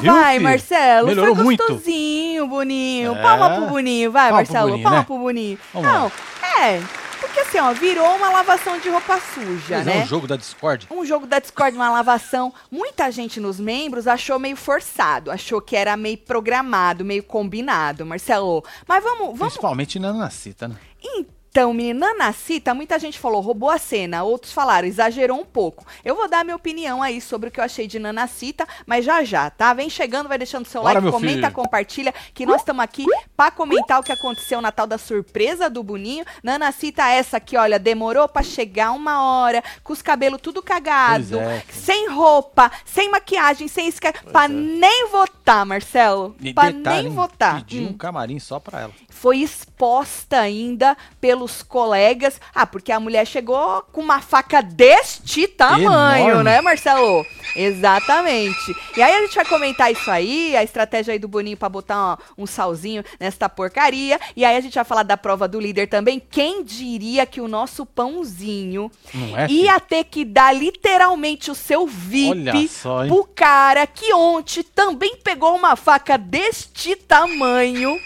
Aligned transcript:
Ah, 0.00 0.12
viu, 0.12 0.12
vai, 0.12 0.32
filho? 0.32 0.44
Marcelo. 0.44 1.06
Melhorou 1.08 1.34
Foi 1.34 1.44
muito. 1.44 1.66
gostosinho, 1.66 2.46
Boninho. 2.48 3.12
É. 3.16 3.22
Palma 3.22 3.50
pro 3.56 3.66
Boninho, 3.66 4.10
vai, 4.10 4.30
Palma 4.30 4.44
pro 4.44 4.52
Marcelo. 4.52 4.68
Boninho, 4.70 4.82
Palma 4.82 4.98
né? 4.98 5.04
pro 5.04 5.18
Boninho. 5.18 5.58
Vamos 5.72 5.88
Não, 5.92 6.12
é, 6.60 6.80
porque 7.20 7.40
assim, 7.40 7.58
ó, 7.58 7.72
virou 7.72 8.16
uma 8.16 8.30
lavação 8.30 8.78
de 8.78 8.88
roupa 8.88 9.20
suja, 9.20 9.76
Mas 9.78 9.86
né? 9.86 9.98
é 9.98 10.02
um 10.02 10.06
jogo 10.06 10.26
da 10.26 10.36
Discord. 10.36 10.88
um 10.90 11.04
jogo 11.04 11.26
da 11.26 11.38
Discord, 11.38 11.76
uma 11.76 11.90
lavação. 11.90 12.52
Muita 12.70 13.10
gente 13.10 13.38
nos 13.38 13.60
membros 13.60 14.06
achou 14.06 14.38
meio 14.38 14.56
forçado, 14.56 15.30
achou 15.30 15.60
que 15.60 15.76
era 15.76 15.96
meio 15.96 16.18
programado, 16.18 17.04
meio 17.04 17.22
combinado, 17.22 18.04
Marcelo. 18.06 18.64
Mas 18.88 19.02
vamos, 19.04 19.26
vamos. 19.26 19.38
Principalmente 19.38 19.98
na 19.98 20.12
Nanacita, 20.12 20.66
né? 20.66 20.76
Então, 21.02 21.39
menina 21.74 22.14
Nacita, 22.14 22.72
muita 22.72 22.98
gente 22.98 23.18
falou 23.18 23.40
roubou 23.40 23.70
a 23.70 23.78
cena, 23.78 24.22
outros 24.22 24.52
falaram 24.52 24.86
exagerou 24.86 25.38
um 25.38 25.44
pouco. 25.44 25.84
Eu 26.04 26.14
vou 26.14 26.28
dar 26.28 26.44
minha 26.44 26.56
opinião 26.56 27.02
aí 27.02 27.20
sobre 27.20 27.48
o 27.48 27.52
que 27.52 27.60
eu 27.60 27.64
achei 27.64 27.86
de 27.86 27.98
Nanacita, 27.98 28.66
mas 28.86 29.04
já 29.04 29.22
já, 29.24 29.50
tá? 29.50 29.74
Vem 29.74 29.90
chegando, 29.90 30.28
vai 30.28 30.38
deixando 30.38 30.66
seu 30.66 30.82
Bora, 30.82 31.00
like, 31.00 31.10
comenta, 31.10 31.48
filho. 31.48 31.52
compartilha, 31.52 32.14
que 32.32 32.46
nós 32.46 32.60
estamos 32.60 32.82
aqui 32.82 33.04
pra 33.36 33.50
comentar 33.50 34.00
o 34.00 34.02
que 34.02 34.12
aconteceu 34.12 34.60
na 34.60 34.72
tal 34.72 34.86
da 34.86 34.96
surpresa 34.96 35.68
do 35.68 35.82
Boninho. 35.82 36.24
Nanacita 36.42 37.08
essa 37.08 37.36
aqui, 37.36 37.56
olha, 37.56 37.78
demorou 37.78 38.28
pra 38.28 38.42
chegar 38.42 38.92
uma 38.92 39.22
hora, 39.22 39.62
com 39.82 39.92
os 39.92 40.00
cabelos 40.00 40.40
tudo 40.40 40.62
cagado, 40.62 41.38
é. 41.38 41.62
sem 41.70 42.08
roupa, 42.08 42.70
sem 42.84 43.10
maquiagem, 43.10 43.68
sem 43.68 43.88
esca... 43.88 44.12
pra 44.12 44.44
é. 44.44 44.48
nem 44.48 45.08
votar, 45.08 45.66
Marcelo. 45.66 46.34
Detalhe, 46.38 46.78
nem 46.78 47.08
votar. 47.10 47.56
Pediu 47.56 47.82
Hum 47.82 47.90
um 47.90 47.96
camarim 47.96 48.38
só 48.38 48.58
pra 48.58 48.80
ela. 48.80 48.92
foi 49.08 49.38
exposta 49.38 50.38
ainda 50.38 50.96
pelos 51.40 51.62
colegas. 51.62 52.38
Ah, 52.54 52.66
porque 52.66 52.92
a 52.92 53.00
mulher 53.00 53.26
chegou 53.26 53.82
com 53.92 54.02
uma 54.02 54.20
faca 54.20 54.62
deste 54.62 55.48
tamanho, 55.48 56.30
Enorme. 56.30 56.44
né, 56.44 56.60
Marcelo? 56.60 57.24
Exatamente. 57.56 58.76
E 58.96 59.02
aí 59.02 59.14
a 59.14 59.20
gente 59.22 59.34
vai 59.34 59.44
comentar 59.44 59.90
isso 59.90 60.10
aí, 60.10 60.54
a 60.54 60.62
estratégia 60.62 61.12
aí 61.12 61.18
do 61.18 61.26
Boninho 61.26 61.56
pra 61.56 61.68
botar 61.68 61.96
ó, 62.12 62.16
um 62.36 62.46
salzinho 62.46 63.02
nesta 63.18 63.48
porcaria. 63.48 64.20
E 64.36 64.44
aí 64.44 64.56
a 64.56 64.60
gente 64.60 64.74
vai 64.74 64.84
falar 64.84 65.02
da 65.02 65.16
prova 65.16 65.48
do 65.48 65.58
líder 65.58 65.88
também. 65.88 66.20
Quem 66.20 66.62
diria 66.62 67.24
que 67.24 67.40
o 67.40 67.48
nosso 67.48 67.86
pãozinho 67.86 68.90
é? 69.36 69.50
ia 69.50 69.80
ter 69.80 70.04
que 70.04 70.24
dar 70.24 70.52
literalmente 70.52 71.50
o 71.50 71.54
seu 71.54 71.86
VIP 71.86 72.68
só, 72.68 73.06
pro 73.06 73.24
cara 73.34 73.86
que 73.86 74.12
ontem 74.12 74.62
também 74.62 75.16
pegou 75.16 75.56
uma 75.56 75.74
faca 75.74 76.18
deste 76.18 76.94
tamanho 76.94 77.98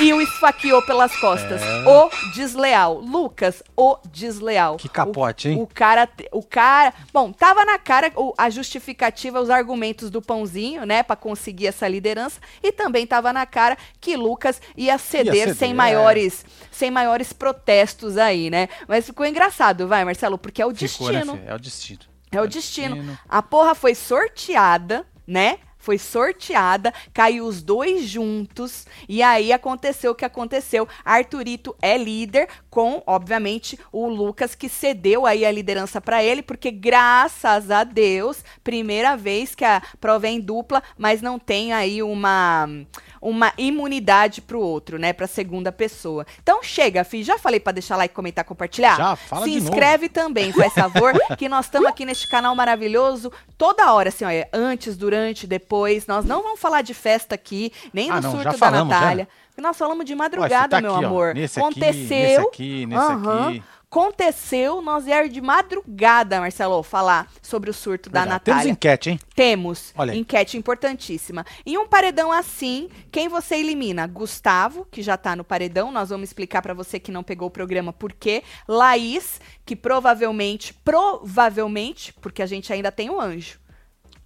e 0.00 0.12
o 0.12 0.20
esfaqueou 0.20 0.80
pelas 0.82 1.14
costas. 1.16 1.60
É. 1.60 1.84
O 1.88 2.08
desleal. 2.32 2.94
Lucas, 3.00 3.62
o 3.76 3.96
desleal. 4.12 4.76
Que 4.76 4.88
capote, 4.88 5.48
o, 5.48 5.50
hein? 5.50 5.62
O 5.62 5.66
cara, 5.66 6.08
o 6.32 6.42
cara, 6.42 6.94
bom, 7.12 7.32
tava 7.32 7.64
na 7.64 7.78
cara 7.78 8.12
o- 8.14 8.32
a 8.38 8.48
justificativa, 8.48 9.40
os 9.40 9.50
argumentos 9.50 10.08
do 10.10 10.22
pãozinho, 10.22 10.84
né, 10.86 11.02
Pra 11.02 11.16
conseguir 11.16 11.66
essa 11.66 11.88
liderança, 11.88 12.40
e 12.62 12.70
também 12.70 13.06
tava 13.06 13.32
na 13.32 13.44
cara 13.46 13.76
que 14.00 14.16
Lucas 14.16 14.60
ia 14.76 14.98
ceder, 14.98 15.34
ceder, 15.34 15.54
sem 15.56 15.70
é. 15.72 15.74
maiores, 15.74 16.44
sem 16.70 16.90
maiores 16.90 17.32
protestos 17.32 18.16
aí, 18.18 18.50
né? 18.50 18.68
Mas 18.86 19.06
ficou 19.06 19.26
engraçado, 19.26 19.88
vai, 19.88 20.04
Marcelo, 20.04 20.38
porque 20.38 20.62
é 20.62 20.66
o 20.66 20.74
Ficou, 20.74 21.08
né, 21.10 21.18
destino. 21.20 21.36
filho? 21.38 21.48
É 21.50 21.54
o 21.54 21.58
destino. 21.58 22.00
É 22.30 22.40
o 22.42 22.46
destino. 22.46 23.18
A 23.28 23.42
porra 23.42 23.74
foi 23.74 23.94
sorteada, 23.94 25.04
né? 25.26 25.58
Foi 25.88 25.96
sorteada, 25.96 26.92
caiu 27.14 27.46
os 27.46 27.62
dois 27.62 28.06
juntos, 28.06 28.86
e 29.08 29.22
aí 29.22 29.54
aconteceu 29.54 30.12
o 30.12 30.14
que 30.14 30.22
aconteceu. 30.26 30.86
Arthurito 31.02 31.74
é 31.80 31.96
líder, 31.96 32.46
com, 32.68 33.02
obviamente, 33.06 33.80
o 33.90 34.06
Lucas 34.06 34.54
que 34.54 34.68
cedeu 34.68 35.24
aí 35.24 35.46
a 35.46 35.50
liderança 35.50 35.98
pra 35.98 36.22
ele, 36.22 36.42
porque 36.42 36.70
graças 36.70 37.70
a 37.70 37.84
Deus, 37.84 38.44
primeira 38.62 39.16
vez 39.16 39.54
que 39.54 39.64
a 39.64 39.80
prova 39.98 40.26
é 40.26 40.30
em 40.32 40.40
dupla, 40.40 40.82
mas 40.98 41.22
não 41.22 41.38
tem 41.38 41.72
aí 41.72 42.02
uma 42.02 42.68
uma 43.20 43.52
imunidade 43.58 44.40
pro 44.40 44.60
outro, 44.60 44.98
né, 44.98 45.12
pra 45.12 45.26
segunda 45.26 45.72
pessoa. 45.72 46.24
Então 46.40 46.62
chega, 46.62 47.02
fi, 47.02 47.22
já 47.22 47.36
falei 47.36 47.58
pra 47.58 47.72
deixar 47.72 47.96
like, 47.96 48.14
comentar, 48.14 48.44
compartilhar. 48.44 48.96
Já, 48.96 49.16
fala 49.16 49.44
Se 49.44 49.50
de 49.50 49.56
novo. 49.56 49.70
inscreve 49.70 50.08
também, 50.08 50.52
faz 50.52 50.72
favor, 50.74 51.12
que 51.36 51.48
nós 51.48 51.66
estamos 51.66 51.88
aqui 51.88 52.04
neste 52.04 52.28
canal 52.28 52.54
maravilhoso 52.54 53.32
toda 53.56 53.92
hora, 53.92 54.08
assim, 54.08 54.24
olha, 54.24 54.48
antes, 54.52 54.96
durante, 54.96 55.46
depois. 55.46 55.77
Nós 56.06 56.24
não 56.24 56.42
vamos 56.42 56.60
falar 56.60 56.82
de 56.82 56.94
festa 56.94 57.34
aqui, 57.34 57.72
nem 57.92 58.10
Ah, 58.10 58.16
no 58.16 58.22
não, 58.22 58.30
surto 58.32 58.44
já 58.44 58.50
da 58.52 58.58
falamos, 58.58 58.92
já. 58.94 59.00
Natália. 59.00 59.28
Porque 59.48 59.60
nós 59.60 59.76
falamos 59.76 60.04
de 60.04 60.14
Ó, 60.14 60.16
madrugada, 60.16 60.68
tá 60.76 60.80
meu 60.80 60.94
aqui, 60.94 61.04
ó, 61.04 61.08
amor. 61.08 61.34
Nesse 61.34 61.58
aqui, 61.58 61.68
Aconteceu. 61.68 62.18
nesse 62.18 62.40
aqui, 62.40 62.86
nesse 62.86 63.12
aqui. 63.12 63.62
Aconteceu, 63.90 64.82
nós 64.82 65.06
viemos 65.06 65.32
de 65.32 65.40
madrugada, 65.40 66.40
Marcelo, 66.40 66.82
falar 66.82 67.26
sobre 67.40 67.70
o 67.70 67.72
surto 67.74 68.10
da 68.10 68.20
Verdade. 68.20 68.44
Temos 68.44 68.56
Natália. 68.58 68.72
enquete, 68.72 69.10
hein? 69.10 69.20
Temos. 69.34 69.94
Olha 69.96 70.12
aí. 70.12 70.18
Enquete 70.18 70.58
importantíssima. 70.58 71.44
Em 71.64 71.78
um 71.78 71.88
paredão 71.88 72.30
assim, 72.30 72.90
quem 73.10 73.28
você 73.28 73.56
elimina? 73.56 74.06
Gustavo, 74.06 74.86
que 74.90 75.00
já 75.02 75.16
tá 75.16 75.34
no 75.34 75.42
paredão. 75.42 75.90
Nós 75.90 76.10
vamos 76.10 76.28
explicar 76.28 76.60
pra 76.60 76.74
você 76.74 77.00
que 77.00 77.10
não 77.10 77.22
pegou 77.22 77.48
o 77.48 77.50
programa 77.50 77.90
por 77.90 78.12
quê. 78.12 78.42
Laís, 78.68 79.40
que 79.64 79.74
provavelmente, 79.74 80.74
provavelmente, 80.84 82.12
porque 82.20 82.42
a 82.42 82.46
gente 82.46 82.70
ainda 82.70 82.92
tem 82.92 83.08
o 83.08 83.18
anjo. 83.18 83.58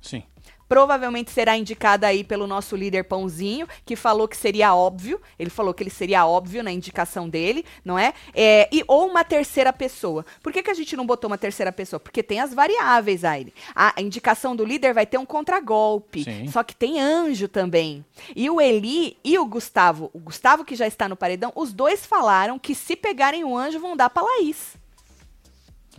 Sim. 0.00 0.24
Provavelmente 0.72 1.30
será 1.30 1.54
indicada 1.54 2.06
aí 2.06 2.24
pelo 2.24 2.46
nosso 2.46 2.74
líder 2.74 3.04
Pãozinho, 3.04 3.68
que 3.84 3.94
falou 3.94 4.26
que 4.26 4.34
seria 4.34 4.74
óbvio. 4.74 5.20
Ele 5.38 5.50
falou 5.50 5.74
que 5.74 5.82
ele 5.82 5.90
seria 5.90 6.24
óbvio 6.24 6.62
na 6.62 6.72
indicação 6.72 7.28
dele, 7.28 7.62
não 7.84 7.98
é? 7.98 8.14
É, 8.32 8.70
e, 8.72 8.82
ou 8.88 9.06
uma 9.06 9.22
terceira 9.22 9.70
pessoa. 9.70 10.24
Por 10.42 10.50
que, 10.50 10.62
que 10.62 10.70
a 10.70 10.74
gente 10.74 10.96
não 10.96 11.04
botou 11.04 11.28
uma 11.28 11.36
terceira 11.36 11.70
pessoa? 11.70 12.00
Porque 12.00 12.22
tem 12.22 12.40
as 12.40 12.54
variáveis 12.54 13.22
aí. 13.22 13.52
A, 13.74 13.92
a 13.98 14.00
indicação 14.00 14.56
do 14.56 14.64
líder 14.64 14.94
vai 14.94 15.04
ter 15.04 15.18
um 15.18 15.26
contragolpe. 15.26 16.24
Sim. 16.24 16.48
Só 16.48 16.62
que 16.62 16.74
tem 16.74 16.98
anjo 16.98 17.48
também. 17.48 18.02
E 18.34 18.48
o 18.48 18.58
Eli 18.58 19.18
e 19.22 19.38
o 19.38 19.44
Gustavo, 19.44 20.10
o 20.14 20.18
Gustavo 20.18 20.64
que 20.64 20.74
já 20.74 20.86
está 20.86 21.06
no 21.06 21.16
paredão, 21.16 21.52
os 21.54 21.70
dois 21.70 22.06
falaram 22.06 22.58
que 22.58 22.74
se 22.74 22.96
pegarem 22.96 23.44
o 23.44 23.54
anjo 23.54 23.78
vão 23.78 23.94
dar 23.94 24.08
pra 24.08 24.22
Laís. 24.22 24.80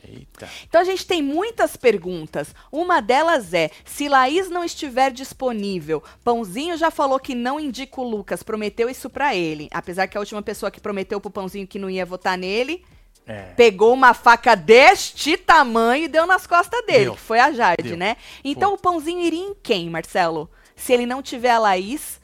Eita. 0.06 0.50
Então 0.68 0.82
a 0.82 0.84
gente 0.84 1.06
tem 1.08 1.22
muitas 1.22 1.78
perguntas. 1.78 2.54
Uma 2.72 3.02
delas 3.02 3.54
é: 3.54 3.70
se 3.86 4.10
Laís 4.10 4.50
não 4.50 4.64
estiver 4.64 5.12
disponível, 5.12 6.04
Pãozinho 6.24 6.78
já 6.78 6.92
falou 6.92 7.20
que 7.20 7.34
não 7.34 7.60
indica 7.60 8.02
o 8.02 8.04
Lucas, 8.04 8.44
prometeu 8.44 8.90
isso 8.90 9.10
pra 9.10 9.36
ele. 9.36 9.70
Apesar 9.72 10.08
que 10.08 10.18
a 10.18 10.20
última 10.20 10.42
pessoa 10.42 10.70
que 10.72 10.82
prometeu 10.82 11.22
pro 11.22 11.32
Pãozinho 11.32 11.66
que 11.68 11.80
não 11.80 11.90
ia 11.90 12.06
votar 12.06 12.38
nele, 12.38 12.84
É. 13.26 13.54
pegou 13.56 13.94
uma 13.94 14.14
faca 14.14 14.54
deste 14.56 15.38
tamanho 15.38 16.04
e 16.06 16.08
deu 16.10 16.26
nas 16.28 16.46
costas 16.46 16.86
dele, 16.86 17.06
Deu. 17.06 17.14
que 17.14 17.22
foi 17.22 17.40
a 17.40 17.52
Jade, 17.54 17.84
Deu. 17.84 17.98
né? 17.98 18.18
Então 18.44 18.74
o 18.74 18.78
Pãozinho 18.78 19.22
iria 19.22 19.40
em 19.46 19.56
quem, 19.64 19.90
Marcelo? 19.90 20.50
Se 20.76 20.92
ele 20.92 21.06
não 21.06 21.22
tiver 21.22 21.52
a 21.52 21.60
Laís, 21.60 22.20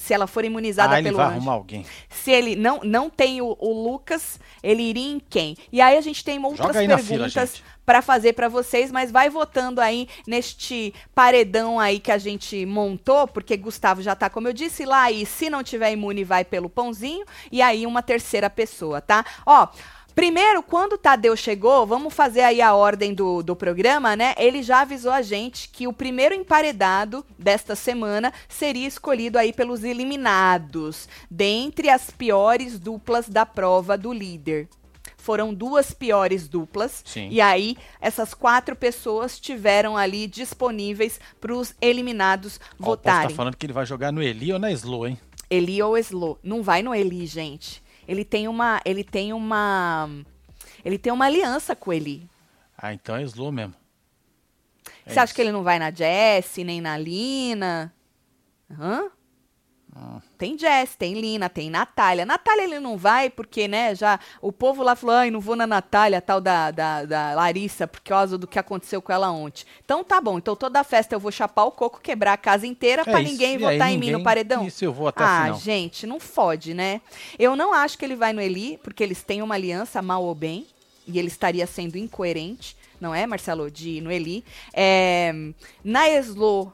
se 0.00 0.14
ela 0.14 0.26
for 0.26 0.44
imunizada 0.44 0.94
Ah, 0.94 0.98
ele 0.98 1.08
pelo 1.08 1.18
vai 1.18 1.26
anjo. 1.26 1.36
arrumar 1.36 1.52
alguém. 1.52 1.84
Se 2.08 2.30
ele 2.30 2.56
não, 2.56 2.80
não 2.82 3.10
tem 3.10 3.42
o, 3.42 3.54
o 3.60 3.90
Lucas, 3.90 4.40
ele 4.62 4.82
iria 4.82 5.12
em 5.12 5.20
quem? 5.20 5.56
E 5.70 5.78
aí 5.80 5.98
a 5.98 6.00
gente 6.00 6.24
tem 6.24 6.42
outras 6.42 6.74
perguntas 6.74 7.62
para 7.84 8.00
fazer 8.00 8.32
para 8.32 8.48
vocês, 8.48 8.90
mas 8.90 9.10
vai 9.10 9.28
votando 9.28 9.80
aí 9.80 10.08
neste 10.26 10.94
paredão 11.14 11.78
aí 11.78 11.98
que 11.98 12.10
a 12.10 12.18
gente 12.18 12.64
montou, 12.64 13.26
porque 13.26 13.56
Gustavo 13.56 14.00
já 14.00 14.14
tá, 14.14 14.30
como 14.30 14.48
eu 14.48 14.52
disse, 14.52 14.84
lá 14.86 15.10
e 15.10 15.26
se 15.26 15.50
não 15.50 15.62
tiver 15.62 15.92
imune 15.92 16.24
vai 16.24 16.44
pelo 16.44 16.70
pãozinho 16.70 17.26
e 17.52 17.60
aí 17.60 17.86
uma 17.86 18.02
terceira 18.02 18.48
pessoa, 18.48 19.00
tá? 19.00 19.24
Ó, 19.44 19.68
Primeiro, 20.14 20.62
quando 20.62 20.94
o 20.94 20.98
Tadeu 20.98 21.36
chegou, 21.36 21.86
vamos 21.86 22.12
fazer 22.12 22.42
aí 22.42 22.60
a 22.60 22.74
ordem 22.74 23.14
do, 23.14 23.42
do 23.42 23.56
programa, 23.56 24.14
né? 24.16 24.34
Ele 24.36 24.62
já 24.62 24.80
avisou 24.80 25.12
a 25.12 25.22
gente 25.22 25.68
que 25.68 25.86
o 25.86 25.92
primeiro 25.92 26.34
emparedado 26.34 27.24
desta 27.38 27.74
semana 27.74 28.32
seria 28.48 28.86
escolhido 28.86 29.38
aí 29.38 29.52
pelos 29.52 29.84
eliminados, 29.84 31.08
dentre 31.30 31.88
as 31.88 32.10
piores 32.10 32.78
duplas 32.78 33.28
da 33.28 33.46
prova 33.46 33.96
do 33.96 34.12
líder. 34.12 34.68
Foram 35.16 35.52
duas 35.52 35.92
piores 35.92 36.48
duplas. 36.48 37.02
Sim. 37.04 37.28
E 37.30 37.40
aí, 37.40 37.76
essas 38.00 38.32
quatro 38.32 38.74
pessoas 38.74 39.38
tiveram 39.38 39.96
ali 39.96 40.26
disponíveis 40.26 41.20
para 41.40 41.54
os 41.54 41.74
eliminados 41.80 42.58
Ó, 42.58 42.64
o 42.64 42.76
povo 42.78 42.90
votarem. 42.90 43.28
tá 43.28 43.34
falando 43.34 43.56
que 43.56 43.66
ele 43.66 43.72
vai 43.72 43.84
jogar 43.84 44.10
no 44.12 44.22
Eli 44.22 44.52
ou 44.52 44.58
na 44.58 44.72
Slow, 44.72 45.06
hein? 45.06 45.18
Eli 45.50 45.82
ou 45.82 45.96
Slo. 45.98 46.38
Não 46.42 46.62
vai 46.62 46.82
no 46.82 46.94
Eli, 46.94 47.26
gente. 47.26 47.82
Ele 48.10 48.24
tem 48.24 48.48
uma. 48.48 48.80
Ele 48.84 49.04
tem 49.04 49.32
uma. 49.32 50.08
Ele 50.84 50.98
tem 50.98 51.12
uma 51.12 51.26
aliança 51.26 51.76
com 51.76 51.90
o 51.90 51.92
Eli. 51.92 52.28
Ah, 52.76 52.92
então 52.92 53.14
é 53.14 53.22
Slow 53.22 53.52
mesmo. 53.52 53.72
É 55.06 55.12
Você 55.12 55.20
acha 55.20 55.26
isso. 55.26 55.34
que 55.36 55.40
ele 55.40 55.52
não 55.52 55.62
vai 55.62 55.78
na 55.78 55.92
Jessie, 55.92 56.64
nem 56.64 56.80
na 56.80 56.98
Lina? 56.98 57.94
Hã? 58.68 59.08
Tem 60.38 60.56
Jess, 60.58 60.94
tem 60.96 61.14
Lina, 61.20 61.48
tem 61.48 61.68
Natália. 61.68 62.24
Natália 62.24 62.62
ele 62.62 62.80
não 62.80 62.96
vai 62.96 63.28
porque, 63.28 63.66
né, 63.68 63.94
já 63.94 64.18
o 64.40 64.50
povo 64.52 64.82
lá 64.82 64.94
falou, 64.96 65.16
ai, 65.16 65.30
não 65.30 65.40
vou 65.40 65.56
na 65.56 65.66
Natália, 65.66 66.20
tal 66.20 66.40
da, 66.40 66.70
da, 66.70 67.04
da 67.04 67.34
Larissa, 67.34 67.86
por 67.86 68.00
causa 68.00 68.38
do 68.38 68.46
que 68.46 68.58
aconteceu 68.58 69.02
com 69.02 69.12
ela 69.12 69.30
ontem. 69.30 69.64
Então 69.84 70.02
tá 70.04 70.20
bom, 70.20 70.38
então 70.38 70.54
toda 70.56 70.82
festa 70.84 71.14
eu 71.14 71.20
vou 71.20 71.30
chapar 71.32 71.64
o 71.64 71.72
coco, 71.72 72.00
quebrar 72.00 72.34
a 72.34 72.36
casa 72.38 72.66
inteira 72.66 73.02
É 73.02 73.04
pra 73.04 73.20
isso. 73.20 73.32
ninguém 73.32 73.52
E 73.58 73.64
aí 73.66 73.72
votar 73.74 73.88
em 73.90 73.94
mim 73.94 74.06
ninguém- 74.06 74.12
no 74.12 74.22
paredão. 74.22 74.66
Isso 74.66 74.84
eu 74.84 74.92
vou 74.92 75.08
até 75.08 75.24
ah, 75.24 75.42
final. 75.44 75.58
gente, 75.58 76.06
não 76.06 76.20
fode, 76.20 76.72
né? 76.72 77.00
Eu 77.38 77.54
não 77.56 77.74
acho 77.74 77.98
que 77.98 78.04
ele 78.04 78.16
vai 78.16 78.32
no 78.32 78.40
Eli, 78.40 78.78
porque 78.82 79.02
eles 79.02 79.22
têm 79.22 79.42
uma 79.42 79.54
aliança, 79.56 80.00
mal 80.00 80.22
ou 80.24 80.34
bem, 80.34 80.66
e 81.06 81.18
ele 81.18 81.28
estaria 81.28 81.66
sendo 81.66 81.98
incoerente, 81.98 82.76
não 83.00 83.14
é, 83.14 83.26
Marcelo, 83.26 83.70
de 83.70 83.90
ir 83.96 84.00
no 84.00 84.10
Eli. 84.12 84.44
É, 84.72 85.32
na 85.84 86.08
Eslo, 86.08 86.72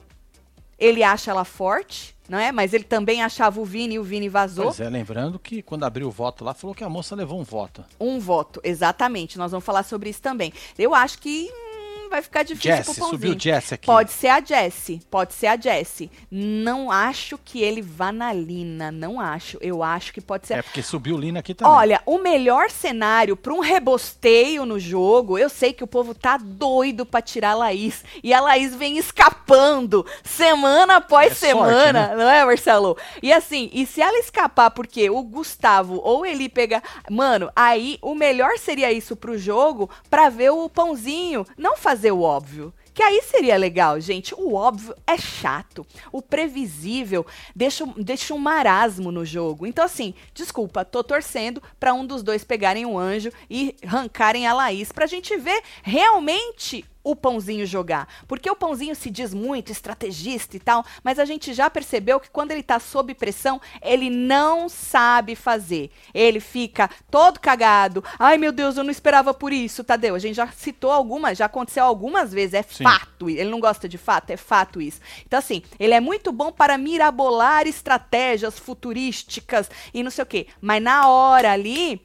ele 0.79 1.03
acha 1.03 1.31
ela 1.31 1.45
forte, 1.45 2.15
não 2.29 2.39
é? 2.39 2.53
Mas 2.53 2.73
ele 2.73 2.85
também 2.85 3.23
achava 3.23 3.61
o 3.61 3.65
Vini 3.65 3.95
e 3.95 3.99
o 3.99 4.05
Vini 4.05 4.29
vazou. 4.29 4.67
Pois 4.67 4.81
é, 4.81 4.89
lembrando 4.89 5.39
que 5.39 5.63
quando 5.63 5.85
abriu 5.85 6.09
o 6.09 6.11
voto 6.11 6.45
lá, 6.45 6.53
falou 6.55 6.75
que 6.75 6.85
a 6.85 6.89
moça 6.89 7.15
levou 7.15 7.41
um 7.41 7.45
voto. 7.45 7.85
Um 7.99 8.19
voto, 8.19 8.61
exatamente. 8.65 9.39
Nós 9.39 9.51
vamos 9.51 9.65
falar 9.65 9.83
sobre 9.83 10.11
isso 10.11 10.21
também. 10.21 10.53
Eu 10.79 10.95
acho 10.95 11.19
que 11.19 11.51
hum, 11.51 11.66
vai 12.09 12.23
ficar 12.23 12.43
difícil 12.43 12.77
Jesse, 12.77 12.85
pro 12.85 12.95
Pãozinho. 12.95 13.35
subiu 13.35 13.57
aqui. 13.57 13.87
Pode 13.87 14.13
ser 14.13 14.29
a 14.29 14.41
Jessie, 14.41 15.01
pode 15.11 15.35
ser 15.35 15.47
a 15.47 15.57
Jessie. 15.57 16.11
Não 16.31 16.91
acho 16.91 17.39
que 17.39 17.63
ele 17.63 17.83
vá 17.83 18.13
na 18.13 18.33
Lina, 18.33 18.91
não 18.91 19.21
acho. 19.21 19.59
Eu 19.61 19.83
acho 19.83 20.13
que 20.13 20.21
pode 20.21 20.47
ser. 20.47 20.59
É 20.59 20.63
porque 20.63 20.83
subiu 20.83 21.17
Lina 21.17 21.41
aqui 21.41 21.55
também. 21.55 21.73
Olha, 21.73 22.03
o 22.07 22.19
melhor 22.19 22.71
cenário 22.71 23.37
para 23.37 23.53
um 23.53 23.61
rebosteio 23.61 24.65
no 24.65 24.79
jogo, 24.79 25.39
eu 25.39 25.49
sei 25.49 25.73
que 25.73 25.85
o 25.85 25.87
povo 25.87 26.15
tá 26.15 26.37
doido 26.37 27.05
para 27.05 27.21
tirar 27.23 27.51
a 27.51 27.55
Laís. 27.55 28.05
E 28.23 28.33
a 28.33 28.41
Laís 28.41 28.75
vem 28.75 28.99
escapando 28.99 30.05
semana 30.25 30.97
após 30.97 31.33
É 31.33 31.35
sorte, 31.35 31.47
semana, 31.47 32.09
né? 32.09 32.17
não 32.17 32.31
é, 32.31 32.45
Marcelo? 32.45 32.97
E 33.23 33.33
assim, 33.33 33.71
e 33.73 33.87
se 33.87 34.01
ela 34.01 34.19
escapar 34.19 34.71
porque 34.71 35.09
o 35.11 35.23
Gustavo 35.23 36.01
ou 36.03 36.25
ele 36.25 36.49
pegar. 36.49 36.83
Mano, 37.11 37.51
aí 37.55 37.99
o 38.03 38.15
melhor 38.15 38.59
seria 38.59 38.93
isso 38.93 39.17
pro 39.17 39.39
jogo 39.39 39.89
pra 40.09 40.29
ver 40.29 40.51
o 40.51 40.69
pãozinho 40.69 41.47
não 41.57 41.77
fazer 41.77 41.96
o 42.05 42.21
óbvio. 42.23 42.73
Que 42.95 43.03
aí 43.03 43.21
seria 43.23 43.57
legal, 43.59 44.01
gente. 44.01 44.35
O 44.35 44.55
óbvio 44.55 44.95
é 45.07 45.19
chato. 45.19 45.87
O 46.11 46.23
previsível 46.23 47.27
deixa, 47.55 47.85
um- 47.85 47.93
deixa 47.93 48.33
um 48.33 48.39
marasmo 48.39 49.13
no 49.13 49.25
jogo. 49.25 49.67
Então, 49.67 49.85
assim, 49.85 50.15
desculpa, 50.33 50.85
tô 50.85 51.05
torcendo 51.05 51.63
pra 51.79 51.93
um 51.93 52.07
dos 52.07 52.23
dois 52.23 52.43
pegarem 52.43 52.87
o 52.87 52.99
anjo 52.99 53.31
e 53.51 53.77
arrancarem 53.87 54.47
a 54.47 54.55
Laís 54.55 54.91
pra 54.93 55.07
gente 55.07 55.37
ver 55.37 55.63
realmente 55.83 56.85
o 57.07 57.15
pãozinho 57.15 57.65
jogar. 57.65 58.09
Porque 58.27 58.51
o 58.51 58.57
pãozinho 58.57 58.97
se 58.97 59.09
diz 59.09 59.33
muito 59.33 59.71
estrategista 59.71 60.57
e 60.57 60.61
tal, 60.61 60.85
mas 61.05 61.21
a 61.21 61.25
gente 61.25 61.55
já 61.55 61.71
percebeu 61.71 62.19
que 62.19 62.29
quando 62.29 62.51
ele 62.51 62.65
tá 62.65 62.81
sob 62.81 63.15
pressão, 63.15 63.61
ele 63.81 64.11
não 64.11 64.69
sabe 64.69 65.37
fazer. 65.37 65.93
Ele 66.13 66.41
fica 66.41 66.91
todo 67.09 67.39
cagado. 67.39 68.03
Ai, 68.19 68.37
meu 68.37 68.51
Deus, 68.51 68.77
eu 68.77 68.83
não 68.83 68.91
esperava 68.91 69.33
por 69.33 69.53
isso, 69.53 69.85
Tadeu. 69.85 70.17
A 70.17 70.19
gente 70.19 70.35
já 70.35 70.49
citou 70.49 70.91
algumas, 70.91 71.39
já 71.39 71.45
aconteceu 71.45 71.85
algumas 71.85 72.33
vezes. 72.33 72.55
É 72.55 72.63
Sim. 72.65 72.83
fato. 72.83 73.31
Ele 73.31 73.51
não 73.51 73.61
gosta 73.61 73.89
de 73.89 73.99
fato, 73.99 74.31
é 74.31 74.37
fato 74.37 74.81
isso. 74.81 75.01
Então, 75.25 75.39
assim, 75.39 75.63
ele 75.79 75.95
é 75.95 76.01
muito 76.01 76.33
bom 76.33 76.51
para 76.51 76.77
mirabolar 76.77 77.69
estratégias 77.69 78.59
futurísticas 78.59 79.71
e 79.95 80.03
não 80.03 80.11
sei 80.11 80.25
o 80.25 80.27
quê. 80.27 80.49
Mas 80.61 80.83
na 80.83 81.09
hora 81.09 81.53
ali, 81.53 82.05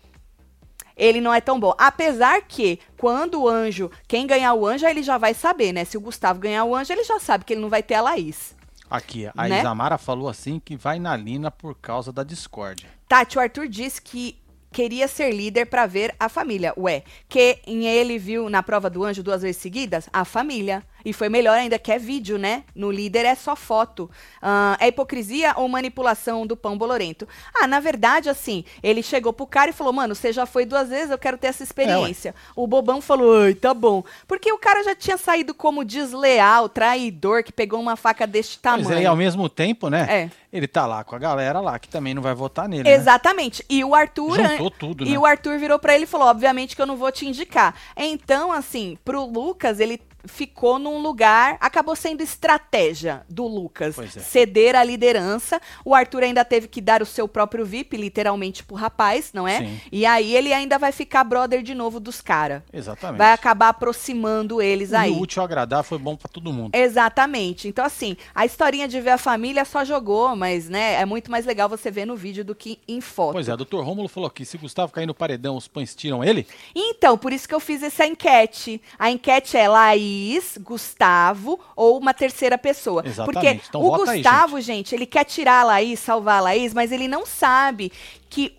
ele 1.02 1.20
não 1.20 1.34
é 1.34 1.42
tão 1.42 1.60
bom. 1.60 1.74
Apesar 1.80 2.44
que, 2.44 2.80
quando 2.96 3.42
o 3.42 3.50
anjo, 3.50 3.90
quem 4.08 4.28
ganhar 4.28 4.54
o 4.54 4.68
anjo, 4.68 4.86
ele 4.86 5.02
já 5.02 5.18
vai 5.18 5.34
saber, 5.34 5.74
né? 5.74 5.84
Se 5.84 5.98
o 5.98 6.02
Gustavo 6.02 6.40
ganhar 6.40 6.64
o 6.64 6.76
anjo, 6.76 6.94
ele 6.94 7.04
já 7.04 7.20
sabe 7.20 7.44
que 7.44 7.54
ele 7.54 7.62
não 7.62 7.70
vai 7.70 7.82
ter 7.82 7.96
a 7.96 8.02
Laís. 8.02 8.56
Aqui, 8.88 9.28
a 9.36 9.48
Né? 9.48 9.60
Isamara 9.60 9.98
falou 9.98 10.30
assim 10.30 10.62
que 10.64 10.76
vai 10.78 11.00
na 11.00 11.18
Lina 11.18 11.50
por 11.50 11.74
causa 11.74 12.12
da 12.14 12.24
discórdia. 12.24 12.88
Tati, 13.08 13.38
o 13.38 13.42
Arthur 13.42 13.68
disse 13.68 14.00
que 14.00 14.38
queria 14.72 15.08
ser 15.08 15.32
líder 15.32 15.66
pra 15.66 15.88
ver 15.88 16.14
a 16.20 16.30
família. 16.30 16.72
Ué, 16.78 17.04
que 17.28 17.60
em 17.66 17.88
ele 17.88 18.20
viu 18.20 18.48
na 18.48 18.62
prova 18.62 18.88
do 18.88 19.04
anjo 19.04 19.24
duas 19.24 19.42
vezes 19.42 19.60
seguidas? 19.60 20.08
A 20.14 20.24
família. 20.24 20.84
E 21.04 21.14
foi 21.14 21.30
melhor 21.30 21.58
ainda 21.58 21.78
que 21.80 21.92
é 21.92 21.98
vídeo, 22.00 22.38
né? 22.38 22.64
No 22.76 22.92
líder 22.92 23.26
é 23.26 23.36
só 23.36 23.56
foto. 23.56 24.10
Ah, 24.42 24.78
é 24.80 24.88
hipocrisia 24.88 25.54
ou 25.58 25.68
manipulação 25.68 26.46
do 26.48 26.56
pão 26.58 26.78
bolorento? 26.78 27.28
Ah, 27.56 27.68
na 27.68 27.80
verdade, 27.80 28.30
assim, 28.30 28.64
ele 28.84 29.02
chegou 29.04 29.34
pro 29.34 29.46
cara 29.48 29.70
e 29.70 29.74
falou: 29.74 29.94
Mano, 29.94 30.14
você 30.16 30.32
já 30.32 30.46
foi 30.46 30.66
duas 30.66 30.90
vezes, 30.90 31.12
eu 31.12 31.18
quero 31.18 31.38
ter 31.38 31.48
essa 31.48 31.64
experiência. 31.64 32.34
o 32.56 32.68
bobão 32.68 33.02
falou: 33.02 33.42
Ai, 33.44 33.54
tá 33.54 33.74
bom. 33.74 34.04
Porque 34.28 34.52
o 34.52 34.58
cara 34.58 34.84
já 34.84 34.96
tinha 34.96 35.18
saído 35.18 35.54
como 35.54 35.84
desleal, 35.86 36.68
traidor, 36.70 37.44
que 37.44 37.52
pegou 37.52 37.80
uma 37.80 37.96
faca 37.96 38.26
deste 38.28 38.60
Mas 38.64 38.82
tamanho. 38.84 38.98
aí, 38.98 39.06
ao 39.06 39.16
mesmo 39.16 39.48
tempo, 39.50 39.90
né? 39.90 40.06
É. 40.10 40.30
Ele 40.54 40.68
tá 40.68 40.86
lá 40.86 41.02
com 41.04 41.16
a 41.16 41.20
galera 41.20 41.62
lá 41.62 41.80
que 41.80 41.88
também 41.88 42.14
não 42.14 42.22
vai 42.22 42.34
votar 42.36 42.68
nele. 42.68 42.84
né? 42.84 42.94
Exatamente. 42.94 43.64
E 43.70 43.84
o 43.86 43.96
Arthur. 43.96 44.36
Juntou 44.36 44.70
tudo, 44.70 45.06
E 45.06 45.12
né? 45.12 45.18
o 45.18 45.26
Arthur 45.26 45.58
virou 45.58 45.80
pra 45.80 45.96
ele 45.96 46.04
e 46.04 46.08
falou: 46.08 46.28
obviamente 46.28 46.76
que 46.76 46.82
eu 46.82 46.86
não 46.86 46.98
vou 46.98 47.12
te 47.12 47.26
indicar. 47.26 47.74
Então, 47.96 48.52
assim, 48.52 48.98
pro 49.06 49.24
Lucas, 49.26 49.80
ele 49.80 49.98
ficou 50.26 50.80
num 50.80 51.00
lugar. 51.00 51.58
Acabou 51.60 51.96
sendo 51.96 52.22
estratégia 52.22 53.24
do 53.30 53.46
Lucas 53.46 53.98
é. 53.98 54.08
ceder 54.08 54.76
a 54.76 54.84
liderança. 54.84 55.62
O 55.84 55.94
Arthur 55.94 56.24
ainda 56.24 56.44
teve 56.46 56.68
que 56.68 56.82
dar 56.82 57.02
o 57.02 57.06
seu 57.06 57.28
próprio 57.28 57.66
VIP, 57.66 57.98
literalmente, 57.98 58.64
pro 58.64 58.76
rapaz, 58.76 59.32
não 59.34 59.48
é? 59.48 59.60
Sim. 59.60 59.82
E 59.92 60.06
aí 60.06 60.36
ele 60.36 60.54
ainda 60.54 60.78
vai 60.78 60.92
ficar 60.92 61.24
brother 61.24 61.62
de 61.62 61.74
novo 61.74 62.00
dos 62.00 62.22
caras. 62.22 62.62
Exatamente. 62.72 63.18
Vai 63.18 63.34
acabar 63.34 63.70
aproximando 63.70 64.62
eles 64.62 64.94
aí. 64.94 65.12
E 65.12 65.16
o 65.16 65.20
útil 65.20 65.44
agradar 65.44 65.84
foi 65.84 65.98
bom 65.98 66.16
pra 66.16 66.30
todo 66.30 66.52
mundo. 66.52 66.76
Exatamente. 66.76 67.68
Então, 67.68 67.86
assim, 67.86 68.16
a 68.34 68.46
historinha 68.46 68.88
de 68.88 69.00
ver 69.00 69.12
a 69.12 69.18
família 69.18 69.66
só 69.66 69.84
jogou, 69.84 70.36
mas, 70.36 70.70
né, 70.70 70.96
é 70.96 71.06
muito 71.06 71.30
mais 71.32 71.46
legal 71.46 71.68
você 71.68 71.90
ver 71.92 72.06
no 72.06 72.16
vídeo 72.16 72.44
do 72.44 72.56
que 72.56 72.80
em 72.88 73.02
foto. 73.02 73.34
Pois 73.34 73.48
é, 73.48 73.54
o 73.54 73.58
doutor 73.58 73.84
Rômulo 73.84 74.08
falou 74.08 74.28
aqui, 74.28 74.46
se 74.46 74.58
Gustavo 74.58 74.92
cair 74.92 75.06
no 75.06 75.14
paredão, 75.14 75.58
os 75.58 75.68
pães 75.68 75.96
tiram 75.96 76.24
ele? 76.24 76.46
Então, 76.76 77.18
por 77.18 77.34
isso 77.34 77.48
que 77.48 77.56
eu 77.56 77.60
fiz 77.60 77.84
essa 77.84 78.06
enquete. 78.06 78.82
A 78.98 79.10
enquete 79.10 79.58
é 79.58 79.68
Laís, 80.12 80.58
Gustavo 80.60 81.60
ou 81.76 81.98
uma 81.98 82.14
terceira 82.14 82.58
pessoa. 82.58 83.04
Exatamente. 83.06 83.34
Porque 83.34 83.68
Então 83.70 83.82
o 83.82 83.90
vota 83.90 84.12
aí, 84.12 84.22
Gustavo, 84.22 84.60
gente. 84.62 84.94
ele 84.94 85.06
quer 85.06 85.24
tirar 85.24 85.62
a 85.62 85.64
Laís, 85.64 86.00
salvar 86.00 86.40
a 86.40 86.42
Laís, 86.42 86.74
mas 86.74 86.92
ele 86.92 87.08
não 87.08 87.26
sabe 87.26 87.92
que 88.30 88.56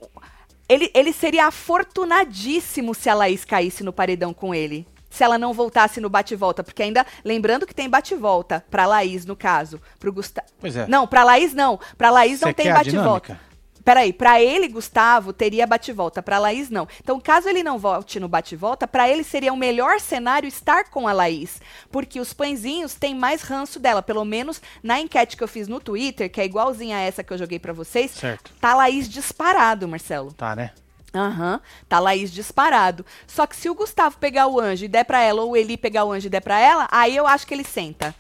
ele, 0.69 0.91
ele 0.95 1.13
seria 1.13 1.47
afortunadíssimo 1.47 2.95
se 2.95 3.09
a 3.11 3.15
Laís 3.15 3.45
caísse 3.45 3.85
no 3.85 3.93
paredão 3.93 4.33
com 4.33 4.55
ele. 4.55 4.87
Se 5.11 5.23
ela 5.23 5.37
não 5.37 5.53
voltasse 5.53 6.01
no 6.01 6.09
bate-volta, 6.09 6.65
porque 6.65 6.83
ainda 6.83 7.05
lembrando 7.23 7.67
que 7.67 7.75
tem 7.75 7.89
bate-volta 7.89 8.65
pra 8.71 8.87
Laís 8.87 9.27
no 9.27 9.37
caso, 9.37 9.79
pro 10.01 10.11
Gustavo. 10.11 10.47
Pois 10.59 10.75
é. 10.75 10.87
Não, 10.87 11.07
pra 11.07 11.23
Laís 11.23 11.53
não. 11.53 11.79
Pra 11.99 12.11
Laís 12.11 12.41
não 12.41 12.49
Você 12.49 12.55
tem 12.55 12.73
bate-volta. 12.73 13.39
Peraí, 13.85 14.13
pra 14.13 14.41
ele, 14.41 14.69
Gustavo, 14.69 15.33
teria 15.33 15.67
bate-volta, 15.67 16.23
pra 16.23 16.39
Laís 16.39 16.71
não. 16.71 16.87
Então, 17.03 17.21
caso 17.21 17.49
ele 17.49 17.63
não 17.63 17.79
volte 17.79 18.21
no 18.21 18.29
bate-volta, 18.29 18.87
pra 18.87 19.09
ele 19.09 19.25
seria 19.25 19.53
o 19.53 19.57
melhor 19.57 19.99
cenário 20.01 20.47
estar 20.47 20.85
com 20.85 21.09
a 21.09 21.13
Laís, 21.13 21.61
porque 21.91 22.21
os 22.21 22.33
pãezinhos 22.33 22.95
têm 22.95 23.15
mais 23.15 23.43
ranço 23.43 23.81
dela, 23.81 24.03
pelo 24.03 24.25
menos 24.25 24.61
na 24.83 25.01
enquete 25.01 25.37
que 25.37 25.43
eu 25.43 25.49
fiz 25.49 25.67
no 25.69 25.81
Twitter, 25.81 26.31
que 26.31 26.41
é 26.41 26.45
igualzinha 26.45 26.97
a 26.97 27.01
essa 27.01 27.25
que 27.25 27.33
eu 27.33 27.39
joguei 27.39 27.59
pra 27.59 27.73
vocês, 27.73 28.13
Certo. 28.13 28.53
tá 28.61 28.75
Laís 28.75 29.09
disparado, 29.09 29.89
Marcelo. 29.89 30.33
Tá, 30.33 30.55
né? 30.55 30.71
Aham, 31.15 31.61
tá 31.89 31.99
Laís 31.99 32.33
disparado. 32.33 33.05
Só 33.27 33.47
que 33.47 33.55
se 33.55 33.69
o 33.69 33.75
Gustavo 33.75 34.17
pegar 34.19 34.47
o 34.47 34.59
anjo 34.59 34.85
e 34.87 34.89
der 34.89 35.05
pra 35.05 35.21
ela, 35.21 35.43
ou 35.43 35.51
o 35.51 35.57
Eli 35.57 35.77
pegar 35.77 36.05
o 36.05 36.13
anjo 36.13 36.27
e 36.27 36.31
der 36.31 36.41
pra 36.41 36.59
ela, 36.59 36.89
aí 36.91 37.15
eu 37.15 37.27
acho 37.27 37.47
que 37.47 37.53
ele 37.53 37.65
senta. 37.65 38.15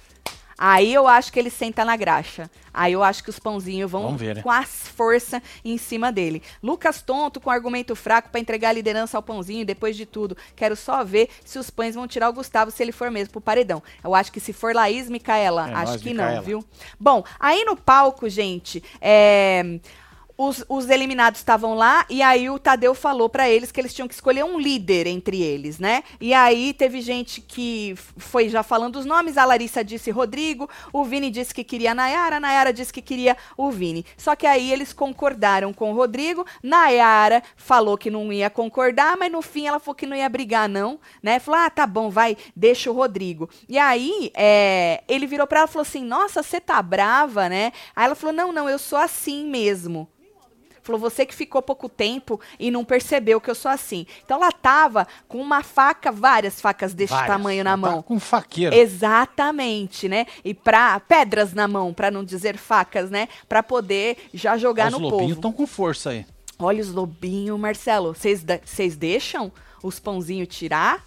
Aí 0.64 0.94
eu 0.94 1.08
acho 1.08 1.32
que 1.32 1.40
ele 1.40 1.50
senta 1.50 1.84
na 1.84 1.96
graxa. 1.96 2.48
Aí 2.72 2.92
eu 2.92 3.02
acho 3.02 3.24
que 3.24 3.30
os 3.30 3.38
pãozinhos 3.40 3.90
vão 3.90 4.16
ver, 4.16 4.36
né? 4.36 4.42
com 4.42 4.48
as 4.50 4.86
força 4.86 5.42
em 5.64 5.76
cima 5.76 6.12
dele. 6.12 6.40
Lucas 6.62 7.02
Tonto 7.02 7.40
com 7.40 7.50
argumento 7.50 7.96
fraco 7.96 8.28
pra 8.30 8.40
entregar 8.40 8.68
a 8.68 8.72
liderança 8.72 9.18
ao 9.18 9.22
pãozinho 9.24 9.66
depois 9.66 9.96
de 9.96 10.06
tudo. 10.06 10.36
Quero 10.54 10.76
só 10.76 11.02
ver 11.02 11.28
se 11.44 11.58
os 11.58 11.68
pães 11.68 11.96
vão 11.96 12.06
tirar 12.06 12.28
o 12.28 12.32
Gustavo 12.32 12.70
se 12.70 12.80
ele 12.80 12.92
for 12.92 13.10
mesmo 13.10 13.32
pro 13.32 13.40
paredão. 13.40 13.82
Eu 14.04 14.14
acho 14.14 14.30
que 14.30 14.38
se 14.38 14.52
for 14.52 14.72
Laís, 14.72 15.10
Micaela, 15.10 15.68
É 15.68 15.74
acho 15.74 15.86
nóis, 15.90 16.02
que 16.02 16.14
não, 16.14 16.24
Micaela. 16.24 16.42
viu? 16.42 16.64
Bom, 16.98 17.24
aí 17.40 17.64
no 17.64 17.76
palco, 17.76 18.28
gente, 18.28 18.80
é, 19.00 19.80
os, 20.36 20.64
os 20.68 20.88
eliminados 20.90 21.40
estavam 21.40 21.74
lá 21.74 22.04
e 22.08 22.22
aí 22.22 22.48
o 22.48 22.58
Tadeu 22.58 22.94
falou 22.94 23.28
pra 23.28 23.48
eles 23.48 23.70
que 23.70 23.80
eles 23.80 23.94
tinham 23.94 24.08
que 24.08 24.14
escolher 24.14 24.44
um 24.44 24.58
líder 24.58 25.06
entre 25.06 25.42
eles, 25.42 25.78
né? 25.78 26.02
E 26.20 26.32
aí 26.34 26.72
teve 26.72 27.00
gente 27.00 27.40
que 27.40 27.94
foi 28.16 28.48
já 28.48 28.62
falando 28.62 28.96
os 28.96 29.06
nomes, 29.06 29.36
a 29.36 29.44
Larissa 29.44 29.84
disse 29.84 30.10
Rodrigo, 30.10 30.68
o 30.92 31.04
Vini 31.04 31.30
disse 31.30 31.54
que 31.54 31.64
queria 31.64 31.92
a 31.92 31.94
Nayara, 31.94 32.36
a 32.36 32.40
Nayara 32.40 32.72
disse 32.72 32.92
que 32.92 33.02
queria 33.02 33.36
o 33.56 33.70
Vini. 33.70 34.04
Só 34.16 34.34
que 34.34 34.46
aí 34.46 34.72
eles 34.72 34.92
concordaram 34.92 35.72
com 35.72 35.92
o 35.92 35.94
Rodrigo, 35.94 36.46
Nayara 36.62 37.42
falou 37.56 37.96
que 37.98 38.10
não 38.10 38.32
ia 38.32 38.50
concordar, 38.50 39.16
mas 39.16 39.30
no 39.30 39.42
fim 39.42 39.66
ela 39.66 39.78
falou 39.78 39.94
que 39.94 40.06
não 40.06 40.16
ia 40.16 40.28
brigar 40.28 40.68
não, 40.68 40.98
né? 41.22 41.38
Falou, 41.38 41.60
ah, 41.60 41.70
tá 41.70 41.86
bom, 41.86 42.10
vai, 42.10 42.36
deixa 42.54 42.90
o 42.90 42.94
Rodrigo. 42.94 43.48
E 43.68 43.78
aí 43.78 44.30
é, 44.34 45.02
ele 45.08 45.26
virou 45.26 45.46
pra 45.46 45.60
ela 45.60 45.68
e 45.68 45.72
falou 45.72 45.82
assim, 45.82 46.04
nossa, 46.04 46.42
você 46.42 46.60
tá 46.60 46.80
brava, 46.82 47.48
né? 47.48 47.72
Aí 47.94 48.06
ela 48.06 48.14
falou, 48.14 48.34
não, 48.34 48.52
não, 48.52 48.68
eu 48.68 48.78
sou 48.78 48.98
assim 48.98 49.44
mesmo. 49.44 50.08
Falou, 50.82 51.00
você 51.00 51.24
que 51.24 51.34
ficou 51.34 51.62
pouco 51.62 51.88
tempo 51.88 52.40
e 52.58 52.70
não 52.70 52.84
percebeu 52.84 53.40
que 53.40 53.48
eu 53.48 53.54
sou 53.54 53.70
assim. 53.70 54.04
Então 54.24 54.36
ela 54.42 54.50
tava 54.50 55.06
com 55.28 55.40
uma 55.40 55.62
faca, 55.62 56.10
várias 56.10 56.60
facas 56.60 56.92
deste 56.92 57.12
Várias. 57.14 57.28
tamanho 57.28 57.62
na 57.62 57.70
Tá 57.72 57.76
mão. 57.76 58.02
com 58.02 58.18
faqueiro. 58.18 58.74
Exatamente, 58.74 60.08
né? 60.08 60.26
E 60.44 60.52
pra 60.54 60.98
pedras 61.00 61.52
na 61.54 61.68
mão, 61.68 61.94
pra 61.94 62.10
não 62.10 62.24
dizer 62.24 62.56
facas, 62.56 63.10
né? 63.10 63.28
Pra 63.48 63.62
poder 63.62 64.16
já 64.34 64.56
jogar 64.58 64.86
Os 64.88 64.92
no 64.92 64.98
lobinhos 64.98 65.20
povo. 65.22 65.32
estão 65.34 65.52
com 65.52 65.66
força 65.66 66.10
aí. 66.10 66.26
Olha 66.58 66.80
os 66.82 66.92
lobinhos, 66.92 67.58
Marcelo. 67.58 68.14
Vocês 68.14 68.96
deixam 68.96 69.52
os 69.82 69.98
pãozinhos 70.00 70.48
tirar? 70.48 71.04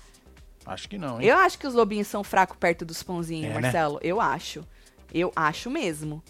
Acho 0.65 0.89
que 0.89 0.97
não, 0.97 1.21
hein? 1.21 1.27
Eu 1.27 1.37
acho 1.37 1.59
que 1.59 1.67
os 1.67 1.73
lobinhos 1.73 2.07
são 2.07 2.23
fracos 2.23 2.57
perto 2.57 2.83
dos 2.85 3.03
pãozinhos, 3.03 3.51
É, 3.51 3.53
né? 3.53 3.59
Marcelo. 3.61 3.99
Eu 4.01 4.19
acho. 4.19 4.65
Eu 5.13 5.31
acho 5.35 5.69
mesmo. 5.69 6.23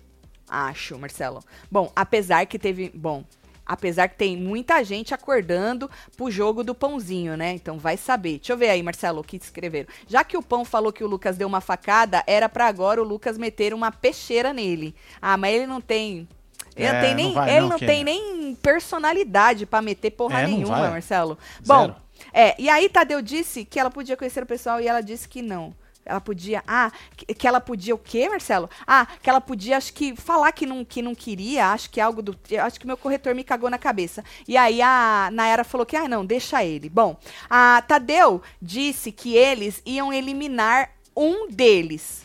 Acho, 0.47 0.97
Marcelo. 0.97 1.43
Bom, 1.71 1.91
apesar 1.95 2.45
que 2.45 2.59
teve. 2.59 2.91
Bom, 2.93 3.23
Apesar 3.65 4.07
que 4.07 4.15
tem 4.15 4.37
muita 4.37 4.83
gente 4.83 5.11
acordando 5.13 5.89
pro 6.15 6.29
jogo 6.29 6.63
do 6.63 6.75
pãozinho, 6.75 7.35
né? 7.35 7.53
Então 7.53 7.79
vai 7.79 7.97
saber. 7.97 8.37
Deixa 8.37 8.53
eu 8.53 8.57
ver 8.57 8.69
aí, 8.69 8.83
Marcelo, 8.83 9.21
o 9.21 9.23
que 9.23 9.37
escreveram. 9.37 9.89
Já 10.07 10.23
que 10.23 10.37
o 10.37 10.43
pão 10.43 10.63
falou 10.63 10.93
que 10.93 11.03
o 11.03 11.07
Lucas 11.07 11.35
deu 11.35 11.47
uma 11.47 11.61
facada, 11.61 12.23
era 12.27 12.47
para 12.47 12.67
agora 12.67 13.01
o 13.01 13.03
Lucas 13.03 13.39
meter 13.39 13.73
uma 13.73 13.91
peixeira 13.91 14.53
nele. 14.53 14.93
Ah, 15.19 15.35
mas 15.35 15.55
ele 15.55 15.65
não 15.65 15.81
tem. 15.81 16.27
Ele 16.75 16.85
É, 16.85 16.93
não 16.93 17.01
tem 17.01 17.09
não 17.09 17.15
nem, 17.15 17.33
vai 17.33 17.49
ele 17.49 17.61
não, 17.61 17.69
não 17.69 17.79
tem 17.79 18.03
nem 18.03 18.55
personalidade 18.61 19.65
pra 19.65 19.81
meter 19.81 20.11
porra 20.11 20.41
É, 20.41 20.47
não 20.47 20.57
nenhuma. 20.57 20.89
Marcelo. 20.91 21.35
Bom, 21.65 21.87
Zero. 21.87 21.95
é, 22.31 22.61
e 22.61 22.69
aí 22.69 22.87
Tadeu 22.87 23.19
disse 23.19 23.65
que 23.65 23.79
ela 23.79 23.89
podia 23.89 24.15
conhecer 24.15 24.43
o 24.43 24.45
pessoal 24.45 24.79
e 24.79 24.87
ela 24.87 25.01
disse 25.01 25.27
que 25.27 25.41
não. 25.41 25.73
Ela 26.05 26.21
podia. 26.21 26.63
Ah, 26.67 26.91
que, 27.15 27.47
ela 27.47 27.59
podia 27.59 27.95
o 27.95 27.97
quê, 27.97 28.29
Marcelo? 28.29 28.69
Ah, 28.85 29.07
que 29.21 29.29
ela 29.29 29.41
podia, 29.41 29.77
acho 29.77 29.91
que, 29.91 30.15
falar 30.15 30.51
que 30.51 30.65
não, 30.65 30.85
que 30.85 31.01
não 31.01 31.15
queria, 31.15 31.71
acho 31.71 31.89
que 31.89 31.99
algo 31.99 32.21
do. 32.21 32.37
Acho 32.61 32.79
que 32.79 32.85
meu 32.85 32.95
corretor 32.95 33.33
me 33.33 33.43
cagou 33.43 33.69
na 33.69 33.79
cabeça. 33.79 34.23
E 34.47 34.55
aí 34.55 34.81
a 34.81 35.29
Nayara 35.31 35.63
falou 35.63 35.85
que, 35.85 35.95
ah, 35.95 36.07
não, 36.07 36.23
deixa 36.23 36.63
ele. 36.63 36.89
Bom, 36.89 37.17
a 37.49 37.81
Tadeu 37.87 38.41
disse 38.61 39.11
que 39.11 39.35
eles 39.35 39.81
iam 39.85 40.13
eliminar 40.13 40.91
um 41.15 41.47
deles. 41.49 42.24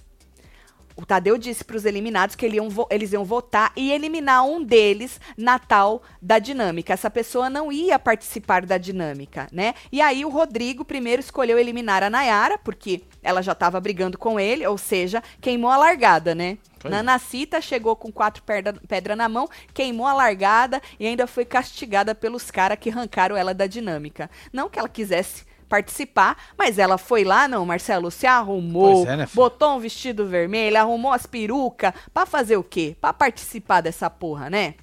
O 1.00 1.06
Tadeu 1.06 1.38
disse 1.38 1.64
para 1.64 1.76
os 1.76 1.86
eliminados 1.86 2.36
que 2.36 2.44
ele 2.44 2.56
iam 2.56 2.68
eles 2.90 3.12
iam 3.12 3.24
votar 3.24 3.72
e 3.74 3.90
eliminar 3.90 4.44
um 4.44 4.62
deles 4.62 5.18
na 5.36 5.58
tal 5.58 6.02
da 6.20 6.38
dinâmica. 6.38 6.92
Essa 6.92 7.10
pessoa 7.10 7.48
não 7.48 7.72
ia 7.72 7.98
participar 7.98 8.66
da 8.66 8.76
dinâmica, 8.76 9.48
né? 9.50 9.74
E 9.90 10.02
aí 10.02 10.26
o 10.26 10.28
Rodrigo 10.28 10.84
primeiro 10.84 11.20
escolheu 11.20 11.58
eliminar 11.58 12.02
a 12.02 12.10
Nayara, 12.10 12.58
porque 12.58 13.02
ela 13.22 13.40
já 13.40 13.52
estava 13.52 13.80
brigando 13.80 14.18
com 14.18 14.38
ele, 14.38 14.66
ou 14.66 14.76
seja, 14.76 15.22
queimou 15.40 15.70
a 15.70 15.78
largada, 15.78 16.34
né? 16.34 16.58
Pois 16.78 16.92
é. 16.92 16.96
Nanacita 16.96 17.62
chegou 17.62 17.96
com 17.96 18.12
quatro 18.12 18.42
pedra, 18.42 18.74
pedra 18.86 19.16
na 19.16 19.28
mão, 19.28 19.48
queimou 19.72 20.06
a 20.06 20.12
largada 20.12 20.82
e 20.98 21.06
ainda 21.06 21.26
foi 21.26 21.46
castigada 21.46 22.14
pelos 22.14 22.50
caras 22.50 22.78
que 22.78 22.90
arrancaram 22.90 23.36
ela 23.36 23.54
da 23.54 23.66
dinâmica. 23.66 24.30
Não 24.52 24.68
que 24.68 24.78
ela 24.78 24.88
quisesse 24.88 25.44
participar, 25.70 26.36
mas 26.58 26.78
ela 26.78 26.98
foi 26.98 27.22
lá, 27.22 27.46
não, 27.46 27.64
Marcelo, 27.64 28.10
se 28.10 28.26
arrumou, 28.26 29.06
é, 29.06 29.16
né, 29.16 29.28
botou 29.32 29.76
um 29.76 29.78
vestido 29.78 30.26
vermelho, 30.26 30.76
arrumou 30.76 31.12
as 31.12 31.24
perucas, 31.26 31.94
pra 32.12 32.26
fazer 32.26 32.56
o 32.56 32.62
quê? 32.62 32.96
Pra 33.00 33.14
participar 33.14 33.80
dessa 33.80 34.10
porra, 34.10 34.50
né? 34.50 34.74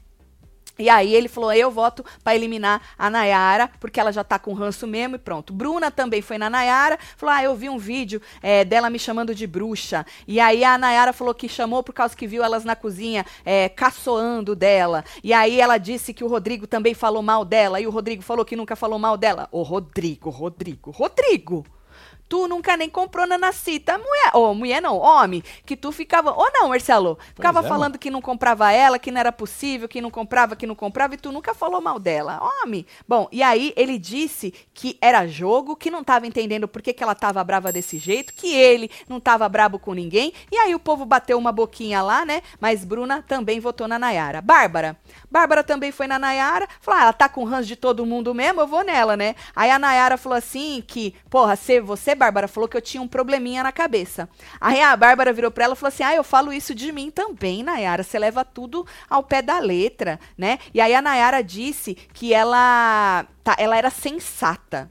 E 0.80 0.90
aí 0.90 1.14
ele 1.14 1.28
falou, 1.28 1.52
eu 1.54 1.72
voto 1.72 2.04
pra 2.24 2.36
eliminar 2.36 2.82
a 2.98 3.10
Nayara, 3.10 3.70
porque 3.80 4.00
ela 4.00 4.12
já 4.12 4.24
tá 4.24 4.38
com 4.38 4.54
ranço 4.54 4.88
mesmo 4.88 5.16
e 5.16 5.20
pronto. 5.20 5.54
Bruna 5.54 5.90
também 5.90 6.22
foi 6.22 6.38
na 6.38 6.50
Nayara, 6.50 6.98
falou, 7.16 7.36
ah, 7.36 7.44
eu 7.44 7.56
vi 7.56 7.70
um 7.70 7.78
vídeo 7.78 8.22
é, 8.42 8.64
dela 8.64 8.90
me 8.90 9.00
chamando 9.00 9.34
de 9.34 9.48
bruxa. 9.48 10.06
E 10.28 10.40
aí 10.40 10.64
a 10.64 10.78
Nayara 10.78 11.14
falou 11.14 11.34
que 11.34 11.50
chamou 11.50 11.84
por 11.84 11.94
causa 11.94 12.16
que 12.16 12.28
viu 12.28 12.44
elas 12.44 12.64
na 12.64 12.76
cozinha 12.76 13.26
é, 13.46 13.70
caçoando 13.70 14.56
dela. 14.56 15.04
E 15.24 15.34
aí 15.34 15.60
ela 15.60 15.78
disse 15.78 16.14
que 16.14 16.24
o 16.24 16.28
Rodrigo 16.28 16.68
também 16.68 16.94
falou 16.94 17.22
mal 17.22 17.44
dela, 17.44 17.80
e 17.80 17.88
o 17.88 17.92
Rodrigo 17.92 18.22
falou 18.22 18.46
que 18.46 18.56
nunca 18.56 18.76
falou 18.76 19.00
mal 19.00 19.18
dela. 19.18 19.48
Ô, 19.52 19.64
Rodrigo, 19.64 20.30
Rodrigo, 20.30 20.92
Rodrigo! 20.92 21.77
Tu 22.30 22.48
nunca 22.48 22.76
nem 22.76 22.90
comprou 22.90 23.26
nanacita, 23.26 23.98
mulher. 23.98 24.32
Ô, 24.34 24.54
mulher 24.54 24.82
não, 24.82 24.98
homem, 24.98 25.42
que 25.66 25.78
tu 25.78 25.92
ficava. 25.92 26.32
Ou 26.32 26.50
não, 26.54 26.70
Marcelo? 26.70 27.18
Ficava 27.34 27.62
é, 27.62 27.64
falando 27.64 27.98
que 27.98 28.10
não 28.10 28.22
comprava 28.22 28.72
ela, 28.72 29.00
que 29.00 29.12
não 29.12 29.20
era 29.20 29.32
possível, 29.32 29.88
que 29.88 30.02
não 30.02 30.12
comprava, 30.12 30.56
que 30.56 30.68
não 30.68 30.76
comprava, 30.76 31.14
e 31.14 31.18
tu 31.18 31.32
nunca 31.32 31.54
falou 31.54 31.80
mal 31.80 32.00
dela. 32.00 32.40
Homem. 32.62 32.86
Bom, 33.08 33.30
e 33.32 33.42
aí 33.42 33.74
ele 33.78 33.98
disse 33.98 34.54
que 34.74 34.98
era 35.00 35.26
jogo, 35.26 35.76
que 35.76 35.90
não 35.90 36.04
tava 36.04 36.28
entendendo 36.28 36.68
por 36.68 36.82
que, 36.82 36.92
que 36.92 37.02
ela 37.02 37.16
tava 37.16 37.44
brava 37.44 37.72
desse 37.72 37.98
jeito, 37.98 38.34
que 38.34 38.54
ele 38.54 38.92
não 39.08 39.20
tava 39.20 39.48
brabo 39.48 39.80
com 39.80 39.94
ninguém. 39.94 40.34
E 40.52 40.58
aí 40.58 40.76
o 40.76 40.80
povo 40.80 41.06
bateu 41.06 41.38
uma 41.38 41.52
boquinha 41.52 42.02
lá, 42.02 42.26
né? 42.26 42.42
Mas 42.60 42.84
Bruna 42.84 43.24
também 43.26 43.60
votou 43.60 43.88
na 43.88 43.98
Nayara. 43.98 44.42
Bárbara. 44.42 44.98
Bárbara 45.32 45.64
também 45.64 45.92
foi 45.92 46.08
na 46.08 46.20
Nayara. 46.20 46.68
Falou, 46.82 47.00
ah, 47.00 47.04
ela 47.04 47.14
tá 47.14 47.30
com 47.30 47.46
ranço 47.46 47.68
de 47.68 47.76
todo 47.76 48.06
mundo 48.06 48.34
mesmo, 48.34 48.60
eu 48.60 48.68
vou 48.68 48.84
nela, 48.84 49.16
né? 49.16 49.36
Aí 49.56 49.72
a 49.72 49.80
Nayara 49.80 50.18
falou 50.18 50.38
assim 50.38 50.84
que, 50.86 51.16
porra, 51.30 51.56
você, 51.56 51.80
você, 51.80 52.17
Bárbara, 52.18 52.48
falou 52.48 52.68
que 52.68 52.76
eu 52.76 52.82
tinha 52.82 53.02
um 53.02 53.08
probleminha 53.08 53.64
na 53.64 53.72
cabeça. 53.72 54.28
Aí 54.60 54.82
a 54.82 54.96
Bárbara 54.96 55.32
virou 55.32 55.50
pra 55.52 55.64
ela 55.64 55.74
e 55.74 55.78
falou 55.78 55.90
assim, 55.90 56.04
ah, 56.04 56.16
eu 56.16 56.24
falo 56.24 56.52
isso 56.52 56.76
de 56.76 56.92
mim 56.92 57.10
também, 57.10 57.64
Nayara. 57.64 58.04
Você 58.04 58.20
leva 58.20 58.44
tudo 58.44 58.86
ao 59.10 59.24
pé 59.24 59.42
da 59.42 59.60
letra, 59.60 60.20
né? 60.38 60.60
E 60.74 60.82
aí 60.82 60.94
a 60.94 61.02
Nayara 61.02 61.42
disse 61.42 61.96
que 61.96 62.34
ela, 62.34 63.26
tá, 63.44 63.56
ela 63.58 63.78
era 63.78 63.90
sensata 63.90 64.90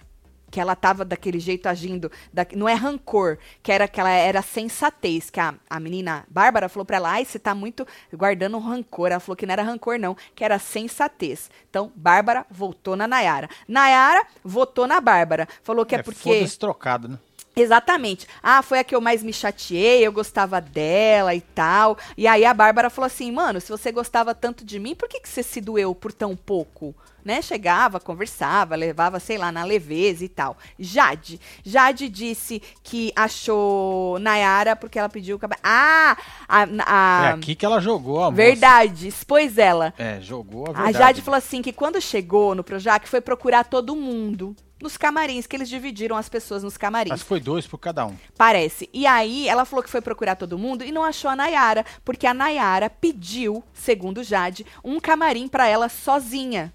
que 0.50 0.60
ela 0.60 0.76
tava 0.76 1.04
daquele 1.04 1.38
jeito 1.38 1.66
agindo, 1.66 2.10
da- 2.32 2.46
não 2.54 2.68
é 2.68 2.74
rancor, 2.74 3.38
que 3.62 3.72
era 3.72 3.88
que 3.88 4.00
ela 4.00 4.10
era 4.10 4.42
sensatez, 4.42 5.30
que 5.30 5.40
a, 5.40 5.54
a 5.68 5.80
menina 5.80 6.24
Bárbara 6.28 6.68
falou 6.68 6.84
pra 6.84 6.96
ela, 6.96 7.10
ai, 7.10 7.24
você 7.24 7.38
tá 7.38 7.54
muito 7.54 7.86
guardando 8.12 8.58
rancor, 8.58 9.10
ela 9.10 9.20
falou 9.20 9.36
que 9.36 9.46
não 9.46 9.52
era 9.52 9.62
rancor 9.62 9.98
não, 9.98 10.16
que 10.34 10.44
era 10.44 10.58
sensatez. 10.58 11.50
Então, 11.68 11.92
Bárbara 11.94 12.46
votou 12.50 12.96
na 12.96 13.06
Nayara. 13.06 13.48
Nayara 13.68 14.24
votou 14.44 14.86
na 14.86 15.00
Bárbara, 15.00 15.48
falou 15.62 15.84
que 15.84 15.94
é, 15.94 16.02
porque... 16.02 16.20
Foda-se 16.22 16.58
trocado, 16.58 17.08
né? 17.08 17.18
Exatamente. 17.58 18.26
Ah, 18.42 18.60
foi 18.60 18.78
a 18.78 18.84
que 18.84 18.94
eu 18.94 19.00
mais 19.00 19.22
me 19.22 19.32
chateei, 19.32 20.06
eu 20.06 20.12
gostava 20.12 20.60
dela 20.60 21.34
e 21.34 21.40
tal. 21.40 21.96
E 22.14 22.26
aí 22.26 22.44
a 22.44 22.52
Bárbara 22.52 22.90
falou 22.90 23.06
assim, 23.06 23.32
mano, 23.32 23.62
se 23.62 23.70
você 23.70 23.90
gostava 23.90 24.34
tanto 24.34 24.62
de 24.62 24.78
mim, 24.78 24.94
por 24.94 25.08
que, 25.08 25.20
que 25.20 25.28
você 25.28 25.42
se 25.42 25.60
doeu 25.60 25.94
por 25.94 26.12
tão 26.12 26.36
pouco? 26.36 26.94
Né? 27.26 27.42
Chegava, 27.42 27.98
conversava, 27.98 28.76
levava, 28.76 29.18
sei 29.18 29.36
lá, 29.36 29.50
na 29.50 29.64
leveza 29.64 30.24
e 30.24 30.28
tal. 30.28 30.56
Jade. 30.78 31.40
Jade 31.64 32.08
disse 32.08 32.62
que 32.84 33.12
achou 33.16 34.16
Nayara 34.20 34.76
porque 34.76 34.96
ela 34.96 35.08
pediu 35.08 35.34
o 35.34 35.38
cabelo. 35.40 35.60
Ah! 35.64 36.16
A, 36.48 36.62
a- 36.86 37.26
É 37.30 37.32
aqui 37.32 37.56
que 37.56 37.66
ela 37.66 37.80
jogou 37.80 38.18
a 38.22 38.30
moça. 38.30 38.36
verdade, 38.36 39.08
expôs 39.08 39.58
ela. 39.58 39.92
É, 39.98 40.20
jogou 40.20 40.66
a 40.68 40.70
A 40.70 40.72
verdade. 40.84 40.98
Jade 40.98 41.22
falou 41.22 41.38
assim 41.38 41.60
que 41.62 41.72
quando 41.72 42.00
chegou 42.00 42.54
no 42.54 42.62
Projac 42.62 43.08
foi 43.08 43.20
procurar 43.20 43.64
todo 43.64 43.96
mundo 43.96 44.54
nos 44.80 44.96
camarins, 44.96 45.46
que 45.48 45.56
eles 45.56 45.68
dividiram 45.68 46.16
as 46.16 46.28
pessoas 46.28 46.62
nos 46.62 46.76
camarins. 46.76 47.10
Mas 47.10 47.22
foi 47.22 47.40
dois 47.40 47.66
por 47.66 47.78
cada 47.78 48.06
um. 48.06 48.14
Parece. 48.38 48.88
E 48.92 49.04
aí 49.06 49.48
ela 49.48 49.64
falou 49.64 49.82
que 49.82 49.90
foi 49.90 50.00
procurar 50.02 50.36
todo 50.36 50.56
mundo 50.58 50.84
e 50.84 50.92
não 50.92 51.02
achou 51.02 51.28
a 51.30 51.34
Nayara, 51.34 51.84
porque 52.04 52.26
a 52.26 52.34
Nayara 52.34 52.88
pediu, 52.88 53.64
segundo 53.72 54.22
Jade, 54.22 54.64
um 54.84 55.00
camarim 55.00 55.48
pra 55.48 55.66
ela 55.66 55.88
sozinha. 55.88 56.72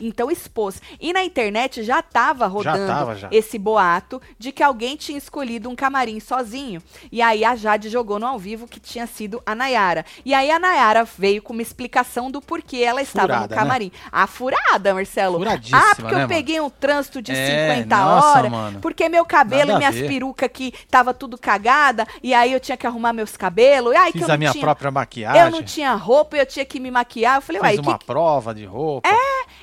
Então 0.00 0.30
expôs. 0.30 0.80
E 1.00 1.12
na 1.12 1.22
internet 1.24 1.82
já 1.82 2.02
tava 2.02 2.46
rodando 2.46 2.86
tava, 2.86 3.14
já. 3.16 3.28
esse 3.30 3.58
boato 3.58 4.20
de 4.38 4.52
que 4.52 4.62
alguém 4.62 4.96
tinha 4.96 5.18
escolhido 5.18 5.68
um 5.68 5.76
camarim 5.76 6.20
sozinho. 6.20 6.82
E 7.10 7.20
aí 7.22 7.44
a 7.44 7.54
Jade 7.56 7.88
jogou 7.88 8.18
no 8.18 8.26
ao 8.26 8.38
vivo 8.38 8.66
que 8.66 8.78
tinha 8.80 9.06
sido 9.06 9.42
a 9.46 9.54
Nayara. 9.54 10.04
E 10.24 10.32
aí 10.34 10.50
a 10.50 10.58
Nayara 10.58 11.04
veio 11.04 11.42
com 11.42 11.52
uma 11.52 11.62
explicação 11.62 12.30
do 12.30 12.40
porquê 12.40 12.78
ela 12.78 13.00
estava 13.02 13.26
Furada, 13.26 13.42
no 13.46 13.50
né? 13.50 13.56
camarim. 13.56 13.92
A 14.10 14.26
furada, 14.26 14.94
Marcelo. 14.94 15.38
Furadíssima, 15.38 15.78
ah, 15.78 15.94
porque 15.96 16.02
né, 16.04 16.12
eu 16.12 16.16
mano? 16.18 16.28
peguei 16.28 16.60
um 16.60 16.70
trânsito 16.70 17.22
de 17.22 17.32
É, 17.32 17.76
50 17.76 17.96
nossa, 17.96 18.38
horas. 18.38 18.50
mano. 18.50 18.80
Porque 18.80 19.08
meu 19.08 19.24
cabelo 19.24 19.72
Nada 19.72 19.84
e 19.86 19.92
minhas 19.92 20.08
perucas 20.08 20.50
que 20.52 20.72
tava 20.90 21.12
tudo 21.14 21.36
cagada, 21.38 22.06
e 22.22 22.32
aí 22.34 22.52
eu 22.52 22.60
tinha 22.60 22.76
que 22.76 22.86
arrumar 22.86 23.12
meus 23.12 23.36
cabelos. 23.36 23.92
E 23.92 23.96
aí 23.96 24.12
que 24.12 24.18
Fiz 24.18 24.28
eu 24.28 24.34
a 24.34 24.34
não 24.34 24.38
minha 24.38 24.52
tinha, 24.52 24.62
própria 24.64 24.90
maquiagem. 24.90 25.40
Eu 25.42 25.50
não 25.50 25.62
tinha 25.62 25.94
roupa, 25.94 26.36
eu 26.36 26.46
tinha 26.46 26.64
que 26.64 26.78
me 26.80 26.90
maquiar. 26.90 27.36
Eu 27.36 27.42
falei, 27.42 27.60
uai, 27.60 27.72
Fiz 27.72 27.80
que, 27.80 27.86
uma 27.88 27.98
prova 27.98 28.54
de 28.54 28.64
roupa. 28.64 29.08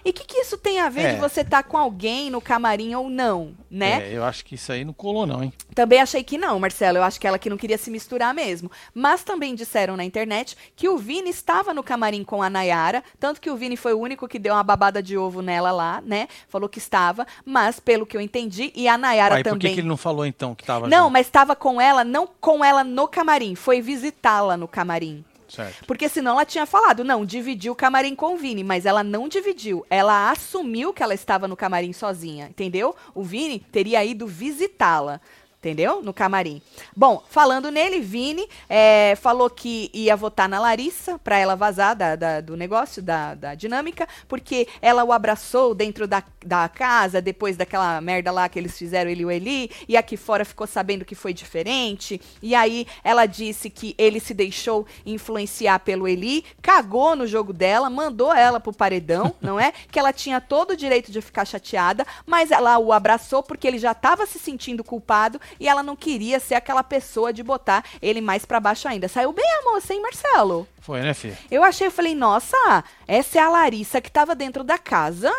e 0.05 0.11
que 0.13 0.22
que 0.25 0.37
isso 0.39 0.57
tem 0.57 0.79
a 0.79 0.89
ver 0.89 1.01
É. 1.05 1.13
de 1.13 1.19
você 1.19 1.41
estar 1.41 1.63
com 1.63 1.77
alguém 1.77 2.29
no 2.29 2.41
camarim 2.41 2.93
ou 2.95 3.09
não, 3.09 3.53
né? 3.69 4.09
É, 4.09 4.17
eu 4.17 4.23
acho 4.23 4.43
que 4.45 4.55
isso 4.55 4.71
aí 4.71 4.83
não 4.85 4.93
colou, 4.93 5.25
não, 5.25 5.43
hein? 5.43 5.51
Também 5.75 6.01
achei 6.01 6.23
que 6.23 6.37
não, 6.37 6.59
Marcelo. 6.59 6.97
Eu 6.97 7.03
acho 7.03 7.19
que 7.19 7.27
ela 7.27 7.39
que 7.39 7.49
não 7.49 7.57
queria 7.57 7.77
se 7.77 7.89
misturar 7.91 8.33
mesmo. 8.33 8.71
Mas 8.93 9.23
também 9.23 9.55
disseram 9.55 9.95
na 9.97 10.03
internet 10.03 10.55
que 10.75 10.87
o 10.89 10.97
Vini 10.97 11.29
estava 11.29 11.73
no 11.73 11.83
camarim 11.83 12.23
com 12.23 12.41
a 12.43 12.49
Nayara. 12.49 13.03
Tanto 13.19 13.41
que 13.41 13.49
o 13.49 13.55
Vini 13.55 13.75
foi 13.75 13.93
o 13.93 13.99
único 13.99 14.27
que 14.27 14.37
deu 14.39 14.53
uma 14.53 14.63
babada 14.63 15.01
de 15.01 15.17
ovo 15.17 15.41
nela 15.41 15.71
lá, 15.71 16.01
né? 16.05 16.27
Falou 16.47 16.69
que 16.69 16.77
estava. 16.79 17.25
Mas, 17.45 17.79
pelo 17.79 18.05
que 18.05 18.15
eu 18.15 18.21
entendi, 18.21 18.71
e 18.75 18.87
a 18.87 18.97
Nayara 18.97 19.35
por 19.37 19.43
também. 19.43 19.59
que, 19.69 19.73
que 19.75 19.79
ele 19.81 19.87
não 19.87 19.97
falou 19.97 20.25
então 20.25 20.53
que 20.55 20.63
tava 20.63 20.87
Não, 20.87 21.03
junto? 21.05 21.13
mas 21.13 21.25
estava 21.27 21.55
com 21.55 21.79
ela, 21.81 22.03
não 22.03 22.27
com 22.39 22.63
ela 22.63 22.83
no 22.83 23.07
camarim. 23.07 23.55
Foi 23.55 23.81
visitá-la 23.81 24.55
no 24.57 24.67
camarim. 24.67 25.23
Certo. 25.53 25.86
Porque 25.86 26.10
senão 26.10 26.31
ela 26.31 26.45
tinha 26.45 26.65
falado, 26.65 27.03
não, 27.03 27.24
dividiu 27.24 27.74
o 27.74 27.75
camarim 27.75 28.15
com 28.15 28.33
o 28.33 28.38
Vini, 28.38 28.63
mas 28.63 28.88
ela 28.88 29.03
não 29.03 29.27
dividiu. 29.27 29.86
Ela 29.88 30.31
assumiu 30.31 30.91
que 30.91 31.03
ela 31.03 31.13
estava 31.13 31.48
no 31.48 31.55
camarim 31.55 31.93
sozinha, 31.93 32.48
entendeu? 32.48 32.95
O 33.13 33.22
Vini 33.22 33.60
teria 33.72 34.03
ido 34.03 34.25
visitá-la. 34.25 35.22
Entendeu? 35.63 36.01
No 36.01 36.13
camarim. 36.13 36.62
Bom, 36.93 37.24
falando 37.29 37.72
nele, 37.72 38.01
Vini 38.01 38.46
é, 38.67 39.15
falou 39.15 39.50
que 39.50 39.89
ia 39.93 40.13
votar 40.13 40.50
na 40.50 40.60
Larissa 40.60 41.17
pra 41.20 41.38
ela 41.38 41.55
vazar 41.55 41.96
da- 41.96 42.17
da- 42.17 42.41
do 42.41 42.58
negócio, 42.58 43.01
da, 43.01 43.34
da 43.34 43.55
dinâmica, 43.55 44.05
porque 44.27 44.67
ela 44.82 45.05
o 45.05 45.13
abraçou 45.13 45.74
dentro 45.74 46.05
da, 46.05 46.22
da 46.46 46.67
casa, 46.67 47.22
depois 47.22 47.55
daquela 47.55 48.01
merda 48.01 48.29
lá 48.29 48.50
que 48.50 48.60
eles 48.60 48.77
fizeram, 48.77 49.10
ele 49.10 49.22
e 49.22 49.25
o 49.25 49.32
Eli, 49.32 49.72
e 49.88 49.96
aqui 49.96 50.17
fora 50.17 50.43
ficou 50.43 50.67
sabendo 50.67 51.05
que 51.05 51.15
foi 51.15 51.34
diferente. 51.34 52.20
E 52.41 52.53
aí 52.53 52.86
ela 53.01 53.25
disse 53.25 53.70
que 53.70 53.96
ele 53.98 54.20
se 54.20 54.34
deixou 54.34 54.86
influenciar 55.05 55.79
pelo 55.79 56.10
Eli, 56.10 56.43
cagou 56.62 57.15
no 57.15 57.25
jogo 57.25 57.53
dela, 57.53 57.89
mandou 57.89 58.34
ela 58.34 58.60
pro 58.60 58.74
paredão, 58.74 59.34
não 59.39 59.58
é? 59.58 59.72
Que 59.89 59.98
ela 59.98 60.12
tinha 60.12 60.41
todo 60.41 60.72
o 60.72 60.75
direito 60.75 61.10
de 61.10 61.22
ficar 61.22 61.46
chateada, 61.46 62.05
mas 62.25 62.51
ela 62.51 62.77
o 62.79 62.91
abraçou 62.91 63.41
porque 63.41 63.65
ele 63.65 63.77
já 63.79 63.93
estava 63.93 64.25
se 64.25 64.38
sentindo 64.38 64.84
culpado 64.84 65.39
e 65.60 65.67
ela 65.67 65.83
não 65.83 65.95
queria 65.95 66.39
ser 66.39 66.55
aquela 66.55 66.83
pessoa 66.83 67.33
de 67.33 67.43
botar 67.43 67.83
ele 68.01 68.22
mais 68.22 68.45
pra 68.45 68.60
baixo 68.60 68.88
ainda. 68.88 69.07
Saiu 69.07 69.31
bem 69.31 69.45
a 69.45 69.72
moça, 69.72 69.93
hein, 69.93 70.01
Marcelo? 70.01 70.67
Foi, 70.79 71.01
né, 71.01 71.13
filha? 71.13 71.38
Eu 71.50 71.63
achei, 71.63 71.88
eu 71.88 71.91
falei, 71.91 72.15
nossa, 72.15 72.83
essa 73.07 73.39
é 73.39 73.41
a 73.41 73.50
Larissa 73.50 74.01
que 74.01 74.12
tava 74.12 74.36
dentro 74.36 74.63
da 74.63 74.77
casa. 74.77 75.31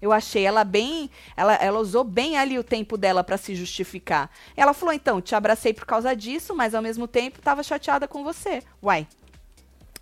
Eu 0.00 0.12
achei 0.12 0.44
ela 0.44 0.62
bem. 0.62 1.10
Ela, 1.36 1.54
ela 1.54 1.80
usou 1.80 2.04
bem 2.04 2.36
ali 2.36 2.58
o 2.58 2.64
tempo 2.64 2.96
dela 2.96 3.24
pra 3.24 3.38
se 3.38 3.54
justificar. 3.54 4.30
Ela 4.56 4.74
falou: 4.74 4.94
então, 4.94 5.20
te 5.20 5.34
abracei 5.34 5.72
por 5.72 5.86
causa 5.86 6.14
disso, 6.14 6.54
mas 6.54 6.74
ao 6.74 6.82
mesmo 6.82 7.08
tempo 7.08 7.40
tava 7.40 7.62
chateada 7.62 8.06
com 8.06 8.22
você. 8.22 8.62
Uai. 8.82 9.06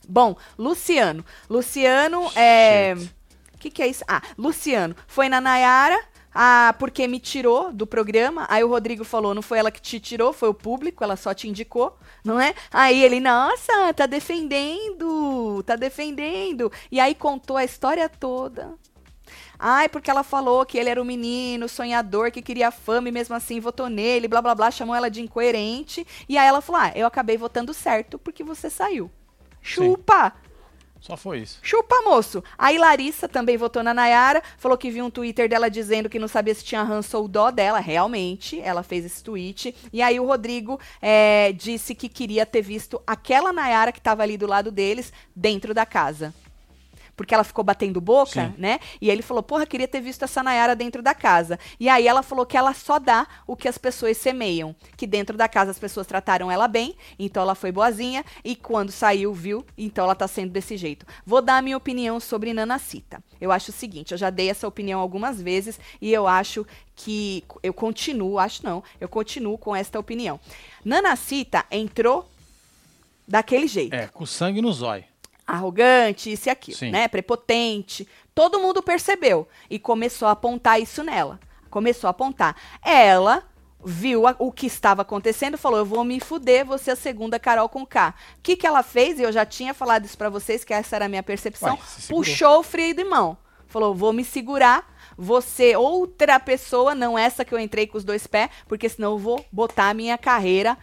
Bom, 0.09 0.37
Luciano. 0.59 1.25
Luciano 1.49 2.31
é. 2.35 2.95
Shit. 2.97 3.15
O 3.55 3.59
que, 3.59 3.71
que 3.71 3.83
é 3.83 3.87
isso? 3.87 4.05
Ah, 4.07 4.21
Luciano 4.37 4.95
foi 5.07 5.29
na 5.29 5.41
Nayara. 5.41 5.99
Ah, 6.35 6.75
porque 6.79 7.07
me 7.07 7.21
tirou 7.21 7.73
do 7.73 7.87
programa. 7.87 8.47
Aí 8.51 8.65
o 8.65 8.69
Rodrigo 8.69 9.05
falou: 9.05 9.35
não 9.35 9.43
foi 9.43 9.59
ela 9.59 9.71
que 9.71 9.81
te 9.81 10.01
tirou, 10.01 10.33
foi 10.33 10.49
o 10.49 10.55
público, 10.55 11.05
ela 11.05 11.17
só 11.17 11.33
te 11.33 11.49
indicou, 11.49 11.97
não 12.25 12.41
é? 12.41 12.55
Aí 12.73 13.03
ele, 13.03 13.21
nossa, 13.21 13.95
tá 13.95 14.07
defendendo, 14.07 15.63
tá 15.65 15.77
defendendo. 15.77 16.73
E 16.91 16.99
aí 16.99 17.15
contou 17.15 17.57
a 17.57 17.65
história 17.65 18.09
toda. 18.09 18.75
Ai, 19.59 19.89
porque 19.89 20.11
ela 20.11 20.23
falou 20.23 20.67
que 20.67 20.77
ele 20.77 20.91
era 20.91 21.01
um 21.01 21.05
menino 21.05 21.69
sonhador 21.69 22.31
que 22.31 22.43
queria 22.43 22.71
fama 22.71 23.09
e 23.09 23.13
mesmo 23.13 23.35
assim 23.35 23.61
votou 23.61 23.89
nele, 23.89 24.29
blá 24.29 24.43
blá 24.43 24.55
blá, 24.55 24.71
chamou 24.71 24.95
ela 24.95 25.09
de 25.09 25.23
incoerente. 25.23 26.07
E 26.29 26.37
aí 26.37 26.47
ela 26.47 26.61
falou: 26.61 26.83
Ah, 26.83 26.93
eu 26.97 27.07
acabei 27.07 27.37
votando 27.37 27.73
certo 27.73 28.19
porque 28.19 28.43
você 28.43 28.69
saiu. 28.69 29.11
Chupa! 29.63 30.35
Só 31.07 31.19
foi 31.19 31.41
isso. 31.41 31.59
Chupa, 31.61 32.01
moço. 32.03 32.43
Aí 32.57 32.79
Larissa 32.79 33.29
também 33.29 33.59
votou 33.59 33.83
na 33.83 33.93
Nayara, 33.93 34.43
falou 34.57 34.79
que 34.79 34.91
viu 34.91 35.05
um 35.05 35.11
Twitter 35.11 35.51
dela 35.51 35.69
dizendo 35.69 36.09
que 36.09 36.19
não 36.19 36.27
sabia 36.27 36.55
se 36.55 36.65
tinha 36.65 36.83
ranço 36.83 37.19
ou 37.19 37.29
dó 37.29 37.51
dela. 37.51 37.79
Realmente, 37.79 38.59
ela 38.59 38.83
fez 38.83 39.05
esse 39.05 39.23
tweet. 39.23 39.77
E 39.93 40.01
aí 40.01 40.19
o 40.19 40.25
Rodrigo 40.25 40.81
é, 41.03 41.53
disse 41.53 41.95
que 41.95 42.09
queria 42.09 42.47
ter 42.47 42.63
visto 42.63 43.03
aquela 43.07 43.53
Nayara 43.53 43.93
que 43.93 43.99
estava 43.99 44.23
ali 44.23 44.39
do 44.39 44.47
lado 44.47 44.73
deles 44.73 45.13
dentro 45.37 45.75
da 45.75 45.85
casa. 45.85 46.33
Porque 47.17 47.35
ela 47.35 47.45
ficou 47.45 47.63
batendo 47.65 48.01
boca, 48.01 48.47
Sim. 48.47 48.55
né? 48.59 48.81
E 49.01 49.11
ele 49.11 49.23
falou, 49.23 49.43
porra, 49.43 49.67
queria 49.67 49.87
ter 49.89 50.01
visto 50.01 50.23
essa 50.23 50.43
Nayara 50.43 50.75
dentro 50.75 51.03
da 51.03 51.15
casa. 51.15 51.59
E 51.79 51.89
aí 51.89 52.07
ela 52.07 52.23
falou 52.23 52.45
que 52.45 52.57
ela 52.57 52.75
só 52.75 52.99
dá 52.99 53.27
o 53.47 53.57
que 53.57 53.69
as 53.69 53.79
pessoas 53.79 54.17
semeiam. 54.17 54.75
Que 54.97 55.07
dentro 55.07 55.37
da 55.37 55.49
casa 55.49 55.71
as 55.71 55.79
pessoas 55.79 56.07
trataram 56.07 56.51
ela 56.51 56.67
bem, 56.67 56.97
então 57.19 57.43
ela 57.43 57.55
foi 57.55 57.71
boazinha. 57.71 58.25
E 58.43 58.57
quando 58.57 58.91
saiu, 58.91 59.33
viu, 59.33 59.65
então 59.77 60.05
ela 60.05 60.15
tá 60.15 60.27
sendo 60.27 60.51
desse 60.51 60.77
jeito. 60.77 61.07
Vou 61.25 61.41
dar 61.41 61.59
a 61.59 61.63
minha 61.63 61.77
opinião 61.77 62.19
sobre 62.19 62.53
Nanacita. 62.53 63.23
Eu 63.41 63.53
acho 63.53 63.71
o 63.71 63.75
seguinte, 63.75 64.13
eu 64.13 64.19
já 64.19 64.31
dei 64.31 64.51
essa 64.51 64.67
opinião 64.67 65.01
algumas 65.01 65.41
vezes 65.41 65.79
e 66.01 66.13
eu 66.13 66.27
acho 66.27 66.67
que 66.97 67.45
eu 67.63 67.75
continuo, 67.75 68.39
acho 68.39 68.65
não, 68.65 68.83
eu 69.01 69.09
continuo 69.09 69.59
com 69.59 69.75
esta 69.75 69.99
opinião. 69.99 70.39
Nanacita 70.85 71.65
entrou 71.71 72.29
daquele 73.27 73.67
jeito 73.67 73.95
É, 73.95 74.07
com 74.07 74.27
sangue 74.27 74.61
no 74.61 74.73
zóio. 74.73 75.05
Arrogante, 75.47 76.33
isso 76.33 76.49
e 76.49 76.51
aquilo, 76.51 76.79
Sim. 76.79 76.91
né? 76.91 77.09
Prepotente. 77.09 78.07
Todo 78.35 78.59
mundo 78.61 78.83
percebeu 78.83 79.47
e 79.71 79.79
começou 79.79 80.29
a 80.29 80.33
apontar 80.33 80.81
isso 80.81 81.03
nela. 81.05 81.39
Começou 81.71 82.09
a 82.09 82.11
apontar. 82.11 82.57
Ela 82.85 83.43
viu 83.85 84.27
a- 84.27 84.35
o 84.39 84.51
que 84.51 84.67
estava 84.67 85.03
acontecendo, 85.03 85.59
falou: 85.59 85.79
"Eu 85.79 85.85
vou 85.85 86.05
me 86.05 86.19
fuder, 86.21 86.65
você 86.65 86.91
é 86.91 86.93
a 86.95 86.97
segunda 86.97 87.39
Carol 87.39 87.69
com 87.69 87.85
K". 87.85 88.15
O 88.39 88.43
que 88.43 88.57
que 88.57 88.67
ela 88.67 88.83
fez? 88.83 89.19
E 89.19 89.23
eu 89.23 89.31
já 89.33 89.45
tinha 89.45 89.75
falado 89.75 90.05
isso 90.05 90.17
pra 90.17 90.29
vocês, 90.31 90.65
que 90.65 90.73
essa 90.73 90.97
era 90.97 91.05
a 91.05 91.09
minha 91.09 91.23
percepção. 91.23 91.79
Se. 91.87 92.09
Puxou 92.09 92.61
o 92.61 92.63
freio 92.63 92.95
de 92.95 93.05
mão. 93.05 93.37
Falou: 93.67 93.95
"Vou 93.95 94.13
me 94.13 94.25
segurar, 94.25 94.87
você 95.19 95.77
outra 95.77 96.39
pessoa, 96.41 96.95
não 96.95 97.19
essa 97.19 97.45
que 97.45 97.53
eu 97.55 97.59
entrei 97.59 97.87
com 97.87 97.99
os 97.99 98.05
dois 98.05 98.27
pés, 98.27 98.49
porque 98.67 98.89
senão 98.89 99.13
eu 99.13 99.19
vou 99.19 99.45
botar 99.53 99.91
a 99.91 99.95
minha 99.95 100.17
carreira 100.17 100.79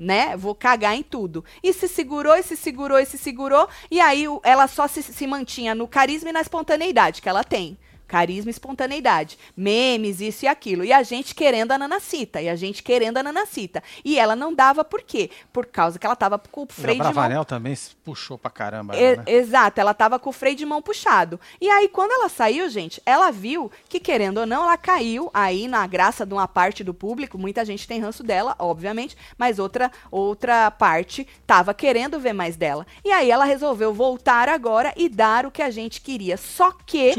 né? 0.00 0.34
Vou 0.34 0.54
cagar 0.54 0.96
em 0.96 1.02
tudo. 1.02 1.44
E 1.62 1.74
se 1.74 1.86
segurou, 1.86 2.34
e 2.34 2.42
se 2.42 2.56
segurou, 2.56 2.98
e 2.98 3.04
se 3.04 3.18
segurou. 3.18 3.68
E 3.90 4.00
aí 4.00 4.24
ela 4.42 4.66
só 4.66 4.88
se, 4.88 5.02
se 5.02 5.26
mantinha 5.26 5.74
no 5.74 5.86
carisma 5.86 6.30
e 6.30 6.32
na 6.32 6.40
espontaneidade 6.40 7.20
que 7.20 7.28
ela 7.28 7.44
tem. 7.44 7.76
Carisma 8.10 8.50
e 8.50 8.52
espontaneidade. 8.52 9.38
Memes, 9.56 10.20
isso 10.20 10.44
e 10.44 10.48
aquilo. 10.48 10.84
E 10.84 10.92
a 10.92 11.00
gente 11.04 11.32
querendo 11.32 11.70
a 11.70 11.78
Nanacita. 11.78 12.42
E 12.42 12.48
a 12.48 12.56
gente 12.56 12.82
querendo 12.82 13.18
a 13.18 13.22
Nanacita. 13.22 13.80
E 14.04 14.18
ela 14.18 14.34
não 14.34 14.52
dava 14.52 14.82
por 14.82 15.00
quê? 15.00 15.30
Por 15.52 15.64
causa 15.66 15.96
que 15.96 16.04
ela 16.04 16.16
tava 16.16 16.36
com 16.36 16.62
o 16.64 16.66
freio 16.66 16.96
de 16.98 17.02
mão 17.04 17.12
Bravanel 17.12 17.44
também 17.44 17.72
se 17.76 17.94
puxou 17.94 18.36
pra 18.36 18.50
caramba. 18.50 18.96
e- 18.96 19.16
né? 19.16 19.22
Exato, 19.28 19.80
ela 19.80 19.94
tava 19.94 20.18
com 20.18 20.30
o 20.30 20.32
freio 20.32 20.56
de 20.56 20.66
mão 20.66 20.82
puxado. 20.82 21.38
E 21.60 21.68
aí, 21.70 21.86
quando 21.88 22.10
ela 22.10 22.28
saiu, 22.28 22.68
gente, 22.68 23.00
ela 23.06 23.30
viu 23.30 23.70
que, 23.88 24.00
querendo 24.00 24.38
ou 24.38 24.46
não, 24.46 24.64
ela 24.64 24.76
caiu 24.76 25.30
aí 25.32 25.68
na 25.68 25.86
graça 25.86 26.26
de 26.26 26.34
uma 26.34 26.48
parte 26.48 26.82
do 26.82 26.92
público. 26.92 27.38
Muita 27.38 27.64
gente 27.64 27.86
tem 27.86 28.00
ranço 28.00 28.24
dela, 28.24 28.56
obviamente, 28.58 29.16
mas 29.38 29.60
outra, 29.60 29.88
outra 30.10 30.68
parte 30.72 31.28
tava 31.46 31.72
querendo 31.72 32.18
ver 32.18 32.32
mais 32.32 32.56
dela. 32.56 32.84
E 33.04 33.12
aí 33.12 33.30
ela 33.30 33.44
resolveu 33.44 33.94
voltar 33.94 34.48
agora 34.48 34.92
e 34.96 35.08
dar 35.08 35.46
o 35.46 35.50
que 35.52 35.62
a 35.62 35.70
gente 35.70 36.00
queria. 36.00 36.36
Só 36.36 36.72
que 36.72 37.12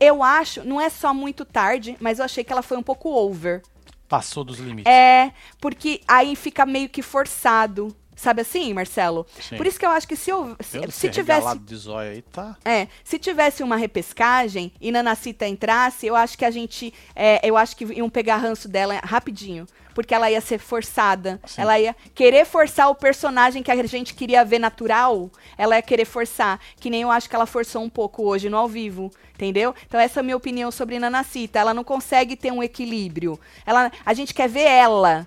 eu 0.00 0.20
acho, 0.20 0.31
não 0.64 0.80
é 0.80 0.88
só 0.88 1.12
muito 1.12 1.44
tarde, 1.44 1.96
mas 2.00 2.18
eu 2.18 2.24
achei 2.24 2.44
que 2.44 2.52
ela 2.52 2.62
foi 2.62 2.76
um 2.76 2.82
pouco 2.82 3.08
over. 3.10 3.62
Passou 4.08 4.44
dos 4.44 4.58
limites. 4.58 4.90
É, 4.90 5.32
porque 5.58 6.02
aí 6.06 6.36
fica 6.36 6.66
meio 6.66 6.88
que 6.88 7.00
forçado. 7.00 7.96
Sabe 8.22 8.42
assim, 8.42 8.72
Marcelo? 8.72 9.26
Sim. 9.40 9.56
Por 9.56 9.66
isso 9.66 9.80
que 9.80 9.84
eu 9.84 9.90
acho 9.90 10.06
que 10.06 10.14
se, 10.14 10.30
eu, 10.30 10.56
se, 10.60 10.80
se 10.92 11.08
tivesse. 11.08 11.58
de 11.58 11.74
zóio 11.74 12.12
aí, 12.12 12.22
tá. 12.22 12.56
É, 12.64 12.86
se 13.02 13.18
tivesse 13.18 13.64
uma 13.64 13.74
repescagem 13.74 14.72
e 14.80 14.92
Nanacita 14.92 15.44
entrasse, 15.44 16.06
eu 16.06 16.14
acho 16.14 16.38
que 16.38 16.44
a 16.44 16.50
gente. 16.52 16.94
é, 17.16 17.40
eu 17.42 17.56
acho 17.56 17.74
que 17.74 17.84
iam 17.84 18.08
pegar 18.08 18.36
ranço 18.36 18.68
dela 18.68 19.00
rapidinho. 19.02 19.66
Porque 19.92 20.14
ela 20.14 20.30
ia 20.30 20.40
ser 20.40 20.58
forçada. 20.58 21.40
Sim. 21.44 21.62
Ela 21.62 21.80
ia 21.80 21.96
querer 22.14 22.46
forçar 22.46 22.88
o 22.88 22.94
personagem 22.94 23.60
que 23.60 23.72
a 23.72 23.86
gente 23.86 24.14
queria 24.14 24.44
ver 24.44 24.60
natural. 24.60 25.28
Ela 25.58 25.74
ia 25.74 25.82
querer 25.82 26.04
forçar. 26.04 26.60
Que 26.76 26.88
nem 26.88 27.02
eu 27.02 27.10
acho 27.10 27.28
que 27.28 27.34
ela 27.34 27.44
forçou 27.44 27.82
um 27.82 27.90
pouco 27.90 28.22
hoje 28.22 28.48
no 28.48 28.56
ao 28.56 28.68
vivo. 28.68 29.10
Entendeu? 29.34 29.74
Então, 29.84 29.98
essa 29.98 30.20
é 30.20 30.22
a 30.22 30.22
minha 30.22 30.36
opinião 30.36 30.70
sobre 30.70 30.96
Nanacita. 31.00 31.58
Ela 31.58 31.74
não 31.74 31.82
consegue 31.82 32.36
ter 32.36 32.52
um 32.52 32.62
equilíbrio. 32.62 33.38
Ela, 33.66 33.90
a 34.06 34.14
gente 34.14 34.32
quer 34.32 34.48
ver 34.48 34.68
ela. 34.68 35.26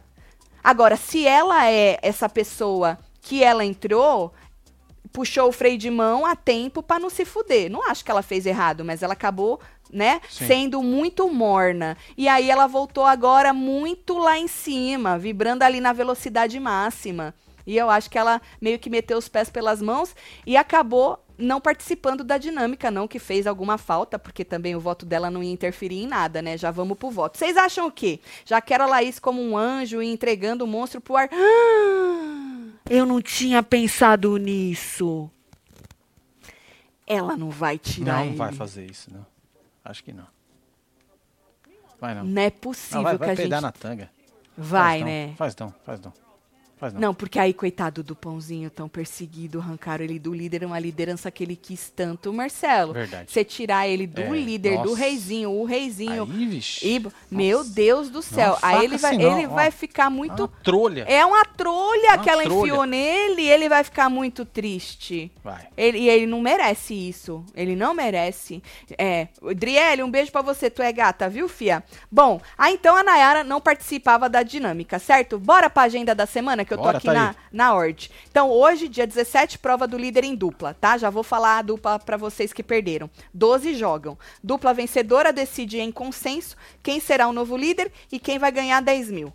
Agora, 0.65 0.97
se 0.97 1.27
ela 1.27 1.69
é 1.69 1.99
essa 2.01 2.27
pessoa 2.27 2.97
que 3.21 3.43
ela 3.43 3.63
entrou, 3.63 4.33
puxou 5.13 5.49
o 5.49 5.51
freio 5.51 5.77
de 5.77 5.91
mão 5.91 6.25
a 6.25 6.35
tempo 6.35 6.81
pra 6.81 6.97
não 6.97 7.07
se 7.07 7.23
fuder. 7.23 7.69
Não 7.69 7.87
acho 7.87 8.03
que 8.03 8.09
ela 8.09 8.23
fez 8.23 8.47
errado, 8.47 8.83
mas 8.83 9.03
ela 9.03 9.13
acabou, 9.13 9.59
né, 9.93 10.19
Sim. 10.27 10.47
sendo 10.47 10.81
muito 10.81 11.31
morna. 11.31 11.95
E 12.17 12.27
aí 12.27 12.49
ela 12.49 12.65
voltou 12.65 13.05
agora 13.05 13.53
muito 13.53 14.17
lá 14.17 14.39
em 14.39 14.47
cima, 14.47 15.19
vibrando 15.19 15.61
ali 15.61 15.79
na 15.79 15.93
velocidade 15.93 16.59
máxima. 16.59 17.35
E 17.67 17.77
eu 17.77 17.87
acho 17.87 18.09
que 18.09 18.17
ela 18.17 18.41
meio 18.59 18.79
que 18.79 18.89
meteu 18.89 19.19
os 19.19 19.29
pés 19.29 19.51
pelas 19.51 19.83
mãos 19.83 20.15
e 20.47 20.57
acabou 20.57 21.23
não 21.37 21.59
participando 21.61 22.23
da 22.23 22.37
dinâmica, 22.37 22.89
não 22.91 23.07
que 23.07 23.19
fez 23.19 23.45
alguma 23.47 23.77
falta, 23.77 24.17
porque 24.19 24.45
também 24.45 24.75
o 24.75 24.79
voto 24.79 25.05
dela 25.05 25.29
não 25.29 25.43
ia 25.43 25.51
interferir 25.51 26.03
em 26.03 26.07
nada, 26.07 26.41
né? 26.41 26.57
Já 26.57 26.71
vamos 26.71 26.97
pro 26.97 27.09
voto. 27.11 27.37
Vocês 27.37 27.57
acham 27.57 27.87
o 27.87 27.91
quê? 27.91 28.19
Já 28.45 28.61
quero 28.61 28.83
a 28.83 28.87
Laís 28.87 29.19
como 29.19 29.41
um 29.41 29.57
anjo 29.57 30.01
e 30.01 30.07
entregando 30.11 30.63
o 30.63 30.67
monstro 30.67 31.01
pro 31.01 31.15
ar. 31.17 31.29
Eu 32.89 33.05
não 33.05 33.21
tinha 33.21 33.61
pensado 33.63 34.37
nisso. 34.37 35.29
Ela 37.07 37.35
não 37.37 37.49
vai 37.51 37.77
tirar 37.77 38.17
Não 38.19 38.25
ele. 38.25 38.35
vai 38.35 38.51
fazer 38.51 38.89
isso, 38.89 39.11
não. 39.13 39.25
Acho 39.83 40.03
que 40.03 40.11
não. 40.11 40.25
Vai 41.99 42.15
não. 42.15 42.23
Não 42.23 42.41
é 42.41 42.49
possível 42.49 42.97
Não, 42.97 43.03
vai, 43.03 43.13
que 43.13 43.19
vai 43.19 43.27
a 43.29 43.31
gente 43.31 43.41
peidar 43.43 43.61
na 43.61 43.71
tanga. 43.71 44.09
vai, 44.57 44.99
faz 44.99 45.05
né? 45.05 45.33
Faz 45.37 45.55
não, 45.55 45.73
faz 45.85 45.99
não. 46.01 46.13
Não. 46.81 46.99
Não, 46.99 47.13
porque 47.13 47.39
aí, 47.39 47.53
coitado 47.53 48.03
do 48.03 48.15
pãozinho 48.15 48.69
tão 48.69 48.87
perseguido, 48.89 49.59
arrancaram 49.59 50.03
ele 50.03 50.19
do 50.19 50.33
líder, 50.33 50.65
uma 50.65 50.77
liderança 50.79 51.31
que 51.31 51.43
ele 51.43 51.55
quis 51.55 51.89
tanto, 51.89 52.31
Marcelo. 52.33 52.93
Verdade. 52.93 53.31
Você 53.31 53.43
tirar 53.43 53.87
ele 53.87 54.05
do 54.05 54.21
É, 54.21 54.29
líder, 54.29 54.77
do 54.79 54.89
nossa. 54.89 54.97
reizinho, 54.97 55.51
o 55.51 55.63
reizinho. 55.65 56.23
Aí, 56.23 56.45
vixe. 56.47 56.85
e, 56.87 57.05
meu. 57.31 57.63
Deus 57.63 58.09
do 58.09 58.21
céu. 58.21 58.51
Não, 58.51 58.57
aí 58.61 58.83
ele 58.85 58.97
vai, 58.97 59.15
assim 59.15 59.23
ele 59.23 59.47
ó. 59.47 59.49
vai 59.49 59.71
ficar 59.71 60.09
muito. 60.09 60.43
Uma 60.43 60.47
trolha. 60.63 61.05
É 61.07 61.25
uma 61.25 61.43
trolha 61.45 62.13
Uma 62.13 62.17
que 62.19 62.29
ela 62.29 62.43
trolha. 62.43 62.59
enfiou 62.59 62.85
nele 62.85 63.41
e 63.43 63.49
ele 63.49 63.67
vai 63.69 63.83
ficar 63.83 64.09
muito 64.09 64.45
triste. 64.45 65.31
Vai. 65.43 65.67
Ele, 65.77 65.99
e 65.99 66.09
ele 66.09 66.25
não 66.27 66.41
merece 66.41 66.93
isso. 66.93 67.43
Ele 67.55 67.75
não 67.75 67.93
merece. 67.93 68.61
É. 68.97 69.27
Driele, 69.55 70.03
um 70.03 70.11
beijo 70.11 70.31
pra 70.31 70.41
você. 70.41 70.69
Tu 70.69 70.81
é 70.81 70.91
gata, 70.91 71.29
viu, 71.29 71.47
fia? 71.47 71.83
Bom, 72.11 72.39
aí 72.57 72.73
então 72.73 72.95
a 72.95 73.03
Nayara 73.03 73.43
não 73.43 73.61
participava 73.61 74.29
da 74.29 74.43
dinâmica, 74.43 74.99
certo? 74.99 75.39
Bora 75.39 75.69
pra 75.69 75.83
agenda 75.83 76.13
da 76.13 76.25
semana 76.25 76.65
que 76.65 76.73
eu 76.73 76.74
tô 76.77 76.83
Bora, 76.83 76.97
aqui 76.97 77.07
tá 77.07 77.13
na, 77.13 77.29
aí. 77.29 77.35
na 77.51 77.73
ordem. 77.73 78.09
Então, 78.29 78.49
hoje, 78.49 78.87
dia 78.87 79.07
17, 79.07 79.59
prova 79.59 79.87
do 79.87 79.97
líder 79.97 80.23
em 80.23 80.35
dupla, 80.35 80.73
tá? 80.73 80.97
Já 80.97 81.09
vou 81.09 81.23
falar 81.23 81.57
a 81.57 81.61
dupla 81.61 81.99
pra 81.99 82.17
vocês 82.17 82.53
que 82.53 82.63
perderam. 82.63 83.09
12 83.33 83.75
jogam. 83.75 84.17
Dupla 84.43 84.73
vencedora 84.73 85.33
decide 85.33 85.79
em 85.79 85.91
consenso 85.91 86.55
quem 86.81 86.99
será 86.99 87.27
o 87.27 87.33
novo 87.33 87.55
líder 87.55 87.91
e 88.11 88.19
quem 88.19 88.39
vai 88.39 88.51
ganhar 88.51 88.81
10 88.81 89.11
mil. 89.11 89.33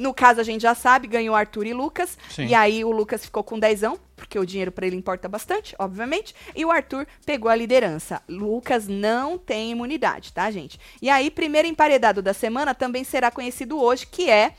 No 0.00 0.14
caso, 0.14 0.40
a 0.40 0.42
gente 0.42 0.62
já 0.62 0.74
sabe, 0.74 1.06
ganhou 1.06 1.34
Arthur 1.34 1.66
e 1.66 1.74
Lucas. 1.74 2.16
Sim. 2.30 2.46
E 2.46 2.54
aí 2.54 2.82
o 2.82 2.90
Lucas 2.90 3.22
ficou 3.22 3.44
com 3.44 3.58
dezão, 3.58 3.98
porque 4.16 4.38
o 4.38 4.46
dinheiro 4.46 4.72
pra 4.72 4.86
ele 4.86 4.96
importa 4.96 5.28
bastante, 5.28 5.74
obviamente. 5.78 6.34
E 6.56 6.64
o 6.64 6.70
Arthur 6.70 7.06
pegou 7.26 7.50
a 7.50 7.54
liderança. 7.54 8.22
Lucas 8.26 8.88
não 8.88 9.36
tem 9.36 9.70
imunidade, 9.70 10.32
tá, 10.32 10.50
gente? 10.50 10.80
E 11.02 11.10
aí, 11.10 11.30
primeiro 11.30 11.68
emparedado 11.68 12.22
da 12.22 12.32
semana 12.32 12.74
também 12.74 13.04
será 13.04 13.30
conhecido 13.30 13.78
hoje, 13.78 14.06
que 14.06 14.30
é 14.30 14.54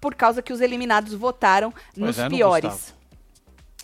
por 0.00 0.14
causa 0.14 0.42
que 0.42 0.52
os 0.52 0.60
eliminados 0.60 1.14
votaram 1.14 1.72
Pois 1.72 1.96
nos 1.96 2.18
é, 2.18 2.28
piores. 2.28 2.94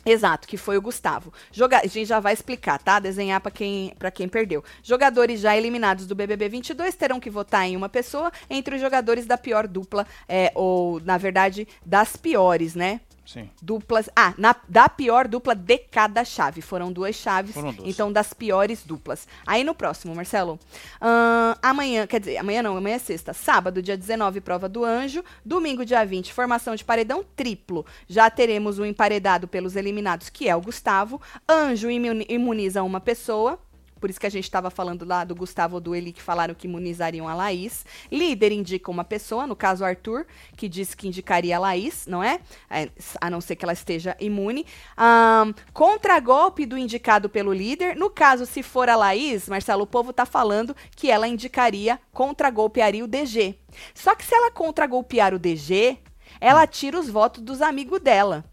Exato, 0.06 0.46
que 0.46 0.56
foi 0.56 0.76
o 0.76 0.82
Gustavo. 0.82 1.32
Joga... 1.50 1.78
A 1.78 1.86
gente 1.86 2.04
já 2.04 2.20
vai 2.20 2.34
explicar, 2.34 2.78
tá? 2.78 2.98
Desenhar 2.98 3.40
pra 3.40 3.50
quem, 3.50 3.94
pra 3.98 4.10
quem 4.10 4.28
perdeu. 4.28 4.62
Jogadores 4.82 5.40
já 5.40 5.56
eliminados 5.56 6.06
do 6.06 6.14
BBB 6.14 6.48
22 6.48 6.94
terão 6.94 7.18
que 7.18 7.30
votar 7.30 7.66
em 7.66 7.76
uma 7.76 7.88
pessoa 7.88 8.30
entre 8.50 8.74
os 8.74 8.80
jogadores 8.80 9.26
da 9.26 9.38
pior 9.38 9.66
dupla, 9.66 10.06
é, 10.28 10.52
ou, 10.54 11.00
na 11.00 11.16
verdade, 11.16 11.66
das 11.84 12.16
piores, 12.16 12.74
né? 12.74 13.00
Sim. 13.26 13.48
Duplas. 13.62 14.08
Ah, 14.14 14.34
na- 14.36 14.54
da 14.68 14.88
pior 14.88 15.26
dupla 15.26 15.54
de 15.54 15.78
cada 15.78 16.24
chave. 16.24 16.60
Foram 16.60 16.92
duas 16.92 17.16
chaves. 17.16 17.54
Foram 17.54 17.72
duas. 17.72 17.88
Então, 17.88 18.12
das 18.12 18.32
piores 18.32 18.84
duplas. 18.84 19.26
Aí 19.46 19.64
no 19.64 19.74
próximo, 19.74 20.14
Marcelo. 20.14 20.58
ahn, 21.00 21.54
amanhã, 21.62 22.06
quer 22.06 22.20
dizer, 22.20 22.36
amanhã 22.36 22.62
não, 22.62 22.76
amanhã 22.76 22.96
é 22.96 22.98
sexta. 22.98 23.32
Sábado, 23.32 23.80
dia 23.82 23.96
19, 23.96 24.40
prova 24.40 24.68
do 24.68 24.84
anjo. 24.84 25.24
Domingo, 25.44 25.84
dia 25.84 26.04
20, 26.04 26.32
formação 26.32 26.74
de 26.74 26.84
paredão 26.84 27.24
triplo. 27.34 27.84
Já 28.08 28.28
teremos 28.30 28.78
o 28.78 28.84
emparedado 28.84 29.48
pelos 29.48 29.74
eliminados, 29.76 30.28
que 30.28 30.48
é 30.48 30.54
o 30.54 30.60
Gustavo. 30.60 31.20
Anjo 31.48 31.90
imuni- 31.90 32.26
imuniza 32.28 32.82
uma 32.82 33.00
pessoa. 33.00 33.58
Por 34.04 34.10
isso 34.10 34.20
que 34.20 34.26
a 34.26 34.30
gente 34.30 34.44
estava 34.44 34.68
falando 34.68 35.02
lá 35.02 35.24
do 35.24 35.34
Gustavo 35.34 35.76
ou 35.76 35.80
do 35.80 35.94
Eli, 35.94 36.12
que 36.12 36.20
falaram 36.20 36.54
que 36.54 36.66
imunizariam 36.66 37.26
a 37.26 37.34
Laís. 37.34 37.86
Líder 38.12 38.52
indica 38.52 38.90
uma 38.90 39.02
pessoa, 39.02 39.46
no 39.46 39.56
caso 39.56 39.82
Arthur, 39.82 40.26
que 40.58 40.68
disse 40.68 40.94
que 40.94 41.08
indicaria 41.08 41.56
a 41.56 41.58
Laís, 41.58 42.06
não 42.06 42.22
é? 42.22 42.38
É, 42.68 42.90
A 43.18 43.30
não 43.30 43.40
ser 43.40 43.56
que 43.56 43.64
ela 43.64 43.72
esteja 43.72 44.14
imune. 44.20 44.66
Ahn, 44.94 45.54
Contragolpe 45.72 46.66
do 46.66 46.76
indicado 46.76 47.30
pelo 47.30 47.50
líder. 47.50 47.96
No 47.96 48.10
caso, 48.10 48.44
se 48.44 48.62
for 48.62 48.90
a 48.90 48.94
Laís, 48.94 49.48
Marcelo, 49.48 49.84
o 49.84 49.86
povo 49.86 50.12
tá 50.12 50.26
falando 50.26 50.76
que 50.94 51.10
ela 51.10 51.26
indicaria, 51.26 51.98
contragolpearia 52.12 53.02
o 53.02 53.08
DG. 53.08 53.58
Só 53.94 54.14
que 54.14 54.22
se 54.22 54.34
ela 54.34 54.50
contragolpear 54.50 55.32
o 55.32 55.38
DG, 55.38 55.96
ela 56.38 56.66
tira 56.66 57.00
os 57.00 57.08
votos 57.08 57.42
dos 57.42 57.62
amigos 57.62 58.00
dela. 58.00 58.44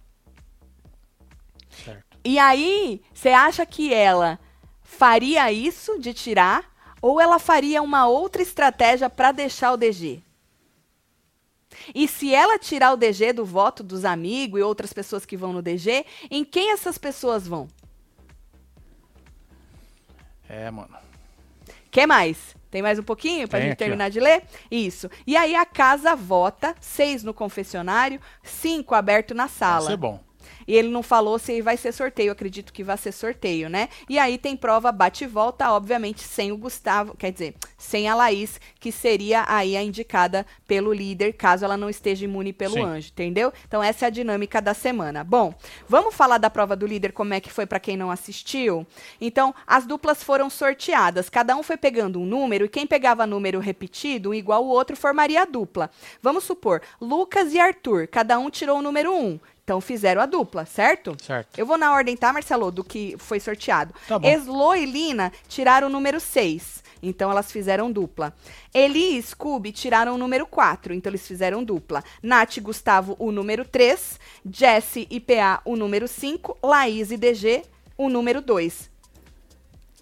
Certo. 1.70 2.18
E 2.24 2.40
aí, 2.40 3.02
você 3.14 3.32
acha 3.32 3.66
que 3.66 3.94
ela 3.94 4.40
faria 4.91 5.51
isso 5.51 5.97
de 5.97 6.13
tirar 6.13 6.69
ou 7.01 7.19
ela 7.19 7.39
faria 7.39 7.82
uma 7.82 8.08
outra 8.08 8.41
estratégia 8.41 9.10
para 9.10 9.32
deixar 9.32 9.71
o 9.71 9.77
DG? 9.77 10.21
E 11.95 12.08
se 12.08 12.36
ela 12.36 12.60
tirar 12.60 12.91
o 12.91 12.97
DG 12.97 13.34
do 13.34 13.45
voto 13.45 13.82
dos 13.82 14.04
amigos 14.04 14.60
e 14.60 14.63
outras 14.63 14.91
pessoas 14.91 15.25
que 15.25 15.38
vão 15.38 15.54
no 15.54 15.62
DG, 15.62 16.06
em 16.30 16.43
quem 16.43 16.71
essas 16.71 16.97
pessoas 16.97 17.47
vão? 17.47 17.67
É, 20.47 20.69
mano. 20.69 20.97
Quer 21.89 22.06
mais? 22.06 22.56
Tem 22.69 22.82
mais 22.82 22.99
um 22.99 23.04
pouquinho 23.04 23.47
pra 23.47 23.60
Tem 23.60 23.69
gente 23.69 23.73
aqui, 23.73 23.84
terminar 23.84 24.10
de 24.10 24.19
ler? 24.19 24.43
Isso. 24.69 25.10
E 25.25 25.36
aí 25.36 25.56
a 25.56 25.65
casa 25.65 26.15
vota, 26.15 26.75
seis 26.80 27.23
no 27.23 27.34
confessionário, 27.34 28.19
cinco 28.43 28.93
aberto 28.93 29.34
na 29.34 29.47
sala. 29.47 29.88
ser 29.89 29.97
bom. 29.97 30.21
E 30.72 30.76
ele 30.78 30.88
não 30.88 31.04
falou 31.04 31.38
se 31.38 31.62
vai 31.62 31.76
ser 31.76 31.92
sorteio, 31.92 32.30
eu 32.30 32.32
acredito 32.32 32.72
que 32.72 32.82
vai 32.82 32.98
ser 32.98 33.12
sorteio, 33.12 33.70
né? 33.70 33.90
E 34.08 34.18
aí 34.18 34.38
tem 34.38 34.56
prova 34.56 34.90
bate 34.90 35.26
e 35.26 35.28
volta, 35.28 35.70
obviamente, 35.70 36.22
sem 36.22 36.50
o 36.54 36.56
Gustavo, 36.56 37.14
quer 37.18 37.30
dizer, 37.34 37.56
sem 37.78 38.08
a 38.08 38.16
Laís, 38.16 38.58
que 38.80 38.90
seria 38.90 39.44
aí 39.50 39.76
a 39.76 39.84
indicada 39.84 40.46
pelo 40.66 40.94
líder, 40.94 41.34
caso 41.34 41.66
ela 41.66 41.76
não 41.76 41.90
esteja 41.90 42.24
imune 42.24 42.54
pelo 42.54 42.76
Sim. 42.76 42.84
anjo, 42.84 43.10
entendeu? 43.10 43.52
Então 43.68 43.84
essa 43.84 44.06
é 44.06 44.08
a 44.08 44.10
dinâmica 44.10 44.62
da 44.62 44.74
semana. 44.74 45.26
Bom, 45.26 45.54
vamos 45.90 46.16
falar 46.16 46.38
da 46.38 46.50
prova 46.50 46.74
do 46.74 46.88
líder, 46.88 47.12
como 47.12 47.34
é 47.34 47.42
que 47.42 47.52
foi 47.52 47.66
para 47.66 47.78
quem 47.78 47.98
não 47.98 48.10
assistiu? 48.10 48.88
Então, 49.20 49.54
as 49.68 49.86
duplas 49.86 50.24
foram 50.24 50.50
sorteadas, 50.50 51.28
cada 51.28 51.54
um 51.54 51.64
foi 51.64 51.76
pegando 51.76 52.18
um 52.18 52.26
número, 52.26 52.64
e 52.64 52.70
quem 52.70 52.88
pegava 52.88 53.28
número 53.28 53.60
repetido, 53.60 54.30
um 54.30 54.34
igual 54.34 54.64
o 54.64 54.70
outro, 54.70 54.96
formaria 54.96 55.42
a 55.42 55.46
dupla. 55.46 55.92
Vamos 56.22 56.46
supor, 56.46 56.82
Lucas 57.02 57.54
e 57.54 57.60
Arthur, 57.60 58.08
cada 58.08 58.40
um 58.40 58.50
tirou 58.50 58.80
o 58.80 58.82
número 58.82 59.14
um. 59.14 59.38
Então 59.72 59.80
fizeram 59.80 60.22
a 60.22 60.26
dupla, 60.26 60.66
certo? 60.66 61.16
Certo. 61.24 61.58
Eu 61.58 61.66
vou 61.66 61.78
na 61.78 61.94
ordem, 61.94 62.18
tá, 62.18 62.34
Marcelo, 62.34 62.70
do 62.70 62.84
que 62.84 63.16
foi 63.18 63.40
sorteado. 63.40 63.96
Tá 64.06 64.20
bom. 64.20 64.28
Eslo 64.28 64.76
e 64.76 64.86
Lina 64.86 65.32
tiraram 65.48 65.88
o 65.88 65.90
número 65.90 66.20
6. 66.20 66.84
Então 67.02 67.32
elas 67.32 67.50
fizeram 67.50 67.90
dupla. 67.90 68.34
Eli 68.74 69.18
e 69.18 69.22
Scooby 69.22 69.72
tiraram 69.72 70.14
o 70.14 70.18
número 70.18 70.46
4. 70.46 70.94
Então 70.94 71.10
eles 71.10 71.26
fizeram 71.26 71.64
dupla. 71.64 72.04
Nath 72.22 72.58
e 72.58 72.60
Gustavo, 72.60 73.16
o 73.18 73.32
número 73.32 73.64
3. 73.64 74.20
Jesse 74.46 75.08
e 75.10 75.22
PA, 75.22 75.62
o 75.64 75.78
número 75.78 76.06
5. 76.06 76.58
Laís 76.62 77.10
e 77.10 77.16
DG, 77.16 77.64
o 77.98 78.10
número 78.10 78.42
2. 78.42 78.92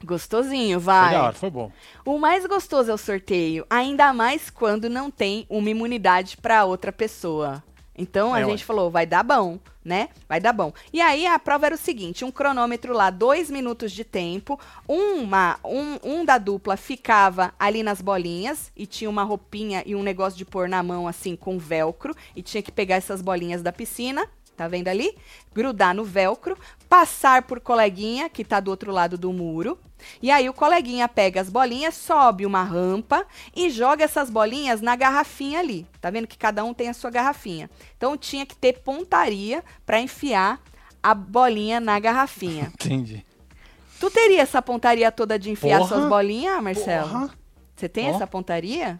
Gostosinho, 0.03 0.79
Foi 0.79 0.85
vai. 0.85 1.13
da 1.13 1.23
hora, 1.25 1.33
foi 1.33 1.51
bom. 1.51 1.71
O 2.03 2.17
mais 2.17 2.43
gostoso 2.47 2.89
é 2.89 2.93
o 2.93 2.97
sorteio, 2.97 3.67
ainda 3.69 4.13
mais 4.13 4.49
quando 4.49 4.89
não 4.89 5.11
tem 5.11 5.45
uma 5.47 5.69
imunidade 5.69 6.37
para 6.37 6.65
outra 6.65 6.91
pessoa. 6.91 7.61
Então 7.99 8.33
a 8.33 8.39
É, 8.39 8.43
gente 8.43 8.63
ué. 8.63 8.65
falou, 8.65 8.89
vai 8.89 9.05
dar 9.05 9.23
bom, 9.23 9.59
né? 9.83 10.09
Vai 10.27 10.39
dar 10.39 10.53
bom. 10.53 10.71
E 10.93 11.01
aí 11.01 11.25
a 11.27 11.37
prova 11.37 11.65
era 11.65 11.75
o 11.75 11.77
seguinte: 11.77 12.23
um 12.23 12.31
cronômetro 12.31 12.93
lá, 12.93 13.09
dois 13.09 13.49
minutos 13.51 13.91
de 13.91 14.03
tempo, 14.05 14.59
uma, 14.87 15.59
um, 15.65 15.97
um 16.03 16.25
da 16.25 16.37
dupla 16.37 16.77
ficava 16.77 17.53
ali 17.59 17.83
nas 17.83 18.01
bolinhas 18.01 18.71
e 18.75 18.85
tinha 18.87 19.09
uma 19.09 19.23
roupinha 19.23 19.83
e 19.85 19.95
um 19.95 20.03
negócio 20.03 20.37
de 20.37 20.45
pôr 20.45 20.69
na 20.69 20.81
mão 20.81 21.07
assim 21.07 21.35
com 21.35 21.57
velcro 21.59 22.15
e 22.35 22.41
tinha 22.41 22.63
que 22.63 22.71
pegar 22.71 22.95
essas 22.95 23.21
bolinhas 23.21 23.61
da 23.61 23.71
piscina. 23.73 24.27
Tá 24.59 24.67
vendo 24.67 24.89
ali? 24.89 25.15
Grudar 25.55 25.95
no 25.95 26.03
velcro, 26.03 26.57
passar 26.89 27.43
por 27.43 27.61
coleguinha 27.61 28.27
que 28.27 28.43
tá 28.43 28.59
do 28.59 28.69
outro 28.69 28.91
lado 28.91 29.17
do 29.17 29.31
muro. 29.31 29.79
E 30.21 30.29
aí 30.29 30.49
o 30.49 30.53
coleguinha 30.53 31.07
pega 31.07 31.39
as 31.39 31.49
bolinhas, 31.49 31.95
sobe 31.95 32.45
uma 32.45 32.61
rampa 32.61 33.25
e 33.55 33.69
joga 33.69 34.03
essas 34.03 34.29
bolinhas 34.29 34.81
na 34.81 34.97
garrafinha 34.97 35.61
ali. 35.61 35.87
Tá 36.01 36.09
vendo 36.09 36.27
que 36.27 36.37
cada 36.37 36.61
um 36.65 36.73
tem 36.73 36.89
a 36.89 36.93
sua 36.93 37.09
garrafinha. 37.09 37.69
Então 37.95 38.17
tinha 38.17 38.45
que 38.45 38.53
ter 38.53 38.79
pontaria 38.79 39.63
para 39.85 40.01
enfiar 40.01 40.61
a 41.01 41.13
bolinha 41.13 41.79
na 41.79 41.97
garrafinha. 41.97 42.69
Entendi. 42.75 43.25
tu 43.97 44.11
teria 44.11 44.41
essa 44.41 44.61
pontaria 44.61 45.09
toda 45.09 45.39
de 45.39 45.49
enfiar 45.49 45.77
Porra, 45.77 45.87
suas 45.87 46.09
bolinhas, 46.09 46.61
Marcelo? 46.61 47.07
Porra. 47.07 47.29
Você 47.77 47.87
tem 47.87 48.11
Ó. 48.11 48.13
essa 48.13 48.27
pontaria? 48.27 48.99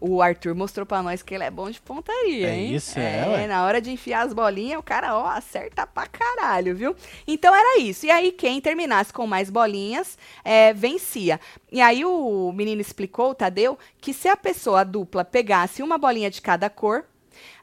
O 0.00 0.22
Arthur 0.22 0.54
mostrou 0.54 0.86
pra 0.86 1.02
nós 1.02 1.22
que 1.22 1.34
ele 1.34 1.42
é 1.44 1.50
bom 1.50 1.68
de 1.68 1.80
pontaria, 1.80 2.48
É 2.48 2.54
hein? 2.56 2.74
isso, 2.74 2.98
é, 2.98 3.26
ué. 3.28 3.46
na 3.48 3.64
hora 3.64 3.80
de 3.80 3.90
enfiar 3.90 4.24
as 4.26 4.32
bolinhas, 4.32 4.78
o 4.78 4.82
cara, 4.82 5.16
ó, 5.18 5.26
acerta 5.26 5.86
pra 5.86 6.06
caralho, 6.06 6.74
viu? 6.76 6.94
Então 7.26 7.52
era 7.54 7.80
isso. 7.80 8.06
E 8.06 8.10
aí, 8.10 8.30
quem 8.30 8.60
terminasse 8.60 9.12
com 9.12 9.26
mais 9.26 9.50
bolinhas, 9.50 10.16
é, 10.44 10.72
vencia. 10.72 11.40
E 11.72 11.80
aí 11.80 12.04
o 12.04 12.52
menino 12.52 12.80
explicou, 12.80 13.30
o 13.30 13.34
Tadeu, 13.34 13.76
que 14.00 14.12
se 14.14 14.28
a 14.28 14.36
pessoa 14.36 14.84
dupla 14.84 15.24
pegasse 15.24 15.82
uma 15.82 15.98
bolinha 15.98 16.30
de 16.30 16.40
cada 16.40 16.70
cor, 16.70 17.04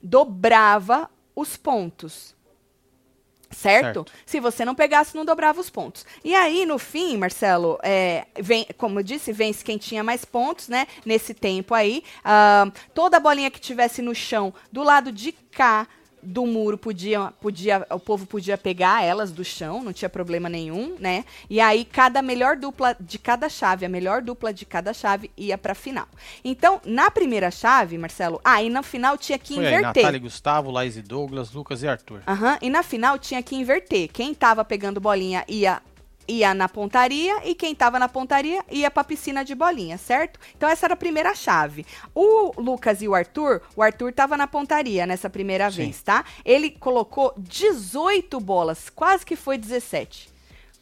dobrava 0.04 1.10
os 1.36 1.58
pontos. 1.58 2.35
Certo? 3.52 3.86
Certo. 3.86 4.06
Se 4.26 4.40
você 4.40 4.66
não 4.66 4.76
pegasse, 4.76 5.16
não 5.16 5.26
dobrava 5.26 5.60
os 5.60 5.70
pontos. 5.70 6.06
E 6.24 6.34
aí, 6.34 6.66
no 6.66 6.78
fim, 6.78 7.18
Marcelo, 7.18 7.78
é, 7.84 8.26
vem, 8.40 8.66
como 8.78 9.00
eu 9.00 9.04
disse, 9.04 9.32
vence 9.32 9.64
quem 9.64 9.78
tinha 9.78 10.04
mais 10.04 10.26
pontos, 10.26 10.68
né? 10.68 10.88
Nesse 11.06 11.34
tempo 11.34 11.74
aí. 11.74 12.04
Ah, 12.24 12.72
toda 12.94 13.20
bolinha 13.20 13.52
que 13.52 13.60
tivesse 13.60 14.02
no 14.02 14.16
chão, 14.16 14.54
do 14.72 14.84
lado 14.84 15.12
de 15.12 15.32
cá 15.32 15.88
do 16.26 16.46
muro, 16.46 16.78
podia, 16.78 17.32
podia, 17.40 17.86
o 17.90 18.00
povo 18.00 18.26
podia 18.26 18.58
pegar 18.58 19.04
elas 19.04 19.32
do 19.32 19.44
chão, 19.44 19.84
não 19.84 19.94
tinha 19.94 20.10
problema 20.10 20.50
nenhum, 20.50 20.96
né? 21.00 21.24
E 21.50 21.60
aí, 21.62 21.86
cada 21.86 22.22
melhor 22.22 22.58
dupla 22.58 22.96
de 23.00 23.18
cada 23.20 23.48
chave, 23.50 23.86
a 23.86 23.90
melhor 23.90 24.22
dupla 24.22 24.54
de 24.54 24.66
cada 24.66 24.94
chave 24.94 25.32
ia 25.38 25.58
pra 25.58 25.76
final. 25.76 26.08
Então, 26.44 26.82
na 26.86 27.10
primeira 27.12 27.52
chave, 27.52 27.98
Marcelo, 27.98 28.42
aí 28.44 28.70
no 28.70 28.84
final 28.84 29.18
tinha 29.18 29.38
que 29.38 29.56
Foi 29.56 29.66
aí, 29.66 29.74
inverter. 29.74 30.04
Natália 30.04 30.18
e 30.18 30.22
Gustavo, 30.22 30.72
Laís 30.72 30.98
e 30.98 31.02
Douglas, 31.02 31.52
Lucas 31.52 31.84
e 31.84 31.88
Arthur. 31.88 32.22
Aham, 32.28 32.58
e 32.62 32.70
na 32.70 32.84
final 32.84 33.18
tinha 33.18 33.42
que 33.42 33.56
inverter. 33.56 34.10
Quem 34.12 34.34
tava 34.34 34.66
pegando 34.66 35.00
bolinha 35.00 35.44
ia 35.48 35.82
ia 36.28 36.54
na 36.54 36.68
pontaria 36.68 37.42
e 37.48 37.56
quem 37.56 37.76
tava 37.76 38.00
na 38.00 38.10
pontaria 38.10 38.64
ia 38.70 38.90
pra 38.90 39.04
piscina 39.04 39.44
de 39.44 39.54
bolinha, 39.56 39.98
certo? 39.98 40.40
Então 40.56 40.68
essa 40.68 40.86
era 40.86 40.94
a 40.94 40.98
primeira 40.98 41.34
chave. 41.36 41.86
O 42.14 42.52
Lucas 42.60 43.02
e 43.02 43.08
o 43.08 43.16
Arthur, 43.16 43.62
o 43.76 43.82
Arthur 43.82 44.14
tava 44.14 44.38
na 44.38 44.48
pontaria 44.48 45.06
nessa 45.06 45.30
primeira 45.30 45.70
Sim. 45.70 45.78
vez, 45.78 46.02
tá? 46.02 46.26
Ele 46.44 46.70
colocou 46.70 47.34
18 47.38 48.40
bolas, 48.40 48.90
quase 48.90 49.26
que 49.26 49.36
foi 49.36 49.58
17. 49.58 50.34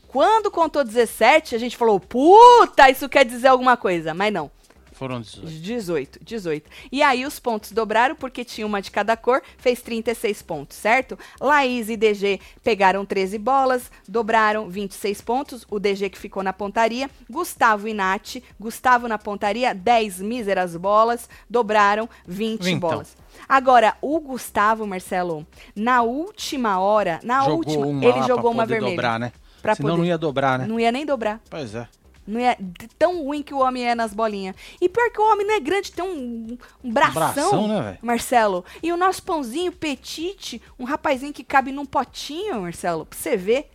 Quando 0.08 0.51
contou 0.51 0.84
17, 0.84 1.56
a 1.56 1.58
gente 1.58 1.75
falou: 1.75 1.99
"Puta, 1.99 2.89
isso 2.89 3.10
quer 3.10 3.25
dizer 3.25 3.47
alguma 3.47 3.75
coisa", 3.75 4.13
mas 4.13 4.32
não. 4.32 4.51
Foram 4.93 5.21
18. 5.21 5.49
18, 5.62 6.19
18. 6.23 6.69
E 6.91 7.01
aí 7.01 7.25
os 7.25 7.39
pontos 7.39 7.71
dobraram 7.71 8.15
porque 8.15 8.43
tinha 8.45 8.65
uma 8.65 8.82
de 8.82 8.91
cada 8.91 9.17
cor, 9.17 9.41
fez 9.58 9.82
36 9.82 10.41
pontos, 10.41 10.77
certo? 10.77 11.17
Laís 11.39 11.89
e 11.89 11.97
DG 11.97 12.39
pegaram 12.63 13.06
13 13.06 13.38
bolas, 13.38 13.91
dobraram 14.08 14.69
26 14.69 15.21
pontos, 15.21 15.65
o 15.69 15.79
DG 15.79 16.10
que 16.10 16.17
ficou 16.17 16.43
na 16.43 16.53
pontaria. 16.53 17.10
Gustavo 17.29 17.88
e 17.88 17.93
Nath, 17.93 18.36
Gustavo 18.60 19.08
na 19.08 19.17
pontaria, 19.17 19.73
10 19.73 20.19
míseras 20.21 20.75
bolas, 20.75 21.29
dobraram 21.49 22.08
20 22.27 22.62
Vintão. 22.63 22.89
bolas. 22.89 23.15
Agora, 23.49 23.97
o 24.01 24.19
Gustavo, 24.19 24.86
Marcelo, 24.86 25.45
na 25.75 26.01
última 26.03 26.79
hora, 26.79 27.19
na 27.23 27.41
jogou 27.41 27.58
última, 27.58 27.86
uma 27.88 28.06
ele 28.06 28.21
jogou 28.23 28.43
pra 28.43 28.49
uma 28.51 28.63
poder 28.63 28.73
vermelha. 28.75 28.95
dobrar, 28.95 29.19
né? 29.19 29.32
Pra 29.62 29.75
Senão 29.75 29.89
poder. 29.91 30.01
não 30.01 30.06
ia 30.08 30.17
dobrar, 30.17 30.60
né? 30.60 30.65
Não 30.67 30.79
ia 30.79 30.91
nem 30.91 31.06
dobrar. 31.06 31.39
Pois 31.49 31.73
é. 31.73 31.88
Não 32.25 32.39
é 32.39 32.57
tão 32.97 33.23
ruim 33.23 33.43
que 33.43 33.53
o 33.53 33.59
homem 33.59 33.88
é 33.88 33.93
nas 33.93 34.13
bolinhas. 34.13 34.55
E 34.79 34.88
pior 34.88 35.09
que 35.12 35.19
o 35.19 35.31
homem 35.31 35.45
não 35.45 35.55
é 35.55 35.59
grande, 35.59 35.91
tem 35.91 36.03
um, 36.03 36.57
um 36.83 36.91
bração, 36.91 37.13
bração, 37.13 37.67
né, 37.67 37.81
velho? 37.81 37.97
Marcelo. 38.01 38.65
E 38.81 38.91
o 38.91 38.97
nosso 38.97 39.21
pãozinho 39.23 39.71
petite, 39.71 40.62
um 40.79 40.86
rapazinho 40.86 41.33
que 41.33 41.43
cabe 41.43 41.71
num 41.71 41.86
potinho, 41.86 42.62
Marcelo, 42.62 43.05
pra 43.05 43.17
você 43.17 43.36
ver 43.36 43.69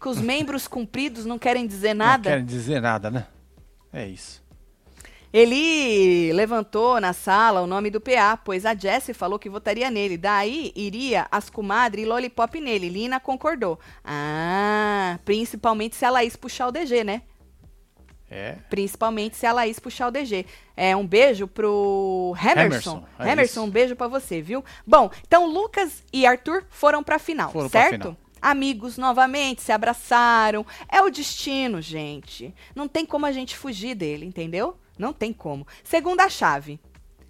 que 0.00 0.08
os 0.08 0.20
membros 0.22 0.68
compridos 0.68 1.24
não 1.24 1.38
querem 1.38 1.66
dizer 1.66 1.94
nada. 1.94 2.30
Não 2.30 2.36
querem 2.36 2.44
dizer 2.44 2.80
nada, 2.80 3.10
né? 3.10 3.26
É 3.92 4.06
isso. 4.06 4.44
Ele 5.34 6.32
levantou 6.32 7.00
na 7.00 7.12
sala 7.12 7.60
o 7.60 7.66
nome 7.66 7.90
do 7.90 8.00
PA, 8.00 8.36
pois 8.36 8.64
a 8.64 8.72
Jessie 8.72 9.12
falou 9.12 9.36
que 9.36 9.48
votaria 9.48 9.90
nele. 9.90 10.16
Daí 10.16 10.70
iria 10.76 11.26
as 11.28 11.50
comadres 11.50 12.04
e 12.04 12.08
lollipop 12.08 12.60
nele. 12.60 12.88
Lina 12.88 13.18
concordou. 13.18 13.76
Ah, 14.04 15.18
principalmente 15.24 15.96
se 15.96 16.04
a 16.04 16.10
Laís 16.10 16.36
puxar 16.36 16.68
o 16.68 16.70
DG, 16.70 17.02
né? 17.02 17.22
É. 18.34 18.56
Principalmente 18.68 19.36
se 19.36 19.46
a 19.46 19.52
Laís 19.52 19.78
puxar 19.78 20.08
o 20.08 20.10
DG. 20.10 20.44
É, 20.76 20.96
um 20.96 21.06
beijo 21.06 21.46
pro 21.46 22.34
Hemerson. 22.36 22.64
Emerson, 22.64 23.04
é 23.16 23.30
Hemerson, 23.30 23.62
um 23.62 23.70
beijo 23.70 23.94
pra 23.94 24.08
você, 24.08 24.42
viu? 24.42 24.64
Bom, 24.84 25.08
então 25.24 25.46
Lucas 25.46 26.02
e 26.12 26.26
Arthur 26.26 26.64
foram 26.68 27.04
pra 27.04 27.20
final, 27.20 27.52
Foram 27.52 27.70
pra 27.70 27.82
certo? 27.82 28.02
final. 28.02 28.16
Amigos 28.42 28.98
novamente, 28.98 29.62
se 29.62 29.70
abraçaram. 29.70 30.66
É 30.90 31.00
o 31.00 31.10
destino, 31.10 31.80
gente. 31.80 32.52
Não 32.74 32.88
tem 32.88 33.06
como 33.06 33.24
a 33.24 33.30
gente 33.30 33.56
fugir 33.56 33.94
dele, 33.94 34.26
entendeu? 34.26 34.76
Não 34.98 35.12
tem 35.12 35.32
como. 35.32 35.64
Segunda 35.84 36.28
chave. 36.28 36.80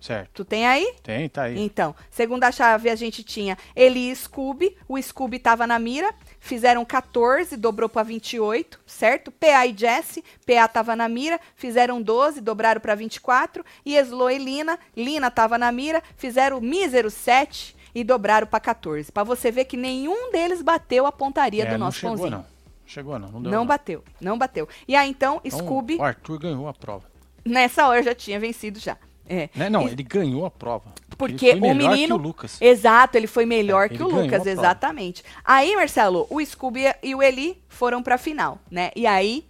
Certo. 0.01 0.31
Tu 0.35 0.45
tem 0.45 0.67
aí? 0.67 0.95
Tem, 1.03 1.29
tá 1.29 1.45
aí. 1.45 1.59
Então, 1.59 1.95
segunda 2.11 2.51
chave 2.53 2.91
a 2.91 2.95
gente 2.95 3.23
tinha 3.23 3.57
ele 3.77 4.11
e 4.11 4.17
Scooby. 4.17 4.77
O 4.87 5.01
Scooby 5.01 5.39
tava 5.39 5.67
na 5.67 5.79
mira. 5.79 6.15
Fizeram 6.45 6.85
14, 6.85 7.57
dobrou 7.57 7.89
para 7.89 8.03
28, 8.03 8.79
certo? 8.87 9.31
PA 9.33 9.67
e 9.67 9.75
Jesse. 9.75 10.23
PA 10.47 10.69
tava 10.69 10.95
na 10.95 11.09
mira. 11.09 11.41
Fizeram 11.57 12.03
12, 12.03 12.43
dobraram 12.43 12.83
para 12.83 12.95
24. 12.95 13.65
E 13.83 13.97
Eslo 13.97 14.29
e 14.31 14.37
Lina. 14.37 14.79
Lina 14.95 15.31
tava 15.31 15.57
na 15.57 15.73
mira. 15.73 16.03
Fizeram 16.19 16.61
mísero 16.61 17.11
7 17.11 17.75
e 17.95 18.05
dobraram 18.05 18.47
para 18.47 18.61
14. 18.61 19.11
Para 19.11 19.25
você 19.25 19.51
ver 19.51 19.65
que 19.65 19.75
nenhum 19.75 20.31
deles 20.31 20.61
bateu 20.61 21.07
a 21.07 21.13
pontaria 21.13 21.63
É, 21.63 21.67
do 21.67 21.79
não 21.79 21.87
nosso 21.87 22.01
chegou, 22.01 22.17
pãozinho. 22.19 22.37
não. 22.39 22.47
Chegou, 22.85 23.19
não. 23.19 23.29
Não, 23.31 23.41
deu, 23.41 23.51
Não 23.51 23.59
não. 23.61 23.67
bateu, 23.67 24.05
não 24.21 24.37
bateu. 24.37 24.69
E 24.87 24.95
aí 24.95 25.09
então, 25.09 25.41
Então, 25.43 25.59
Scooby, 25.61 25.97
O 25.97 26.03
Arthur 26.03 26.39
ganhou 26.41 26.69
a 26.69 26.75
prova. 26.75 27.07
nessa 27.43 27.89
hora 27.89 28.03
já 28.03 28.15
tinha 28.15 28.39
vencido 28.39 28.79
já. 28.79 28.99
É. 29.29 29.49
Né? 29.55 29.71
Não, 29.71 29.89
E- 29.89 29.93
ele 29.93 30.03
ganhou 30.03 30.45
a 30.45 30.51
prova. 30.51 30.93
Porque 31.17 31.47
ele 31.47 31.61
foi 31.61 31.71
o 31.71 31.75
melhor 31.75 31.91
menino. 31.93 32.17
Que 32.17 32.21
o 32.21 32.27
Lucas. 32.27 32.59
Exato, 32.61 33.17
ele 33.17 33.27
foi 33.27 33.47
melhor 33.47 33.87
É, 33.87 33.89
que 33.89 34.03
o 34.03 34.09
Lucas, 34.09 34.47
exatamente. 34.47 35.25
Aí, 35.45 35.75
Marcelo, 35.77 36.27
o 36.29 36.45
Scooby 36.45 36.83
e 37.03 37.15
o 37.15 37.23
Eli 37.23 37.63
foram 37.69 38.03
pra 38.03 38.19
final, 38.19 38.59
né? 38.71 38.91
E 38.97 39.07
aí 39.07 39.45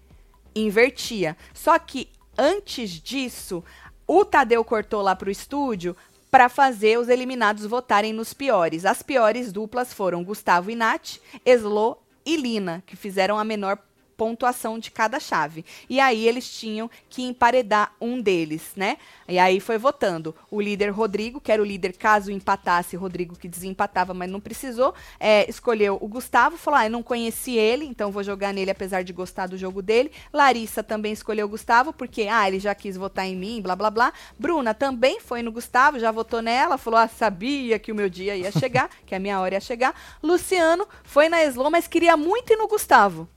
invertia. 0.54 1.36
Só 1.52 1.78
que 1.78 2.08
antes 2.38 2.90
disso, 2.90 3.64
o 4.06 4.24
Tadeu 4.24 4.64
cortou 4.64 5.02
lá 5.02 5.16
pro 5.16 5.30
estúdio 5.30 5.96
pra 6.30 6.48
fazer 6.48 6.98
os 6.98 7.08
eliminados 7.08 7.64
votarem 7.64 8.12
nos 8.12 8.32
piores. 8.34 8.84
As 8.84 9.02
piores 9.02 9.52
duplas 9.52 9.92
foram 9.92 10.22
Gustavo 10.24 10.70
e 10.70 10.74
Nath, 10.74 11.18
Eslo 11.44 11.98
e 12.26 12.36
Lina, 12.36 12.82
que 12.86 12.96
fizeram 12.96 13.38
a 13.38 13.44
menor 13.44 13.78
pontuação 14.16 14.78
de 14.78 14.90
cada 14.90 15.18
chave. 15.20 15.64
E 15.88 16.00
aí 16.00 16.26
eles 16.26 16.50
tinham 16.50 16.90
que 17.08 17.22
emparedar 17.22 17.92
um 18.00 18.20
deles, 18.20 18.72
né? 18.76 18.96
E 19.26 19.38
aí 19.38 19.60
foi 19.60 19.78
votando 19.78 20.34
o 20.50 20.60
líder 20.60 20.90
Rodrigo, 20.90 21.40
que 21.40 21.50
era 21.50 21.62
o 21.62 21.64
líder 21.64 21.94
caso 21.96 22.30
empatasse, 22.30 22.96
Rodrigo 22.96 23.36
que 23.36 23.48
desempatava, 23.48 24.12
mas 24.12 24.30
não 24.30 24.40
precisou, 24.40 24.94
é, 25.18 25.48
escolheu 25.48 25.98
o 26.00 26.08
Gustavo, 26.08 26.56
falou, 26.56 26.80
ah, 26.80 26.86
eu 26.86 26.90
não 26.90 27.02
conheci 27.02 27.56
ele, 27.56 27.84
então 27.84 28.10
vou 28.10 28.22
jogar 28.22 28.52
nele 28.52 28.70
apesar 28.70 29.02
de 29.02 29.12
gostar 29.12 29.46
do 29.46 29.56
jogo 29.56 29.80
dele. 29.80 30.12
Larissa 30.32 30.82
também 30.82 31.12
escolheu 31.12 31.46
o 31.46 31.48
Gustavo, 31.48 31.92
porque, 31.92 32.28
ah, 32.30 32.46
ele 32.46 32.58
já 32.58 32.74
quis 32.74 32.96
votar 32.96 33.26
em 33.26 33.36
mim, 33.36 33.60
blá, 33.62 33.74
blá, 33.74 33.90
blá. 33.90 34.12
Bruna 34.38 34.74
também 34.74 35.20
foi 35.20 35.42
no 35.42 35.52
Gustavo, 35.52 35.98
já 35.98 36.10
votou 36.10 36.42
nela, 36.42 36.78
falou, 36.78 37.00
ah, 37.00 37.08
sabia 37.08 37.78
que 37.78 37.92
o 37.92 37.94
meu 37.94 38.08
dia 38.08 38.36
ia 38.36 38.52
chegar, 38.52 38.90
que 39.06 39.14
a 39.14 39.18
minha 39.18 39.40
hora 39.40 39.54
ia 39.54 39.60
chegar. 39.60 39.94
Luciano 40.22 40.86
foi 41.02 41.28
na 41.28 41.44
Slow, 41.44 41.70
mas 41.70 41.86
queria 41.86 42.16
muito 42.16 42.52
ir 42.52 42.56
no 42.56 42.68
Gustavo. 42.68 43.28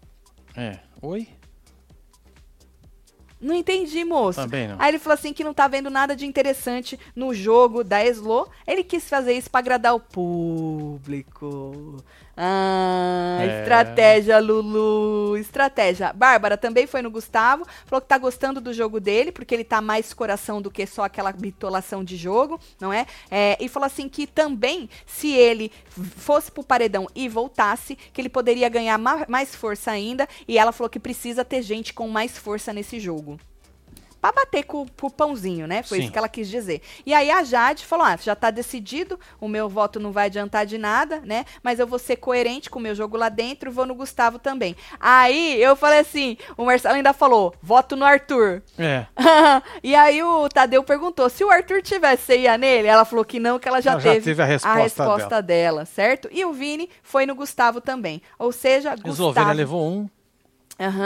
É. 0.58 0.80
Oi? 1.02 1.28
Não 3.40 3.54
entendi, 3.54 4.04
moço. 4.04 4.42
Também 4.42 4.68
não. 4.68 4.76
Aí 4.80 4.90
ele 4.90 5.00
falou 5.00 5.14
assim 5.14 5.32
que 5.32 5.44
não 5.44 5.54
tá 5.54 5.68
vendo 5.68 5.92
nada 5.92 6.16
de 6.16 6.26
interessante 6.26 7.00
no 7.16 7.34
jogo 7.34 7.84
da 7.84 8.04
Eslo. 8.04 8.50
Ele 8.66 8.84
quis 8.84 9.08
fazer 9.08 9.34
isso 9.34 9.52
pra 9.52 9.60
agradar 9.60 9.94
o 9.94 10.00
público. 10.00 12.04
Ah, 12.40 13.40
É. 13.42 13.62
estratégia, 13.62 14.40
Lulu. 14.40 15.36
Estratégia. 15.38 16.14
Bárbara 16.14 16.56
também 16.56 16.86
foi 16.86 17.02
no 17.02 17.10
Gustavo. 17.10 17.66
Falou 17.86 18.00
que 18.02 18.08
tá 18.08 18.18
gostando 18.18 18.62
do 18.62 18.72
jogo 18.74 19.00
dele, 19.00 19.32
porque 19.32 19.56
ele 19.56 19.64
tá 19.64 19.82
mais 19.82 20.14
coração 20.14 20.62
do 20.62 20.70
que 20.70 20.86
só 20.86 21.04
aquela 21.06 21.32
bitolação 21.32 22.04
de 22.04 22.16
jogo, 22.16 22.60
não 22.80 22.94
é? 22.94 23.08
É, 23.32 23.58
e 23.60 23.68
falou 23.68 23.88
assim 23.88 24.08
que 24.08 24.28
também, 24.28 24.88
se 25.06 25.32
ele 25.34 25.72
fosse 26.16 26.52
pro 26.52 26.64
paredão 26.64 27.08
e 27.16 27.28
voltasse, 27.28 27.96
que 27.96 28.22
ele 28.22 28.30
poderia 28.30 28.70
ganhar 28.70 28.98
ma- 29.00 29.26
mais 29.28 29.56
força 29.56 29.90
ainda. 29.92 30.28
E 30.48 30.58
ela 30.60 30.72
falou 30.72 30.90
que 30.90 31.00
precisa 31.00 31.44
ter 31.44 31.62
gente 31.64 31.94
com 31.94 32.08
mais 32.08 32.38
força 32.38 32.72
nesse 32.72 33.00
jogo. 33.00 33.40
Pra 34.22 34.32
bater 34.32 34.64
com, 34.64 34.86
com 34.86 35.08
o 35.08 35.12
pãozinho, 35.12 35.68
né? 35.68 35.84
Foi 35.84 35.98
Sim. 35.98 36.04
isso 36.04 36.12
que 36.12 36.18
ela 36.18 36.30
quis 36.30 36.50
dizer. 36.50 36.82
E 37.06 37.14
aí 37.14 37.30
a 37.30 37.44
Jade 37.44 37.86
falou: 37.86 38.06
ah, 38.06 38.18
já 38.18 38.36
tá 38.36 38.50
decidido, 38.50 39.20
o 39.40 39.48
meu 39.48 39.70
voto 39.70 40.00
não 40.00 40.12
vai 40.12 40.26
adiantar 40.26 40.66
de 40.66 40.78
nada, 40.78 41.22
né? 41.24 41.46
Mas 41.62 41.80
eu 41.80 41.88
vou 41.88 42.00
ser 42.00 42.18
coerente 42.18 42.70
com 42.70 42.80
o 42.80 42.82
meu 42.82 42.96
jogo 42.96 43.18
lá 43.18 43.30
dentro, 43.30 43.72
vou 43.72 43.86
no 43.86 43.96
Gustavo 43.96 44.40
também. 44.40 44.76
Aí 45.00 45.62
eu 45.62 45.76
falei 45.76 46.00
assim: 46.00 46.38
o 46.58 46.66
Marcelo 46.66 46.96
ainda 46.96 47.14
falou: 47.14 47.54
voto 47.62 47.96
no 47.96 48.06
Arthur. 48.06 48.62
É. 48.78 49.06
e 49.84 49.96
aí 49.96 50.22
o 50.24 50.50
Tadeu 50.50 50.84
perguntou: 50.84 51.30
se 51.30 51.44
o 51.44 51.50
Arthur 51.50 51.82
tivesse, 51.82 52.24
você 52.24 52.40
ia 52.40 52.58
nele? 52.58 52.88
Ela 52.88 53.06
falou 53.06 53.24
que 53.24 53.40
não, 53.40 53.60
que 53.60 53.68
ela 53.68 53.82
já, 53.82 53.92
Ela 53.92 54.00
já 54.00 54.12
teve, 54.12 54.26
teve 54.26 54.42
a 54.42 54.76
resposta 54.76 55.42
dela. 55.42 55.86
certo? 55.86 56.28
E 56.32 56.44
o 56.44 56.54
Vini 56.54 56.90
foi 57.04 57.26
no 57.26 57.36
Gustavo 57.36 57.82
também. 57.82 58.22
Ou 58.38 58.52
seja, 58.52 58.94
Eslovênia 58.94 59.16
Gustavo. 59.16 59.54
levou 59.54 59.88
um. 59.88 60.10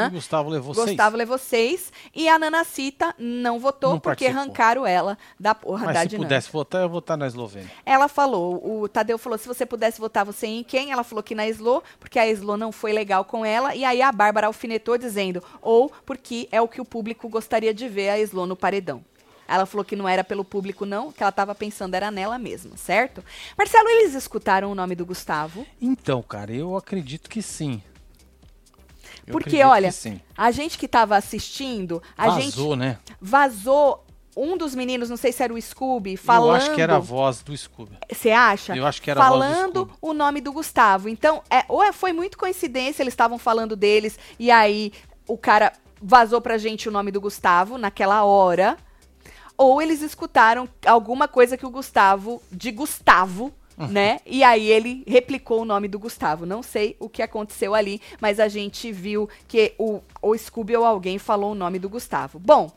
O 0.08 0.12
Gustavo 0.12 0.50
levou 0.50 0.74
seis. 0.74 0.88
Gustavo 0.88 1.16
levou 1.18 1.38
seis 1.38 1.94
e 2.14 2.28
a 2.28 2.38
Nanacita 2.38 3.16
não 3.18 3.60
votou 3.60 3.92
Não 3.92 4.00
porque 4.00 4.28
arrancaram 4.28 4.86
ela 4.86 5.18
da 5.40 5.56
porra 5.56 5.86
Mas 5.86 5.94
da 5.94 6.02
se 6.02 6.08
dinâmica. 6.10 6.28
pudesse 6.28 6.52
votar, 6.52 6.82
eu 6.82 6.86
ia 6.86 6.90
votar 6.90 7.18
na 7.18 7.28
Eslovênia. 7.28 7.72
Ela 7.86 8.08
falou, 8.08 8.82
o 8.82 8.90
Tadeu 8.90 9.18
falou, 9.18 9.38
se 9.38 9.48
você 9.48 9.66
pudesse 9.66 10.00
votar 10.00 10.26
você 10.26 10.48
em 10.48 10.64
quem? 10.64 10.92
Ela 10.92 11.04
falou 11.04 11.24
que 11.24 11.34
na 11.34 11.48
Slo, 11.48 11.82
porque 12.00 12.20
a 12.20 12.28
Slo 12.28 12.58
não 12.58 12.72
foi 12.72 12.92
legal 12.92 13.24
com 13.24 13.46
ela. 13.46 13.74
E 13.74 13.86
aí 13.86 14.02
a 14.02 14.12
Bárbara 14.12 14.48
alfinetou 14.48 14.98
dizendo, 14.98 15.42
ou 15.62 15.92
porque 16.06 16.50
é 16.52 16.62
o 16.62 16.68
que 16.68 16.82
o 16.82 16.86
público 16.86 17.30
gostaria 17.30 17.74
de 17.74 17.88
ver 17.88 18.10
a 18.10 18.20
Slo 18.20 18.46
no 18.46 18.56
paredão. 18.58 19.04
Ela 19.48 19.66
falou 19.66 19.84
que 19.84 19.98
não 19.98 20.08
era 20.08 20.24
pelo 20.24 20.46
público, 20.46 20.86
não, 20.86 21.12
que 21.12 21.22
ela 21.22 21.32
tava 21.32 21.54
pensando 21.54 21.94
era 21.94 22.10
nela 22.10 22.38
mesma, 22.40 22.78
certo? 22.78 23.22
Marcelo, 23.58 23.90
eles 23.90 24.14
escutaram 24.14 24.72
o 24.72 24.76
nome 24.76 24.96
do 24.96 25.06
Gustavo? 25.06 25.66
Então, 25.82 26.22
cara, 26.22 26.54
eu 26.54 26.78
acredito 26.78 27.30
que 27.30 27.42
sim. 27.42 27.82
Porque, 29.32 29.64
olha. 29.64 29.94
A 30.38 30.52
gente 30.52 30.78
que 30.78 30.88
tava 30.88 31.16
assistindo, 31.16 32.02
a 32.18 32.30
gente 32.32 32.56
Vazou, 32.56 32.76
né? 32.76 32.98
vazou 33.20 34.06
um 34.36 34.58
dos 34.58 34.74
meninos, 34.74 35.10
não 35.10 35.18
sei 35.18 35.32
se 35.32 35.44
era 35.44 35.54
o 35.54 35.62
Scooby, 35.62 36.16
falando. 36.16 36.50
Eu 36.50 36.56
acho 36.56 36.74
que 36.76 36.82
era 36.82 36.96
a 36.96 37.00
voz 37.00 37.42
do 37.42 37.56
Scooby. 37.56 37.98
Você 38.12 38.32
acha? 38.32 38.76
Eu 38.76 38.86
acho 38.86 39.02
que 39.02 39.12
era 39.12 39.22
a 39.22 39.30
voz 39.30 39.40
do 39.40 39.46
Falando 39.46 39.92
o 40.02 40.14
nome 40.14 40.40
do 40.42 40.54
Gustavo. 40.54 41.10
Então, 41.10 41.44
é, 41.50 41.66
ou 41.68 41.84
é- 41.84 41.92
foi 41.92 42.14
muito 42.14 42.38
coincidência, 42.38 43.04
eles 43.04 43.14
estavam 43.14 43.38
falando 43.38 43.76
deles, 43.76 44.18
e 44.40 44.50
aí 44.50 44.94
o 45.28 45.38
cara 45.38 45.74
vazou 46.02 46.40
pra 46.42 46.58
gente 46.58 46.88
o 46.88 46.92
nome 46.92 47.12
do 47.12 47.20
Gustavo 47.22 47.78
naquela 47.78 48.24
hora. 48.24 48.78
Ou 49.58 49.82
eles 49.82 50.02
escutaram 50.02 50.68
alguma 50.86 51.28
coisa 51.28 51.56
que 51.58 51.66
o 51.66 51.70
Gustavo, 51.70 52.42
de 52.52 52.72
Gustavo. 52.72 53.54
Né? 53.90 54.20
E 54.26 54.44
aí 54.44 54.68
ele 54.68 55.04
replicou 55.08 55.62
o 55.62 55.66
nome 55.66 55.88
do 55.88 56.00
Gustavo. 56.00 56.46
Não 56.46 56.62
sei 56.62 56.96
o 57.00 57.10
que 57.10 57.22
aconteceu 57.22 57.74
ali, 57.74 58.02
mas 58.20 58.40
a 58.40 58.48
gente 58.48 58.92
viu 58.92 59.30
que 59.48 59.74
o, 59.78 60.02
o 60.22 60.38
Scooby 60.38 60.76
ou 60.76 60.86
alguém 60.86 61.18
falou 61.18 61.52
o 61.52 61.56
nome 61.56 61.80
do 61.80 61.90
Gustavo. 61.90 62.40
Bom, 62.40 62.72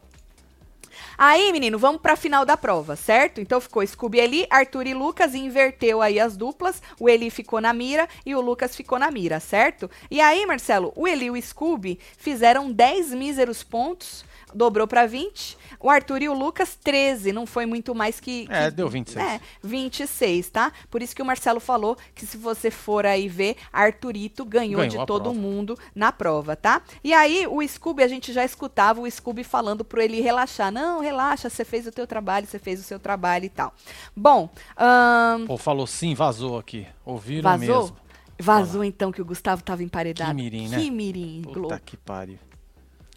Aí, 1.16 1.52
menino, 1.52 1.78
vamos 1.78 2.00
pra 2.00 2.16
final 2.16 2.44
da 2.44 2.56
prova, 2.56 2.96
certo? 2.96 3.40
Então 3.40 3.60
ficou 3.60 3.86
Scooby 3.86 4.18
Eli, 4.18 4.46
Arthur 4.50 4.86
e 4.86 4.94
Lucas, 4.94 5.34
e 5.34 5.38
inverteu 5.38 6.00
aí 6.02 6.18
as 6.18 6.36
duplas. 6.36 6.82
O 6.98 7.08
Eli 7.08 7.30
ficou 7.30 7.60
na 7.60 7.72
mira 7.72 8.08
e 8.24 8.34
o 8.34 8.40
Lucas 8.40 8.74
ficou 8.74 8.98
na 8.98 9.10
mira, 9.10 9.40
certo? 9.40 9.90
E 10.10 10.20
aí, 10.20 10.44
Marcelo, 10.46 10.92
o 10.96 11.06
Eli 11.06 11.26
e 11.26 11.30
o 11.30 11.40
Scooby 11.40 11.98
fizeram 12.16 12.70
10 12.70 13.12
míseros 13.14 13.62
pontos, 13.62 14.24
dobrou 14.54 14.86
pra 14.86 15.06
20. 15.06 15.56
O 15.80 15.90
Arthur 15.90 16.22
e 16.22 16.28
o 16.28 16.32
Lucas, 16.34 16.78
13, 16.82 17.32
não 17.32 17.44
foi 17.46 17.66
muito 17.66 17.94
mais 17.94 18.18
que. 18.20 18.46
É, 18.48 18.64
que- 18.66 18.70
deu 18.76 18.88
26. 18.88 19.24
É, 19.26 19.40
26, 19.62 20.48
tá? 20.48 20.72
Por 20.90 21.02
isso 21.02 21.14
que 21.14 21.20
o 21.20 21.24
Marcelo 21.24 21.60
falou 21.60 21.96
que 22.14 22.24
se 22.24 22.36
você 22.36 22.70
for 22.70 23.04
aí 23.04 23.28
ver, 23.28 23.56
Arthurito 23.72 24.44
ganhou, 24.44 24.80
Ganhou 24.80 25.00
de 25.00 25.06
todo 25.06 25.24
prova. 25.24 25.38
mundo 25.38 25.78
na 25.94 26.10
prova, 26.12 26.56
tá? 26.56 26.80
E 27.02 27.12
aí, 27.12 27.46
o 27.46 27.66
Scooby, 27.66 28.02
a 28.02 28.08
gente 28.08 28.32
já 28.32 28.44
escutava 28.44 29.00
o 29.00 29.10
Scooby 29.10 29.44
falando 29.44 29.84
pro 29.84 30.00
ele 30.00 30.20
relaxar. 30.20 30.72
Não, 30.72 31.00
relaxa, 31.00 31.50
você 31.50 31.64
fez 31.64 31.86
o 31.86 31.92
teu 31.92 32.06
trabalho, 32.06 32.46
você 32.46 32.58
fez 32.58 32.80
o 32.80 32.82
seu 32.82 32.98
trabalho 32.98 33.44
e 33.44 33.48
tal. 33.50 33.74
Bom, 34.16 34.48
ahn, 34.76 35.46
Pô, 35.46 35.56
falou 35.58 35.86
sim, 35.86 36.14
vazou 36.14 36.56
aqui. 36.58 36.86
Ouviram 37.04 37.42
vazou? 37.50 37.82
mesmo. 37.82 37.96
Vazou 38.40 38.82
então 38.82 39.12
que 39.12 39.22
o 39.22 39.24
Gustavo 39.24 39.62
tava 39.62 39.82
emparedado. 39.82 40.30
Que 40.30 40.36
mirim, 40.42 40.68
né? 40.68 40.78
Que 40.78 40.90
mirim, 40.90 41.42
Puta 41.42 41.60
Globo. 41.60 41.80
que 41.84 41.96
pariu. 41.96 42.38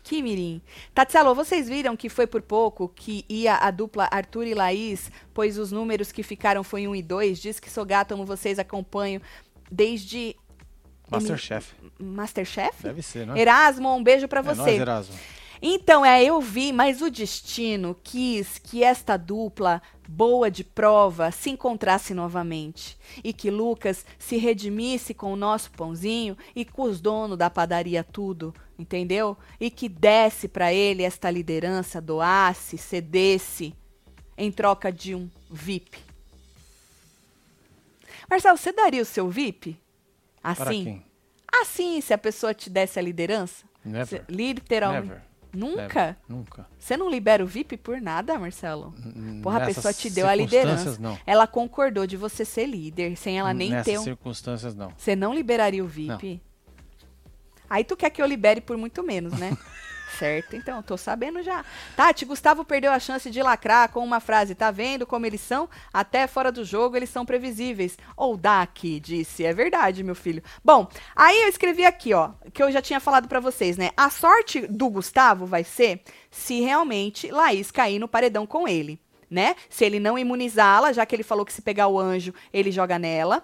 Que 0.08 0.24
mirim. 0.24 0.62
Tatselo, 0.96 1.36
vocês 1.36 1.68
viram 1.68 1.98
que 1.98 2.08
foi 2.08 2.26
por 2.26 2.42
pouco 2.42 2.88
que 2.88 3.26
ia 3.28 3.56
a 3.56 3.70
dupla 3.70 4.08
Arthur 4.10 4.48
e 4.48 4.54
Laís, 4.54 5.12
pois 5.34 5.58
os 5.58 5.70
números 5.70 6.14
que 6.14 6.24
ficaram 6.24 6.64
foi 6.64 6.88
1 6.88 6.96
e 6.96 7.02
2? 7.02 7.40
Diz 7.40 7.60
que 7.60 7.70
sou 7.70 7.86
gato, 7.86 8.14
amo 8.14 8.26
vocês, 8.26 8.58
acompanho 8.58 9.22
desde... 9.70 10.34
Masterchef. 11.12 11.74
Masterchef? 12.00 12.84
Deve 12.84 13.02
ser, 13.02 13.28
né? 13.28 13.38
Erasmo, 13.38 13.94
um 13.94 14.02
beijo 14.02 14.30
pra 14.30 14.40
É 14.40 14.44
você. 14.44 14.72
Erasmo. 14.72 15.14
Então, 15.62 16.06
é, 16.06 16.24
eu 16.24 16.40
vi, 16.40 16.72
mas 16.72 17.02
o 17.02 17.10
destino 17.10 17.96
quis 18.04 18.60
que 18.60 18.84
esta 18.84 19.18
dupla 19.18 19.82
boa 20.08 20.50
de 20.50 20.64
prova 20.64 21.32
se 21.32 21.50
encontrasse 21.50 22.14
novamente 22.14 22.98
e 23.24 23.34
que 23.34 23.50
Lucas 23.50 24.06
se 24.18 24.38
redimisse 24.38 25.14
com 25.14 25.34
o 25.34 25.36
nosso 25.36 25.72
pãozinho 25.72 26.38
e 26.56 26.64
com 26.64 26.84
os 26.84 27.02
donos 27.02 27.38
da 27.38 27.50
padaria 27.50 28.04
tudo, 28.04 28.54
entendeu? 28.78 29.38
E 29.60 29.70
que 29.70 29.90
desse 29.90 30.48
para 30.48 30.72
ele 30.72 31.04
esta 31.04 31.30
liderança, 31.30 32.00
doasse, 32.00 32.78
cedesse 32.78 33.76
em 34.38 34.52
troca 34.52 34.92
de 34.92 35.16
um 35.16 35.30
VIP. 35.50 35.98
Marcelo, 38.30 38.58
você 38.58 38.72
daria 38.72 39.02
o 39.02 39.06
seu 39.06 39.30
VIP? 39.30 39.78
Assim? 40.44 41.02
Assim, 41.62 42.02
se 42.02 42.14
a 42.14 42.18
pessoa 42.18 42.54
te 42.54 42.70
desse 42.70 43.00
a 43.00 43.02
liderança? 43.02 43.66
Never. 43.84 44.26
Literalmente. 44.30 45.08
Never. 45.08 45.27
Nunca? 45.58 45.84
Never. 46.06 46.16
Nunca. 46.30 46.68
Você 46.78 46.96
não 46.96 47.10
libera 47.10 47.44
o 47.44 47.48
VIP 47.48 47.78
por 47.78 48.00
nada, 48.00 48.38
Marcelo? 48.38 48.94
N- 49.16 49.42
Porra, 49.42 49.58
a 49.58 49.60
nessas 49.62 49.76
pessoa 49.76 49.94
te 49.94 50.10
deu 50.10 50.28
a 50.28 50.36
liderança. 50.36 50.98
Não. 51.00 51.18
Ela 51.26 51.48
concordou 51.48 52.06
de 52.06 52.16
você 52.16 52.46
ser 52.46 52.66
líder, 52.68 53.16
sem 53.18 53.40
ela 53.40 53.54
nem 53.54 53.72
Nessas 53.72 53.86
ter 53.86 54.00
um... 54.00 54.04
circunstâncias, 54.04 54.76
não. 54.76 54.92
Você 54.98 55.16
não 55.16 55.34
liberaria 55.34 55.84
o 55.84 55.88
VIP? 55.88 56.42
Aí 57.70 57.84
tu 57.84 57.98
quer 57.98 58.10
que 58.10 58.22
eu 58.22 58.26
libere 58.26 58.62
por 58.62 58.78
muito 58.78 59.04
menos, 59.04 59.34
né? 59.34 59.58
certo, 60.18 60.56
então, 60.56 60.82
tô 60.82 60.98
sabendo 60.98 61.42
já. 61.42 61.64
Tati, 61.96 62.26
Gustavo 62.26 62.64
perdeu 62.64 62.92
a 62.92 63.00
chance 63.00 63.30
de 63.30 63.42
lacrar 63.42 63.90
com 63.90 64.04
uma 64.04 64.20
frase. 64.20 64.56
Tá 64.56 64.72
vendo 64.72 65.06
como 65.06 65.26
eles 65.26 65.42
são? 65.42 65.70
Até 65.94 66.28
fora 66.28 66.52
do 66.52 66.64
jogo 66.64 66.96
eles 66.96 67.10
são 67.10 67.26
previsíveis. 67.26 67.98
Ou 68.16 68.38
Dak 68.38 69.00
disse. 69.00 69.46
É 69.46 69.54
verdade, 69.54 70.04
meu 70.04 70.16
filho. 70.16 70.44
Bom, 70.64 70.88
aí 71.16 71.42
eu 71.44 71.50
escrevi 71.50 71.86
aqui, 71.86 72.14
ó, 72.14 72.32
que 72.54 72.62
eu 72.62 72.72
já 72.72 72.82
tinha 72.82 73.00
falado 73.00 73.28
pra 73.28 73.40
vocês, 73.40 73.78
né? 73.78 73.92
A 73.96 74.10
sorte 74.10 74.68
do 74.68 74.90
Gustavo 74.90 75.46
vai 75.46 75.64
ser 75.64 76.02
se 76.32 76.62
realmente 76.62 77.32
Laís 77.32 77.72
cair 77.72 78.00
no 78.00 78.08
paredão 78.08 78.46
com 78.46 78.68
ele, 78.68 79.00
né? 79.30 79.56
Se 79.70 79.86
ele 79.86 80.00
não 80.00 80.18
imunizá-la, 80.18 80.94
já 80.94 81.06
que 81.06 81.16
ele 81.16 81.24
falou 81.24 81.46
que 81.46 81.54
se 81.54 81.62
pegar 81.62 81.88
o 81.88 82.00
anjo, 82.00 82.34
ele 82.54 82.72
joga 82.72 83.00
nela 83.00 83.44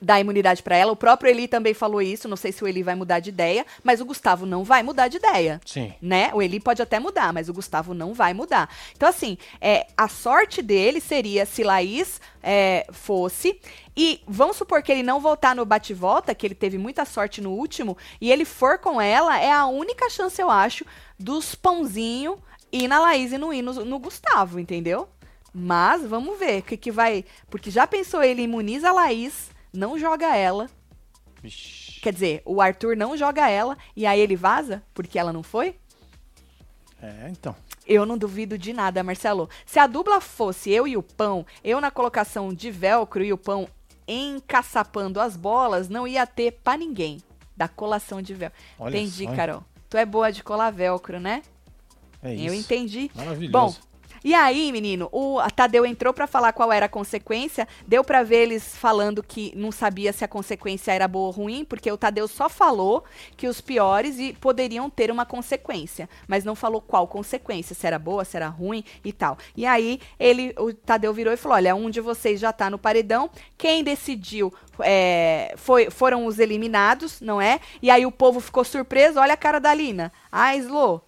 dá 0.00 0.18
imunidade 0.18 0.62
pra 0.62 0.76
ela. 0.76 0.92
O 0.92 0.96
próprio 0.96 1.30
Eli 1.30 1.46
também 1.46 1.74
falou 1.74 2.00
isso. 2.00 2.28
Não 2.28 2.36
sei 2.36 2.52
se 2.52 2.64
o 2.64 2.68
Eli 2.68 2.82
vai 2.82 2.94
mudar 2.94 3.20
de 3.20 3.30
ideia, 3.30 3.66
mas 3.82 4.00
o 4.00 4.04
Gustavo 4.04 4.46
não 4.46 4.64
vai 4.64 4.82
mudar 4.82 5.08
de 5.08 5.18
ideia. 5.18 5.60
Sim. 5.64 5.92
Né? 6.00 6.30
O 6.32 6.40
Eli 6.40 6.60
pode 6.60 6.80
até 6.80 6.98
mudar, 6.98 7.32
mas 7.32 7.48
o 7.48 7.52
Gustavo 7.52 7.92
não 7.92 8.14
vai 8.14 8.32
mudar. 8.32 8.68
Então, 8.96 9.08
assim, 9.08 9.36
é, 9.60 9.86
a 9.96 10.08
sorte 10.08 10.62
dele 10.62 11.00
seria 11.00 11.44
se 11.44 11.62
Laís 11.62 12.20
é, 12.42 12.86
fosse. 12.92 13.60
E 13.96 14.20
vamos 14.26 14.56
supor 14.56 14.82
que 14.82 14.90
ele 14.90 15.02
não 15.02 15.20
voltar 15.20 15.54
no 15.54 15.64
bate-volta, 15.64 16.34
que 16.34 16.46
ele 16.46 16.54
teve 16.54 16.78
muita 16.78 17.04
sorte 17.04 17.40
no 17.40 17.50
último, 17.50 17.98
e 18.20 18.30
ele 18.30 18.44
for 18.44 18.78
com 18.78 19.00
ela, 19.00 19.38
é 19.38 19.52
a 19.52 19.66
única 19.66 20.08
chance, 20.08 20.40
eu 20.40 20.50
acho, 20.50 20.86
dos 21.18 21.54
pãozinho 21.54 22.38
ir 22.72 22.88
na 22.88 23.00
Laís 23.00 23.32
e 23.32 23.38
não 23.38 23.52
ir 23.52 23.62
no, 23.62 23.84
no 23.84 23.98
Gustavo, 23.98 24.58
entendeu? 24.58 25.08
Mas 25.52 26.02
vamos 26.06 26.38
ver 26.38 26.60
o 26.60 26.62
que, 26.62 26.76
que 26.76 26.90
vai. 26.90 27.24
Porque 27.50 27.70
já 27.70 27.86
pensou, 27.86 28.22
ele 28.22 28.42
imuniza 28.42 28.88
a 28.88 28.92
Laís, 28.92 29.50
não 29.72 29.98
joga 29.98 30.36
ela. 30.36 30.68
Vixe. 31.42 32.00
Quer 32.00 32.12
dizer, 32.12 32.42
o 32.44 32.60
Arthur 32.60 32.96
não 32.96 33.16
joga 33.16 33.48
ela 33.48 33.76
e 33.96 34.06
aí 34.06 34.20
ele 34.20 34.36
vaza 34.36 34.82
porque 34.94 35.18
ela 35.18 35.32
não 35.32 35.42
foi? 35.42 35.76
É, 37.02 37.28
então. 37.30 37.54
Eu 37.86 38.04
não 38.04 38.16
duvido 38.16 38.58
de 38.58 38.72
nada, 38.72 39.02
Marcelo. 39.02 39.48
Se 39.64 39.78
a 39.78 39.86
dupla 39.86 40.20
fosse 40.20 40.70
eu 40.70 40.86
e 40.86 40.96
o 40.96 41.02
pão, 41.02 41.46
eu 41.64 41.80
na 41.80 41.90
colocação 41.90 42.52
de 42.52 42.70
velcro 42.70 43.24
e 43.24 43.32
o 43.32 43.38
pão 43.38 43.68
encaçapando 44.06 45.20
as 45.20 45.36
bolas, 45.36 45.88
não 45.88 46.06
ia 46.06 46.26
ter 46.26 46.52
pra 46.62 46.76
ninguém 46.76 47.22
da 47.56 47.68
colação 47.68 48.20
de 48.20 48.34
velcro. 48.34 48.58
Olha 48.78 48.96
entendi, 48.96 49.24
só? 49.24 49.34
Carol. 49.34 49.64
Tu 49.88 49.96
é 49.96 50.04
boa 50.06 50.30
de 50.30 50.42
colar 50.42 50.70
velcro, 50.70 51.18
né? 51.18 51.42
É 52.22 52.34
isso. 52.34 52.44
Eu 52.44 52.54
entendi. 52.54 53.10
Maravilhoso. 53.14 53.52
Bom, 53.52 53.89
e 54.22 54.34
aí, 54.34 54.70
menino, 54.70 55.08
o 55.12 55.38
Tadeu 55.54 55.86
entrou 55.86 56.12
pra 56.12 56.26
falar 56.26 56.52
qual 56.52 56.70
era 56.70 56.86
a 56.86 56.88
consequência. 56.88 57.66
Deu 57.86 58.04
pra 58.04 58.22
ver 58.22 58.42
eles 58.42 58.76
falando 58.76 59.22
que 59.22 59.52
não 59.56 59.72
sabia 59.72 60.12
se 60.12 60.24
a 60.24 60.28
consequência 60.28 60.92
era 60.92 61.08
boa 61.08 61.26
ou 61.26 61.32
ruim, 61.32 61.64
porque 61.64 61.90
o 61.90 61.96
Tadeu 61.96 62.28
só 62.28 62.48
falou 62.48 63.04
que 63.36 63.48
os 63.48 63.60
piores 63.60 64.18
e 64.18 64.32
poderiam 64.34 64.90
ter 64.90 65.10
uma 65.10 65.24
consequência, 65.24 66.08
mas 66.28 66.44
não 66.44 66.54
falou 66.54 66.80
qual 66.80 67.06
consequência, 67.06 67.74
se 67.74 67.86
era 67.86 67.98
boa, 67.98 68.24
se 68.24 68.36
era 68.36 68.48
ruim 68.48 68.84
e 69.04 69.12
tal. 69.12 69.38
E 69.56 69.64
aí 69.64 70.00
ele, 70.18 70.54
o 70.58 70.72
Tadeu 70.72 71.12
virou 71.14 71.32
e 71.32 71.36
falou: 71.36 71.56
olha, 71.56 71.74
um 71.74 71.88
de 71.88 72.00
vocês 72.00 72.38
já 72.38 72.52
tá 72.52 72.68
no 72.68 72.78
paredão. 72.78 73.30
Quem 73.56 73.82
decidiu 73.82 74.52
é, 74.80 75.54
foi, 75.56 75.90
foram 75.90 76.26
os 76.26 76.38
eliminados, 76.38 77.20
não 77.20 77.40
é? 77.40 77.60
E 77.80 77.90
aí 77.90 78.04
o 78.04 78.12
povo 78.12 78.40
ficou 78.40 78.64
surpreso. 78.64 79.18
Olha 79.18 79.34
a 79.34 79.36
cara 79.36 79.58
da 79.58 79.72
Lina. 79.72 80.12
Ah, 80.30 80.54
Slo, 80.56 81.02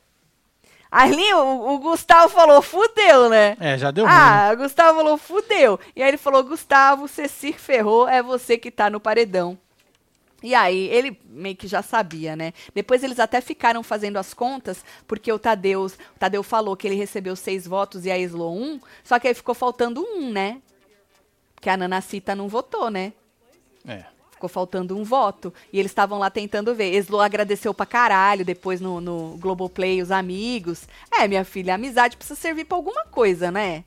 Ali 0.93 1.33
o, 1.33 1.73
o 1.73 1.79
Gustavo 1.79 2.29
falou, 2.29 2.61
fudeu, 2.61 3.31
né? 3.31 3.57
É, 3.59 3.79
já 3.79 3.91
deu 3.91 4.05
ruim. 4.05 4.15
Ah, 4.15 4.51
o 4.53 4.59
Gustavo 4.59 4.99
falou, 4.99 5.17
fudeu. 5.17 5.81
E 5.97 6.03
aí 6.03 6.09
ele 6.11 6.19
falou, 6.19 6.45
Gustavo, 6.45 7.09
você 7.09 7.27
se 7.29 7.51
ferrou, 7.55 8.07
é 8.07 8.23
você 8.23 8.59
que 8.59 8.71
tá 8.71 8.91
no 8.91 9.01
paredão. 9.01 9.59
E 10.43 10.55
aí, 10.55 10.89
ele 10.89 11.19
meio 11.31 11.57
que 11.57 11.67
já 11.67 11.81
sabia, 11.81 12.37
né? 12.37 12.53
Depois 12.75 13.03
eles 13.03 13.19
até 13.19 13.41
ficaram 13.41 13.83
fazendo 13.83 14.19
as 14.19 14.35
contas, 14.35 14.85
porque 15.07 15.33
o 15.33 15.39
Tadeu, 15.39 15.87
o 15.87 16.19
Tadeu 16.19 16.43
falou 16.43 16.77
que 16.77 16.87
ele 16.87 16.97
recebeu 16.97 17.37
seis 17.37 17.67
votos 17.67 18.05
e 18.05 18.11
a 18.11 18.19
Islo 18.19 18.53
um, 18.53 18.79
só 19.03 19.19
que 19.19 19.29
aí 19.29 19.35
ficou 19.35 19.55
faltando 19.55 20.05
um, 20.05 20.31
né? 20.31 20.61
Porque 21.55 21.71
a 21.71 21.77
Nanacita 21.77 22.35
não 22.35 22.49
votou, 22.49 22.91
né? 22.91 23.15
É. 23.89 24.05
Ficou 24.43 24.51
faltando 24.51 24.99
um 24.99 25.05
voto. 25.05 25.55
E 25.73 25.79
eles 25.79 25.93
estavam 25.93 26.19
lá 26.19 26.29
tentando 26.29 26.75
ver. 26.75 26.93
Eslo 26.93 27.21
agradeceu 27.21 27.73
pra 27.73 27.87
caralho 27.87 28.45
depois 28.45 28.81
no, 28.81 29.01
no 29.01 29.37
Globoplay, 29.39 30.03
os 30.03 30.11
amigos. 30.11 30.89
É, 31.13 31.29
minha 31.29 31.45
filha, 31.45 31.75
a 31.75 31.77
amizade 31.77 32.17
precisa 32.17 32.39
servir 32.39 32.65
pra 32.65 32.77
alguma 32.77 33.05
coisa, 33.05 33.53
né? 33.53 33.85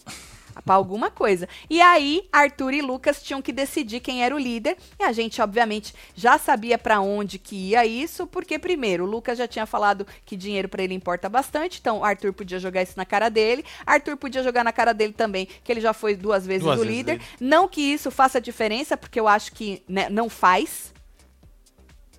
Pra 0.64 0.76
alguma 0.76 1.12
coisa. 1.12 1.50
E 1.70 1.82
aí, 1.82 2.28
Arthur 2.32 2.74
e 2.74 2.82
Lucas 2.82 3.22
tinham 3.22 3.42
que 3.42 3.52
decidir 3.52 4.00
quem 4.00 4.24
era 4.24 4.34
o 4.34 4.40
líder. 4.40 4.78
E 5.00 5.04
a 5.04 5.12
gente, 5.12 5.42
obviamente, 5.42 5.94
já 6.16 6.38
sabia 6.38 6.78
pra 6.78 7.02
onde 7.02 7.38
que 7.38 7.56
ia 7.56 7.86
isso, 7.86 8.26
porque, 8.26 8.58
primeiro, 8.58 9.04
o 9.04 9.08
Lucas 9.08 9.38
já 9.38 9.48
tinha 9.48 9.66
falado 9.66 10.08
que 10.26 10.36
dinheiro 10.38 10.70
pra 10.70 10.84
ele 10.84 10.94
importa 10.94 11.28
bastante. 11.28 11.80
Então, 11.80 12.04
Arthur 12.04 12.34
podia 12.34 12.60
jogar 12.60 12.84
isso 12.84 12.94
na 12.96 13.06
cara 13.06 13.30
dele. 13.30 13.66
Arthur 13.86 14.18
podia 14.18 14.42
jogar 14.42 14.64
na 14.64 14.72
cara 14.72 14.94
dele 14.94 15.14
também, 15.14 15.48
que 15.64 15.72
ele 15.72 15.82
já 15.82 15.94
foi 15.94 16.16
duas 16.16 16.46
vezes 16.46 16.64
Duas 16.64 16.80
o 16.80 16.84
vezes 16.84 16.96
líder. 16.96 17.22
Não 17.40 17.68
que 17.68 17.82
isso 17.82 18.10
faça 18.10 18.40
diferença, 18.40 18.96
porque 18.96 19.20
eu 19.20 19.28
acho 19.28 19.52
que 19.52 19.84
né, 19.88 20.10
não 20.10 20.30
faz. 20.30 20.94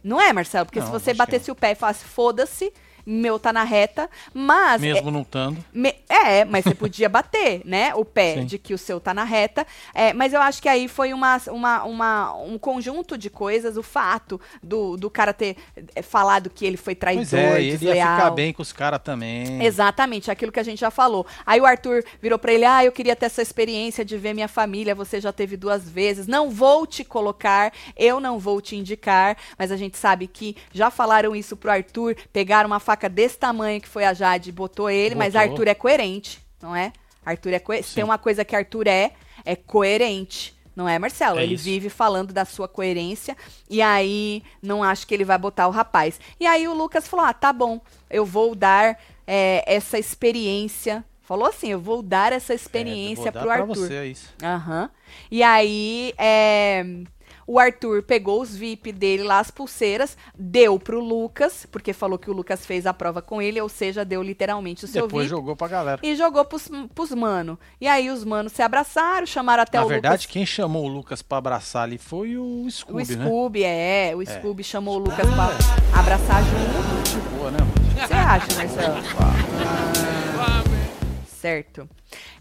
Não 0.05 0.21
é, 0.21 0.33
Marcelo? 0.33 0.67
Porque 0.67 0.79
Não, 0.79 0.87
se 0.87 0.93
você 0.93 1.11
acho 1.11 1.19
que 1.19 1.19
batesse 1.19 1.51
o 1.51 1.55
pé 1.55 1.73
e 1.73 1.75
falasse, 1.75 2.05
foda-se, 2.05 2.73
meu 3.07 3.39
tá 3.39 3.53
na 3.53 3.63
reta, 3.63 4.11
mas. 4.35 4.81
Mesmo 4.83 5.11
não 5.11 5.23
estando. 5.23 5.65
Me- 5.73 5.95
É, 6.09 6.45
mas 6.45 6.65
você 6.65 6.75
podia 6.75 7.09
bater, 7.09 7.63
né? 7.65 7.95
O 7.95 8.05
pé 8.05 8.35
Sim. 8.35 8.45
de 8.47 8.59
que 8.59 8.75
o 8.75 8.79
seu 8.79 8.99
tá 8.99 9.15
na 9.15 9.23
reta. 9.25 9.65
É, 9.95 10.13
mas 10.13 10.33
eu 10.33 10.41
acho 10.43 10.61
que 10.61 10.69
aí 10.69 10.89
foi 10.89 11.13
uma, 11.13 11.41
uma, 11.49 11.85
uma- 11.85 12.35
um 12.37 12.59
conjunto 12.59 13.17
de 13.17 13.31
coisas. 13.31 13.77
O 13.77 13.83
fato 13.83 14.41
do, 14.63 14.97
do 14.97 15.09
cara 15.09 15.33
ter 15.33 15.57
é, 15.95 16.03
falado 16.03 16.51
que 16.51 16.65
ele 16.67 16.77
foi 16.77 16.95
traidor, 16.95 17.27
Pois 17.29 17.35
é, 17.35 17.61
ele 17.61 17.71
ia 17.73 17.79
desleal. 17.79 18.17
ficar 18.17 18.31
bem 18.31 18.53
com 18.53 18.63
os 18.63 18.73
caras 18.73 19.01
também. 19.03 19.63
Exatamente, 19.65 20.31
aquilo 20.31 20.51
que 20.51 20.59
a 20.61 20.65
gente 20.65 20.81
já 20.81 20.91
falou. 20.91 21.27
Aí 21.45 21.61
o 21.61 21.67
Arthur 21.67 22.03
virou 22.21 22.39
pra 22.39 22.53
ele: 22.53 22.65
Ah, 22.65 22.85
eu 22.85 22.91
queria 22.93 23.15
ter 23.15 23.27
essa 23.27 23.43
experiência 23.43 24.05
de 24.05 24.17
ver 24.17 24.35
minha 24.35 24.49
família, 24.49 24.95
você 24.95 25.21
já 25.21 25.33
teve 25.33 25.57
duas 25.57 25.89
vezes. 25.89 26.27
Não 26.27 26.51
vou 26.51 26.87
te 26.87 27.05
colocar, 27.05 27.73
eu 27.97 28.19
não 28.19 28.39
vou 28.39 28.61
te 28.61 28.75
indicar. 28.75 29.37
Mas 29.59 29.71
a 29.71 29.77
gente 29.77 29.97
sabe 29.97 30.27
que 30.27 30.57
já 30.73 30.91
falaram 30.91 31.37
isso 31.37 31.57
pro 31.57 31.71
Arthur, 31.71 32.17
pegaram 32.33 32.67
uma 32.69 32.81
faca 32.81 32.96
desse 33.09 33.39
tamanho 33.39 33.81
que 33.81 33.89
foi 33.89 34.05
a 34.05 34.13
Jade 34.15 34.49
e 34.51 34.53
botou 34.53 34.89
ele, 34.91 35.15
mas 35.15 35.35
Botou. 35.35 35.51
Arthur 35.51 35.69
é 35.69 35.75
coerente, 35.75 36.41
não 36.61 36.75
é? 36.75 36.93
Arthur 37.25 37.53
é 37.53 37.59
coerente. 37.59 37.95
Tem 37.95 38.05
uma 38.05 38.19
coisa 38.19 38.45
que 38.45 38.55
Arthur 38.57 38.87
é, 38.89 39.13
é 39.45 39.55
coerente. 39.57 40.55
Não 40.75 40.87
é, 40.87 40.99
Marcelo? 40.99 41.39
É 41.39 41.43
ele 41.43 41.55
isso. 41.55 41.65
vive 41.65 41.89
falando 41.89 42.35
da 42.35 42.45
sua 42.45 42.69
coerência 42.69 43.35
e 43.69 43.81
aí 43.81 44.43
não 44.63 44.83
acho 44.83 45.07
que 45.07 45.15
ele 45.15 45.25
vai 45.25 45.39
botar 45.39 45.67
o 45.69 45.71
rapaz. 45.71 46.21
E 46.39 46.47
aí 46.47 46.69
o 46.69 46.75
Lucas 46.75 47.09
falou: 47.09 47.25
ah, 47.25 47.33
tá 47.33 47.51
bom, 47.53 47.81
eu 48.11 48.27
vou 48.27 48.55
dar 48.55 48.99
é, 49.27 49.65
essa 49.67 49.99
experiência. 49.99 51.03
Falou 51.23 51.49
assim: 51.49 51.69
eu 51.69 51.81
vou 51.81 52.03
dar 52.03 52.31
essa 52.33 52.53
experiência 52.53 53.31
É, 53.31 53.33
vou 53.33 53.33
dar 53.33 53.41
pro 53.41 53.49
pra 53.49 53.55
Arthur. 53.63 53.75
você, 53.75 53.95
é 53.95 54.07
isso. 54.07 54.35
Aham. 54.43 54.91
E 55.31 55.43
aí, 55.43 56.13
é, 56.19 56.85
o 57.47 57.59
Arthur 57.59 58.03
pegou 58.03 58.41
os 58.43 58.57
VIP 58.57 58.91
dele 58.93 59.23
lá, 59.23 59.39
as 59.39 59.51
pulseiras, 59.51 60.17
deu 60.37 60.79
pro 60.79 60.99
Lucas, 61.01 61.67
porque 61.71 61.93
falou 61.93 62.19
que 62.19 62.29
o 62.29 62.33
Lucas 62.33 62.67
fez 62.67 62.87
a 62.87 62.93
prova 62.93 63.23
com 63.23 63.41
ele, 63.41 63.61
ou 63.61 63.69
seja, 63.69 64.05
deu 64.05 64.23
literalmente 64.23 64.85
o 64.85 64.89
seu 64.89 65.03
Depois 65.07 65.27
VIP. 65.27 65.37
jogou 65.37 65.55
pra 65.57 65.69
galera. 65.69 66.01
E 66.03 66.17
jogou 66.17 66.45
pros, 66.45 66.69
pros 66.95 67.11
mano. 67.13 67.59
E 67.81 67.87
aí 67.87 68.11
os 68.11 68.25
manos 68.25 68.53
se 68.53 68.63
abraçaram, 68.63 69.27
chamaram 69.27 69.63
até 69.63 69.79
Na 69.79 69.85
o 69.85 69.89
verdade, 69.89 70.15
Lucas. 70.25 70.27
quem 70.27 70.45
chamou 70.45 70.85
o 70.85 70.89
Lucas 70.89 71.23
pra 71.23 71.39
abraçar 71.39 71.85
ali 71.85 71.99
foi 71.99 72.37
o 72.37 72.65
O 72.65 72.71
Scooby, 72.71 73.17
né? 73.17 73.25
Scooby, 73.25 73.63
é. 73.65 74.13
O 74.17 74.25
Scooby 74.27 74.65
chamou 74.65 74.97
o 74.97 74.99
Lucas 74.99 75.27
pra 75.29 76.01
abraçar 76.01 76.43
junto. 76.43 77.11
De 77.11 77.37
boa, 77.37 77.51
né? 77.51 77.59
mano? 77.61 77.73
O 77.73 77.95
que 78.01 78.07
você 78.09 78.15
acha, 78.15 78.55
Marcelo? 78.57 78.97
Certo. 81.41 81.89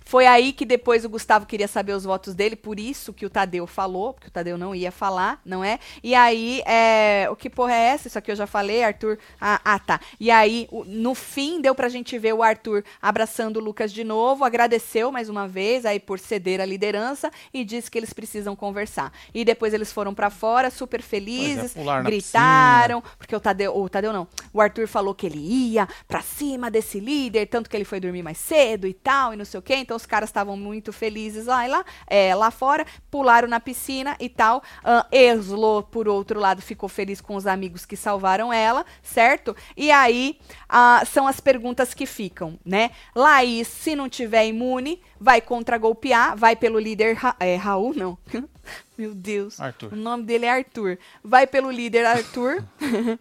Foi 0.05 0.27
aí 0.27 0.53
que 0.53 0.65
depois 0.65 1.03
o 1.03 1.09
Gustavo 1.09 1.47
queria 1.47 1.67
saber 1.67 1.93
os 1.93 2.03
votos 2.03 2.35
dele, 2.35 2.55
por 2.55 2.79
isso 2.79 3.11
que 3.11 3.25
o 3.25 3.29
Tadeu 3.29 3.65
falou, 3.65 4.13
porque 4.13 4.27
o 4.27 4.31
Tadeu 4.31 4.55
não 4.55 4.75
ia 4.75 4.91
falar, 4.91 5.41
não 5.43 5.63
é? 5.63 5.79
E 6.03 6.13
aí, 6.13 6.61
é, 6.65 7.27
o 7.29 7.35
que 7.35 7.49
porra 7.49 7.73
é 7.73 7.87
essa? 7.87 8.07
Isso 8.07 8.17
aqui 8.17 8.31
eu 8.31 8.35
já 8.35 8.45
falei, 8.45 8.83
Arthur. 8.83 9.17
Ah, 9.41 9.59
ah 9.65 9.79
tá. 9.79 9.99
E 10.19 10.29
aí, 10.29 10.67
o, 10.71 10.85
no 10.85 11.15
fim, 11.15 11.59
deu 11.59 11.73
pra 11.73 11.89
gente 11.89 12.17
ver 12.19 12.33
o 12.33 12.43
Arthur 12.43 12.83
abraçando 13.01 13.57
o 13.57 13.59
Lucas 13.59 13.91
de 13.91 14.03
novo, 14.03 14.45
agradeceu 14.45 15.11
mais 15.11 15.27
uma 15.27 15.47
vez 15.47 15.85
aí 15.85 15.99
por 15.99 16.19
ceder 16.19 16.61
a 16.61 16.65
liderança 16.65 17.31
e 17.51 17.65
disse 17.65 17.89
que 17.89 17.97
eles 17.97 18.13
precisam 18.13 18.55
conversar. 18.55 19.11
E 19.33 19.43
depois 19.43 19.73
eles 19.73 19.91
foram 19.91 20.13
para 20.13 20.29
fora, 20.29 20.69
super 20.69 21.01
felizes, 21.01 21.75
é, 21.75 22.03
gritaram, 22.03 23.01
porque 23.17 23.35
o 23.35 23.39
Tadeu, 23.39 23.75
o 23.75 23.89
Tadeu 23.89 24.13
não, 24.13 24.27
o 24.53 24.61
Arthur 24.61 24.87
falou 24.87 25.15
que 25.15 25.25
ele 25.25 25.39
ia 25.39 25.87
pra 26.07 26.21
cima 26.21 26.69
desse 26.69 26.99
líder, 26.99 27.47
tanto 27.47 27.69
que 27.69 27.75
ele 27.75 27.85
foi 27.85 27.99
dormir 27.99 28.21
mais 28.21 28.37
cedo 28.37 28.87
e 28.87 28.93
tal, 28.93 29.33
e 29.33 29.35
não 29.35 29.45
sei 29.45 29.59
o 29.59 29.63
quê. 29.63 29.75
Então 29.75 29.94
os 29.95 30.05
caras 30.05 30.29
estavam 30.29 30.55
muito 30.57 30.91
felizes 30.93 31.45
lá, 31.45 31.65
lá, 31.67 31.85
é, 32.07 32.33
lá 32.35 32.51
fora, 32.51 32.85
pularam 33.09 33.47
na 33.47 33.59
piscina 33.59 34.15
e 34.19 34.29
tal. 34.29 34.59
Uh, 34.83 35.05
Eslo, 35.11 35.83
por 35.83 36.07
outro 36.07 36.39
lado, 36.39 36.61
ficou 36.61 36.89
feliz 36.89 37.21
com 37.21 37.35
os 37.35 37.47
amigos 37.47 37.85
que 37.85 37.95
salvaram 37.95 38.51
ela, 38.51 38.85
certo? 39.01 39.55
E 39.75 39.91
aí 39.91 40.39
uh, 40.69 41.05
são 41.05 41.27
as 41.27 41.39
perguntas 41.39 41.93
que 41.93 42.05
ficam, 42.05 42.59
né? 42.65 42.91
Laís, 43.15 43.67
se 43.67 43.95
não 43.95 44.09
tiver 44.09 44.45
imune, 44.45 45.01
vai 45.19 45.41
contra-golpear, 45.41 46.35
vai 46.35 46.55
pelo 46.55 46.79
líder 46.79 47.15
Ra 47.15 47.35
é, 47.39 47.55
Raul, 47.55 47.93
não. 47.95 48.17
Meu 48.97 49.13
Deus. 49.13 49.59
Arthur. 49.59 49.93
O 49.93 49.95
nome 49.95 50.23
dele 50.23 50.45
é 50.45 50.51
Arthur. 50.51 50.97
Vai 51.23 51.45
pelo 51.45 51.69
líder 51.69 52.05
Arthur. 52.05 52.63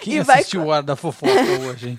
Quem 0.00 0.14
E 0.16 0.18
assistiu 0.18 0.60
vai- 0.60 0.68
o 0.68 0.72
ar 0.72 0.82
da 0.82 0.96
fofoca 0.96 1.32
hoje, 1.66 1.90
hein? 1.90 1.96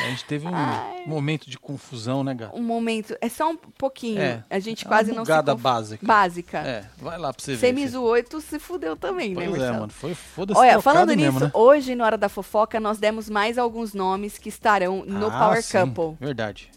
A 0.00 0.10
gente 0.10 0.24
teve 0.26 0.46
um 0.46 0.54
Ai. 0.54 1.02
momento 1.06 1.50
de 1.50 1.58
confusão, 1.58 2.22
né, 2.22 2.32
Gato? 2.34 2.56
um 2.56 2.62
momento, 2.62 3.16
é 3.20 3.28
só 3.28 3.50
um 3.50 3.56
pouquinho. 3.56 4.20
É. 4.20 4.44
A 4.48 4.58
gente 4.60 4.84
É 4.84 4.88
quase 4.88 5.10
não 5.10 5.24
se 5.24 5.30
bugada 5.30 5.52
conf- 5.52 5.62
básica. 5.62 6.06
básica. 6.06 6.58
É, 6.58 6.84
vai 6.98 7.18
lá 7.18 7.32
pra 7.32 7.42
você 7.44 7.56
Você 7.56 7.66
ver. 7.66 7.72
me 7.72 7.80
filho. 7.80 7.92
zoou 7.92 8.16
e 8.16 8.22
tu 8.22 8.40
se 8.40 8.58
fudeu 8.58 8.96
também, 8.96 9.30
né, 9.34 9.44
Pois 9.46 9.56
é, 9.56 9.58
Marcelo? 9.58 9.80
mano. 9.80 9.92
Foi 9.92 10.14
foda-se 10.14 10.58
Olha, 10.60 10.80
falando 10.80 11.08
mesmo, 11.16 11.32
nisso, 11.32 11.44
né? 11.46 11.50
hoje 11.52 11.94
no 11.94 12.04
Hora 12.04 12.16
da 12.16 12.28
Fofoca 12.28 12.78
nós 12.78 12.98
demos 12.98 13.28
mais 13.28 13.58
alguns 13.58 13.92
nomes 13.92 14.38
que 14.38 14.48
estarão 14.48 15.04
no 15.04 15.26
Ah, 15.26 15.38
Power 15.38 15.62
sim, 15.62 15.78
Couple. 15.78 16.16
Verdade. 16.20 16.70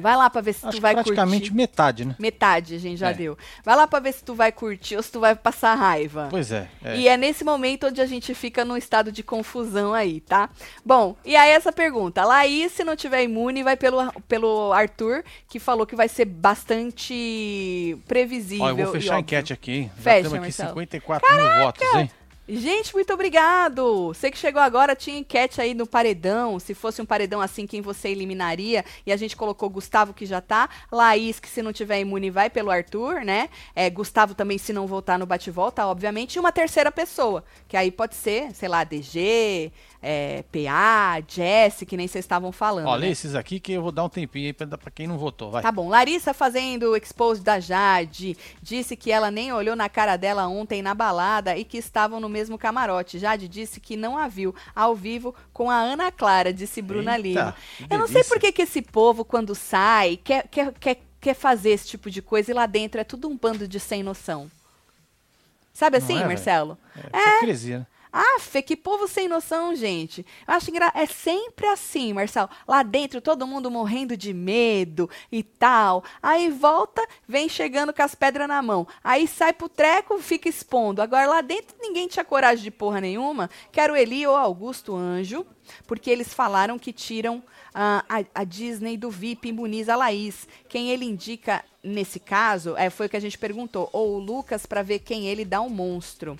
Vai 0.00 0.16
lá 0.16 0.30
pra 0.30 0.40
ver 0.40 0.54
se 0.54 0.66
Acho 0.66 0.78
tu 0.78 0.80
vai 0.80 0.94
praticamente 0.94 1.50
curtir. 1.50 1.54
metade, 1.56 2.04
né? 2.04 2.16
Metade 2.18 2.74
a 2.74 2.78
gente 2.78 2.98
já 2.98 3.10
É. 3.10 3.14
deu. 3.14 3.36
Vai 3.62 3.76
lá 3.76 3.86
pra 3.86 4.00
ver 4.00 4.12
se 4.12 4.24
tu 4.24 4.34
vai 4.34 4.50
curtir 4.50 4.96
ou 4.96 5.02
se 5.02 5.12
tu 5.12 5.20
vai 5.20 5.34
passar 5.34 5.74
raiva. 5.74 6.28
Pois 6.30 6.50
é. 6.50 6.68
é. 6.82 6.96
E 6.96 7.06
é 7.08 7.16
nesse 7.16 7.44
momento 7.44 7.86
onde 7.86 8.00
a 8.00 8.06
gente 8.06 8.34
fica 8.34 8.64
num 8.64 8.76
estado 8.76 9.12
de 9.12 9.22
confusão 9.22 9.92
aí, 9.92 10.20
tá? 10.20 10.48
Bom, 10.84 11.14
e 11.24 11.36
aí 11.36 11.50
essa 11.50 11.70
pergunta. 11.72 12.24
Laís, 12.24 12.72
se 12.72 12.82
não 12.82 12.96
tiver 12.96 13.22
imune, 13.24 13.62
vai 13.62 13.76
pelo, 13.76 14.10
pelo 14.26 14.72
Arthur, 14.72 15.22
que 15.48 15.58
falou 15.58 15.86
que 15.86 15.94
vai 15.94 16.08
ser 16.08 16.24
bastante 16.24 17.98
previsível. 18.08 18.64
Ó, 18.64 18.70
eu 18.70 18.76
vou 18.76 18.86
fechar 18.92 19.16
a 19.16 19.20
enquete 19.20 19.52
aqui. 19.52 19.90
Já 19.96 20.02
Fecha, 20.02 20.16
temos 20.22 20.32
aqui 20.34 20.40
Marcelo. 20.40 20.68
54 20.70 21.36
mil 21.36 21.58
votos, 21.64 21.94
hein? 21.94 22.10
Gente, 22.46 22.92
muito 22.92 23.10
obrigado! 23.10 24.08
Você 24.08 24.30
que 24.30 24.36
chegou 24.36 24.60
agora, 24.60 24.94
tinha 24.94 25.16
enquete 25.16 25.62
aí 25.62 25.72
no 25.72 25.86
paredão. 25.86 26.60
Se 26.60 26.74
fosse 26.74 27.00
um 27.00 27.06
paredão 27.06 27.40
assim, 27.40 27.66
quem 27.66 27.80
você 27.80 28.10
eliminaria? 28.10 28.84
E 29.06 29.12
a 29.12 29.16
gente 29.16 29.34
colocou 29.34 29.70
Gustavo, 29.70 30.12
que 30.12 30.26
já 30.26 30.42
tá. 30.42 30.68
Laís, 30.92 31.40
que 31.40 31.48
se 31.48 31.62
não 31.62 31.72
tiver 31.72 32.00
imune, 32.00 32.28
vai 32.28 32.50
pelo 32.50 32.70
Arthur, 32.70 33.24
né? 33.24 33.48
É, 33.74 33.88
Gustavo 33.88 34.34
também, 34.34 34.58
se 34.58 34.74
não 34.74 34.86
voltar 34.86 35.18
no 35.18 35.24
bate-volta, 35.24 35.86
obviamente. 35.86 36.36
E 36.36 36.38
uma 36.38 36.52
terceira 36.52 36.92
pessoa, 36.92 37.42
que 37.66 37.78
aí 37.78 37.90
pode 37.90 38.14
ser, 38.14 38.54
sei 38.54 38.68
lá, 38.68 38.84
DG, 38.84 39.72
é, 40.06 40.44
PA, 40.52 41.22
Jess, 41.26 41.82
que 41.86 41.96
nem 41.96 42.06
vocês 42.06 42.24
estavam 42.24 42.52
falando. 42.52 42.86
Ó, 42.86 42.98
né? 42.98 43.08
esses 43.08 43.34
aqui 43.34 43.58
que 43.58 43.72
eu 43.72 43.82
vou 43.82 43.90
dar 43.90 44.04
um 44.04 44.08
tempinho 44.08 44.46
aí 44.46 44.52
pra, 44.52 44.66
pra 44.66 44.90
quem 44.90 45.06
não 45.06 45.16
votou. 45.16 45.50
Vai. 45.50 45.62
Tá 45.62 45.72
bom. 45.72 45.88
Larissa 45.88 46.34
fazendo 46.34 46.90
o 46.90 46.96
expose 46.96 47.40
da 47.40 47.58
Jade. 47.58 48.36
Disse 48.62 48.96
que 48.96 49.10
ela 49.10 49.30
nem 49.30 49.50
olhou 49.50 49.74
na 49.74 49.88
cara 49.88 50.18
dela 50.18 50.46
ontem 50.46 50.82
na 50.82 50.94
balada 50.94 51.56
e 51.56 51.64
que 51.64 51.78
estavam 51.78 52.20
no 52.20 52.28
mesmo 52.28 52.58
camarote. 52.58 53.18
Jade 53.18 53.48
disse 53.48 53.80
que 53.80 53.96
não 53.96 54.18
a 54.18 54.28
viu 54.28 54.54
ao 54.76 54.94
vivo 54.94 55.34
com 55.54 55.70
a 55.70 55.76
Ana 55.76 56.12
Clara, 56.12 56.52
disse 56.52 56.82
Bruna 56.82 57.16
Eita, 57.16 57.22
Lima. 57.22 57.56
Eu 57.88 57.98
não 57.98 58.06
sei 58.06 58.22
por 58.24 58.38
que, 58.38 58.52
que 58.52 58.62
esse 58.62 58.82
povo, 58.82 59.24
quando 59.24 59.54
sai, 59.54 60.18
quer, 60.22 60.46
quer, 60.48 60.72
quer, 60.78 60.98
quer 61.18 61.34
fazer 61.34 61.70
esse 61.70 61.88
tipo 61.88 62.10
de 62.10 62.20
coisa 62.20 62.50
e 62.50 62.54
lá 62.54 62.66
dentro 62.66 63.00
é 63.00 63.04
tudo 63.04 63.26
um 63.26 63.38
bando 63.38 63.66
de 63.66 63.80
sem 63.80 64.02
noção. 64.02 64.50
Sabe 65.72 65.96
assim, 65.96 66.18
é? 66.20 66.26
Marcelo? 66.26 66.78
É, 67.12 67.36
hipocrisia, 67.36 67.86
Fê, 68.54 68.62
que 68.62 68.76
povo 68.76 69.08
sem 69.08 69.26
noção, 69.26 69.74
gente. 69.74 70.24
Eu 70.46 70.54
acho 70.54 70.70
engra... 70.70 70.92
É 70.94 71.06
sempre 71.06 71.66
assim, 71.66 72.12
Marcelo. 72.12 72.48
Lá 72.68 72.84
dentro, 72.84 73.20
todo 73.20 73.48
mundo 73.48 73.68
morrendo 73.68 74.16
de 74.16 74.32
medo 74.32 75.10
e 75.32 75.42
tal. 75.42 76.04
Aí 76.22 76.48
volta, 76.50 77.04
vem 77.26 77.48
chegando 77.48 77.92
com 77.92 78.00
as 78.00 78.14
pedras 78.14 78.46
na 78.46 78.62
mão. 78.62 78.86
Aí 79.02 79.26
sai 79.26 79.52
pro 79.52 79.68
treco, 79.68 80.18
fica 80.18 80.48
expondo. 80.48 81.02
Agora 81.02 81.26
lá 81.26 81.40
dentro, 81.40 81.74
ninguém 81.80 82.06
tinha 82.06 82.24
coragem 82.24 82.62
de 82.62 82.70
porra 82.70 83.00
nenhuma. 83.00 83.50
Quero 83.72 83.96
Eli 83.96 84.24
ou 84.24 84.36
Augusto 84.36 84.94
Anjo, 84.94 85.44
porque 85.84 86.08
eles 86.08 86.32
falaram 86.32 86.78
que 86.78 86.92
tiram 86.92 87.42
a, 87.74 88.04
a 88.32 88.44
Disney 88.44 88.96
do 88.96 89.10
VIP 89.10 89.48
imuniza 89.48 89.94
a 89.94 89.96
Laís. 89.96 90.46
Quem 90.68 90.90
ele 90.90 91.04
indica 91.04 91.64
nesse 91.82 92.20
caso 92.20 92.76
é, 92.76 92.88
foi 92.88 93.06
o 93.06 93.08
que 93.08 93.16
a 93.16 93.20
gente 93.20 93.36
perguntou. 93.36 93.90
Ou 93.92 94.14
o 94.14 94.18
Lucas 94.20 94.64
para 94.64 94.82
ver 94.82 95.00
quem 95.00 95.26
ele 95.26 95.44
dá 95.44 95.60
um 95.60 95.68
monstro. 95.68 96.38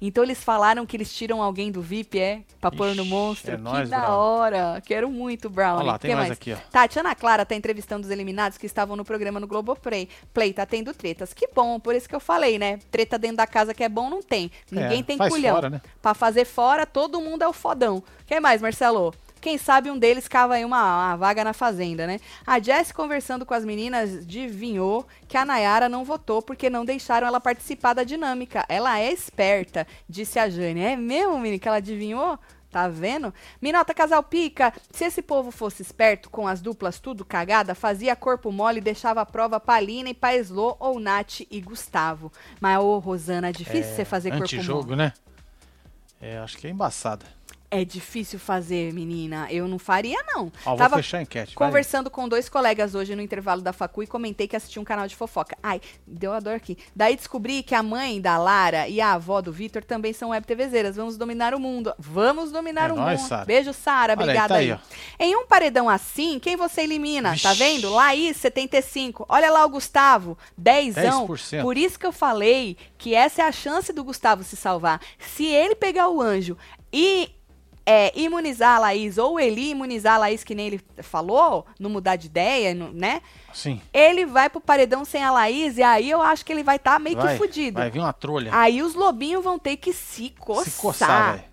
Então 0.00 0.22
eles 0.24 0.42
falaram 0.42 0.84
que 0.86 0.96
eles 0.96 1.12
tiram 1.12 1.42
alguém 1.42 1.70
do 1.70 1.80
VIP, 1.80 2.18
é? 2.18 2.42
Pra 2.60 2.70
pôr 2.70 2.94
no 2.94 3.04
monstro. 3.04 3.52
é 3.52 3.56
que 3.56 3.62
nóis, 3.62 3.88
da 3.88 4.00
Brown. 4.00 4.12
hora. 4.18 4.82
Quero 4.84 5.10
muito, 5.10 5.48
Brown. 5.50 5.76
Olha 5.78 5.84
lá, 5.92 5.98
tem 5.98 6.14
mais 6.14 6.30
aqui, 6.30 6.52
ó. 6.52 6.56
Tatiana 6.70 7.14
Clara 7.14 7.44
tá 7.46 7.54
entrevistando 7.54 8.04
os 8.06 8.10
eliminados 8.12 8.58
que 8.58 8.66
estavam 8.66 8.96
no 8.96 9.04
programa 9.04 9.40
no 9.40 9.46
Globoplay. 9.46 10.08
Play 10.34 10.52
tá 10.52 10.64
tendo 10.66 10.92
tretas. 10.94 11.32
Que 11.32 11.48
bom, 11.54 11.78
por 11.80 11.94
isso 11.94 12.08
que 12.08 12.14
eu 12.14 12.20
falei, 12.20 12.58
né? 12.58 12.78
Treta 12.90 13.18
dentro 13.18 13.36
da 13.38 13.46
casa 13.46 13.72
que 13.74 13.82
é 13.84 13.88
bom, 13.88 14.08
não 14.10 14.22
tem. 14.22 14.50
Ninguém 14.70 15.00
É, 15.00 15.02
tem 15.02 15.18
culhão. 15.18 15.54
fora, 15.54 15.70
né? 15.70 15.80
Pra 16.02 16.14
fazer 16.14 16.44
fora, 16.44 16.86
todo 16.86 17.20
mundo 17.20 17.42
é 17.42 17.48
o 17.48 17.52
fodão. 17.52 18.02
Quem 18.26 18.40
mais, 18.40 18.60
Marcelo? 18.62 19.12
Quem 19.40 19.56
sabe 19.56 19.90
um 19.90 19.98
deles 19.98 20.28
cava 20.28 20.54
aí 20.54 20.64
uma, 20.64 20.82
uma 20.82 21.16
vaga 21.16 21.42
na 21.42 21.52
fazenda, 21.52 22.06
né? 22.06 22.20
A 22.46 22.60
Jess 22.60 22.92
conversando 22.92 23.46
com 23.46 23.54
as 23.54 23.64
meninas 23.64 24.18
adivinhou 24.18 25.06
que 25.26 25.36
a 25.36 25.44
Nayara 25.44 25.88
não 25.88 26.04
votou 26.04 26.42
porque 26.42 26.68
não 26.68 26.84
deixaram 26.84 27.26
ela 27.26 27.40
participar 27.40 27.94
da 27.94 28.04
dinâmica. 28.04 28.64
Ela 28.68 29.00
é 29.00 29.12
esperta, 29.12 29.86
disse 30.08 30.38
a 30.38 30.48
Jane. 30.48 30.80
É 30.80 30.96
mesmo, 30.96 31.38
menina, 31.38 31.58
que 31.58 31.68
ela 31.68 31.78
adivinhou? 31.78 32.38
Tá 32.70 32.86
vendo? 32.86 33.34
Minota 33.60 33.92
Casal 33.92 34.22
Pica, 34.22 34.72
se 34.92 35.04
esse 35.04 35.20
povo 35.20 35.50
fosse 35.50 35.82
esperto 35.82 36.30
com 36.30 36.46
as 36.46 36.60
duplas 36.60 37.00
tudo 37.00 37.24
cagada, 37.24 37.74
fazia 37.74 38.14
corpo 38.14 38.52
mole 38.52 38.78
e 38.78 38.80
deixava 38.80 39.20
a 39.20 39.26
prova 39.26 39.58
pra 39.58 39.80
Lina 39.80 40.10
e 40.10 40.14
pra 40.14 40.36
Eslo 40.36 40.76
ou 40.78 41.00
Nath 41.00 41.40
e 41.50 41.60
Gustavo. 41.60 42.30
Mas, 42.60 42.78
ô, 42.78 42.98
Rosana, 42.98 43.48
é 43.48 43.52
difícil 43.52 43.92
você 43.92 44.04
fazer 44.04 44.30
corpo 44.30 44.44
mole. 44.44 44.56
Antijogo, 44.56 44.94
né? 44.94 45.12
É, 46.20 46.38
acho 46.38 46.56
que 46.58 46.68
é 46.68 46.70
embaçada. 46.70 47.26
É 47.72 47.84
difícil 47.84 48.38
fazer, 48.40 48.92
menina. 48.92 49.46
Eu 49.48 49.68
não 49.68 49.78
faria, 49.78 50.18
não. 50.26 50.50
Ó, 50.66 50.70
vou 50.70 50.76
Tava 50.76 50.96
fechar 50.96 51.18
a 51.18 51.22
enquete. 51.22 51.54
conversando 51.54 52.10
com 52.10 52.28
dois 52.28 52.48
colegas 52.48 52.96
hoje 52.96 53.14
no 53.14 53.22
intervalo 53.22 53.62
da 53.62 53.72
facu 53.72 54.02
e 54.02 54.08
comentei 54.08 54.48
que 54.48 54.56
assisti 54.56 54.80
um 54.80 54.84
canal 54.84 55.06
de 55.06 55.14
fofoca. 55.14 55.56
Ai, 55.62 55.80
deu 56.04 56.32
a 56.32 56.40
dor 56.40 56.54
aqui. 56.54 56.76
Daí 56.96 57.14
descobri 57.14 57.62
que 57.62 57.72
a 57.72 57.80
mãe 57.82 58.20
da 58.20 58.36
Lara 58.38 58.88
e 58.88 59.00
a 59.00 59.12
avó 59.12 59.40
do 59.40 59.52
Vitor 59.52 59.84
também 59.84 60.12
são 60.12 60.30
web 60.30 60.44
TVzeiras. 60.44 60.96
Vamos 60.96 61.16
dominar 61.16 61.54
o 61.54 61.60
mundo. 61.60 61.94
Vamos 61.96 62.50
dominar 62.50 62.90
É 62.90 62.92
o 62.92 62.96
nóis, 62.96 63.20
mundo. 63.20 63.28
Sara. 63.28 63.44
Beijo, 63.44 63.72
Sara. 63.72 64.14
Obrigada 64.14 64.48
tá 64.48 64.56
aí, 64.56 64.72
aí. 64.72 64.78
Em 65.20 65.36
um 65.36 65.46
paredão 65.46 65.88
assim, 65.88 66.40
quem 66.40 66.56
você 66.56 66.80
elimina? 66.80 67.36
Tá 67.40 67.52
vendo? 67.54 67.88
Laís, 67.92 68.36
75. 68.36 69.26
Olha 69.28 69.48
lá 69.48 69.64
o 69.64 69.68
Gustavo, 69.68 70.36
10. 70.58 70.96
10%. 70.96 71.62
Por 71.62 71.76
isso 71.78 71.98
que 72.00 72.06
eu 72.06 72.12
falei 72.12 72.76
que 72.98 73.14
essa 73.14 73.42
é 73.42 73.44
a 73.44 73.52
chance 73.52 73.92
do 73.92 74.02
Gustavo 74.02 74.42
se 74.42 74.56
salvar. 74.56 75.00
Se 75.20 75.44
ele 75.46 75.76
pegar 75.76 76.08
o 76.08 76.20
anjo 76.20 76.58
e 76.92 77.30
é, 77.90 78.12
imunizar 78.14 78.76
a 78.76 78.78
Laís, 78.78 79.18
ou 79.18 79.40
ele 79.40 79.70
imunizar 79.70 80.14
a 80.14 80.18
Laís, 80.18 80.44
que 80.44 80.54
nem 80.54 80.68
ele 80.68 80.80
falou, 80.98 81.66
não 81.76 81.90
mudar 81.90 82.14
de 82.14 82.28
ideia, 82.28 82.72
não- 82.72 82.92
né? 82.92 83.20
Sim. 83.52 83.80
Ele 83.92 84.24
vai 84.24 84.48
pro 84.48 84.60
paredão 84.60 85.04
sem 85.04 85.24
a 85.24 85.32
Laís, 85.32 85.76
e 85.76 85.82
aí 85.82 86.08
eu 86.08 86.22
acho 86.22 86.44
que 86.44 86.52
ele 86.52 86.62
vai 86.62 86.76
estar 86.76 87.00
meio 87.00 87.16
vai, 87.16 87.32
que 87.32 87.38
fudido. 87.38 87.80
Vai 87.80 87.90
vir 87.90 87.98
uma 87.98 88.12
trolha. 88.12 88.52
Aí 88.54 88.80
os 88.80 88.94
lobinhos 88.94 89.42
vão 89.42 89.58
ter 89.58 89.76
que 89.76 89.92
se 89.92 90.30
coçar. 90.38 90.64
se 90.64 90.80
coçar, 90.80 91.32
velho. 91.32 91.44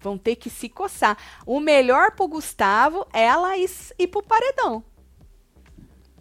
vão 0.00 0.16
ter 0.16 0.36
que 0.36 0.48
se 0.48 0.68
coçar. 0.68 1.18
O 1.44 1.58
melhor 1.58 2.12
pro 2.12 2.28
Gustavo 2.28 3.04
é 3.12 3.28
a 3.28 3.34
Laís 3.36 3.92
ir 3.98 4.06
pro 4.06 4.22
paredão. 4.22 4.84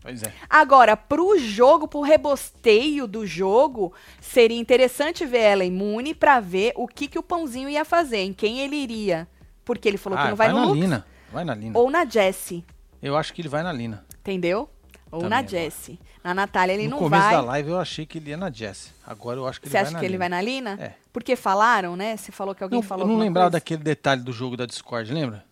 Pois 0.01 0.23
é. 0.23 0.33
Agora, 0.49 0.97
pro 0.97 1.37
jogo, 1.37 1.87
pro 1.87 2.01
rebosteio 2.01 3.05
do 3.05 3.27
jogo, 3.27 3.93
seria 4.19 4.59
interessante 4.59 5.23
ver 5.23 5.39
ela 5.39 5.65
imune 5.65 6.15
pra 6.15 6.39
ver 6.39 6.73
o 6.75 6.87
que, 6.87 7.07
que 7.07 7.19
o 7.19 7.23
Pãozinho 7.23 7.69
ia 7.69 7.85
fazer, 7.85 8.17
em 8.19 8.33
quem 8.33 8.59
ele 8.59 8.75
iria. 8.75 9.27
Porque 9.65 9.87
ele 9.89 9.97
falou 9.97 10.17
que 10.17 10.25
Ah, 10.25 10.29
não 10.29 10.35
vai, 10.37 10.51
vai 10.51 10.61
no 10.61 10.67
na 10.67 10.73
Lina. 10.73 11.05
Vai 11.33 11.43
na 11.43 11.53
Lina. 11.55 11.77
ou 11.77 11.89
na 11.91 12.05
Jessie, 12.05 12.63
Eu 13.01 13.17
acho 13.17 13.33
que 13.33 13.41
ele 13.41 13.49
vai 13.49 13.63
na 13.63 13.73
Lina. 13.73 14.05
entendeu? 14.19 14.69
Ou 15.11 15.21
também 15.21 15.41
na. 15.41 15.47
Jessie. 15.47 15.99
Na 16.23 16.33
Natália 16.33 16.73
ele 16.73 16.85
no 16.85 16.91
não 16.91 16.97
começo 16.97 17.21
vai. 17.23 17.33
da 17.33 17.41
live 17.41 17.69
eu 17.69 17.79
achei 17.79 18.05
que 18.05 18.17
ele 18.17 18.29
ia 18.31 18.37
na 18.37 18.49
Jess. 18.51 18.93
Agora 19.05 19.37
eu 19.39 19.47
acho 19.47 19.59
que 19.61 19.67
ele 19.67 19.71
Você 19.71 19.77
vai 19.77 19.83
acha 19.83 19.91
na 19.91 19.99
que 19.99 20.05
ele 20.05 20.13
Lina. 20.13 20.19
vai 20.19 20.29
na 20.29 20.41
Lina? 20.41 20.77
É. 20.81 20.93
Porque 21.13 21.35
falaram, 21.35 21.95
né? 21.95 22.17
Você 22.17 22.31
falou 22.31 22.55
que 22.55 22.63
alguém 22.63 22.79
Não, 22.79 22.87
falou 22.87 23.05
eu 23.05 23.11
não 23.13 23.19
lembrava 23.19 23.45
coisa. 23.51 23.57
daquele 23.59 23.83
detalhe 23.83 24.21
do 24.23 24.31
jogo 24.33 24.57
da 24.57 24.65
Discord, 24.65 25.11
lembra? 25.13 25.45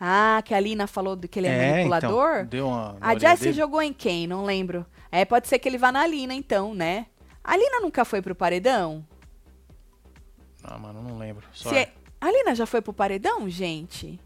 Ah, 0.00 0.40
que 0.44 0.54
a 0.54 0.60
Lina 0.60 0.86
falou 0.86 1.14
do 1.16 1.26
que 1.28 1.38
ele 1.40 1.48
é, 1.48 1.72
manipulador? 1.72 2.30
Então, 2.36 2.46
deu 2.46 2.68
uma, 2.68 2.96
a 3.00 3.18
Jessie 3.18 3.52
jogou 3.52 3.82
em 3.82 3.92
quem? 3.92 4.26
Não 4.26 4.44
lembro. 4.44 4.86
É, 5.12 5.24
pode 5.24 5.46
ser 5.48 5.58
que 5.58 5.68
ele 5.68 5.76
vá 5.76 5.90
na 5.92 6.06
Lina, 6.06 6.32
então, 6.34 6.72
né? 6.74 7.06
A 7.44 7.56
Lina 7.56 7.80
nunca 7.80 8.04
foi 8.04 8.22
pro 8.22 8.34
paredão? 8.34 9.04
Ah, 10.64 10.78
mano, 10.78 11.02
não 11.02 11.18
lembro. 11.18 11.44
Só 11.52 11.70
Se- 11.70 11.88
A 12.20 12.30
Lina 12.30 12.54
já 12.54 12.66
foi 12.66 12.80
pro 12.80 12.92
paredão, 12.92 13.48
gente? 13.48 14.20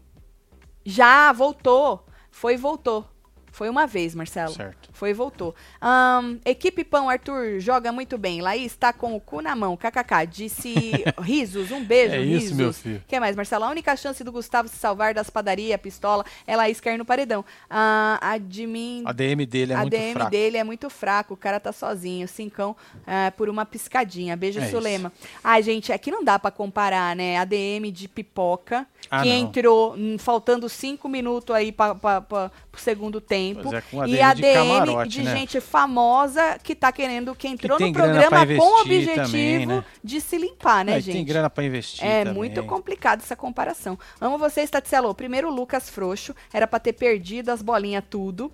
Já, 0.85 1.31
voltou. 1.31 2.05
Foi 2.31 2.55
e 2.55 2.57
voltou. 2.57 3.07
Foi 3.53 3.69
uma 3.69 3.85
vez, 3.85 4.15
Marcelo. 4.15 4.51
Certo. 4.51 4.89
Foi 4.91 5.11
e 5.11 5.13
voltou. 5.13 5.53
Ahn, 5.79 6.37
equipe 6.43 6.83
Pão, 6.83 7.07
Arthur, 7.07 7.59
joga 7.59 7.91
muito 7.91 8.17
bem. 8.17 8.41
Laís 8.41 8.75
tá 8.75 8.91
com 8.91 9.15
o 9.15 9.19
cu 9.21 9.41
na 9.41 9.55
mão. 9.55 9.77
KKK. 9.77 10.25
Disse 10.27 10.73
risos. 11.21 11.69
Um 11.69 11.85
beijo, 11.85 12.15
É 12.15 12.19
risos. 12.19 12.43
isso, 12.45 12.55
meu 12.55 12.73
filho. 12.73 13.03
que 13.07 13.19
mais, 13.19 13.35
Marcelo? 13.35 13.65
A 13.65 13.69
única 13.69 13.95
chance 13.95 14.23
do 14.23 14.31
Gustavo 14.31 14.67
se 14.67 14.75
salvar 14.75 15.13
das 15.13 15.29
padarias, 15.29 15.79
pistola, 15.79 16.25
é 16.47 16.55
Laís 16.57 16.81
cair 16.81 16.97
no 16.97 17.05
paredão. 17.05 17.45
Ah, 17.69 18.17
admin... 18.21 19.03
A 19.05 19.13
DM 19.13 19.45
dele 19.45 19.73
é 19.73 19.75
a 19.75 19.81
muito 19.81 19.91
DM 19.91 20.13
fraca. 20.13 20.29
dele 20.31 20.57
é 20.57 20.63
muito 20.63 20.89
fraco, 20.89 21.35
o 21.35 21.37
cara 21.37 21.59
tá 21.59 21.71
sozinho, 21.71 22.27
cincão 22.27 22.75
é, 23.05 23.29
por 23.29 23.49
uma 23.49 23.67
piscadinha. 23.67 24.35
Beijo, 24.35 24.59
É 24.59 24.67
Sulema. 24.67 25.13
Ai, 25.43 25.61
gente, 25.61 25.93
aqui 25.93 26.09
não 26.09 26.23
dá 26.23 26.39
pra 26.39 26.49
comparar, 26.49 27.15
né? 27.15 27.37
A 27.37 27.45
DM 27.45 27.91
de 27.91 28.07
pipoca, 28.07 28.87
Ah, 29.11 29.21
que 29.21 29.29
não. 29.29 29.35
entrou 29.35 29.93
hum, 29.95 30.17
faltando 30.17 30.67
cinco 30.67 31.07
minutos 31.07 31.55
aí 31.55 31.71
pra, 31.71 31.93
pro 31.93 32.49
segundo 32.77 33.21
tempo. 33.21 33.42
Pois 33.55 33.73
é, 33.73 33.81
com 33.81 34.01
a 34.01 34.07
e 34.07 34.11
DM 34.11 34.23
a 34.23 34.33
de 34.33 34.41
camarote, 34.41 35.09
de 35.09 35.23
né? 35.23 35.35
gente 35.35 35.59
famosa 35.59 36.59
que 36.61 36.75
tá 36.75 36.91
querendo, 36.91 37.33
que 37.35 37.47
entrou 37.47 37.77
tem 37.77 37.87
no 37.87 37.93
programa 37.93 38.45
com 38.45 38.63
o 38.63 38.81
objetivo 38.81 39.15
também, 39.15 39.65
né? 39.65 39.83
de 40.03 40.21
se 40.21 40.37
limpar, 40.37 40.85
né, 40.85 41.01
gente? 41.01 41.15
tem 41.15 41.25
grana 41.25 41.49
pra 41.49 41.63
investir 41.63 42.05
É 42.05 42.19
também. 42.23 42.33
muito 42.35 42.63
complicado 42.63 43.21
essa 43.21 43.35
comparação. 43.35 43.97
Amo 44.21 44.37
vocês, 44.37 44.69
Tatselo. 44.69 45.13
Primeiro, 45.15 45.49
o 45.49 45.53
Lucas 45.53 45.89
Frouxo. 45.89 46.35
Era 46.53 46.67
pra 46.67 46.79
ter 46.79 46.93
perdido 46.93 47.49
as 47.49 47.61
bolinhas 47.61 48.03
tudo. 48.09 48.51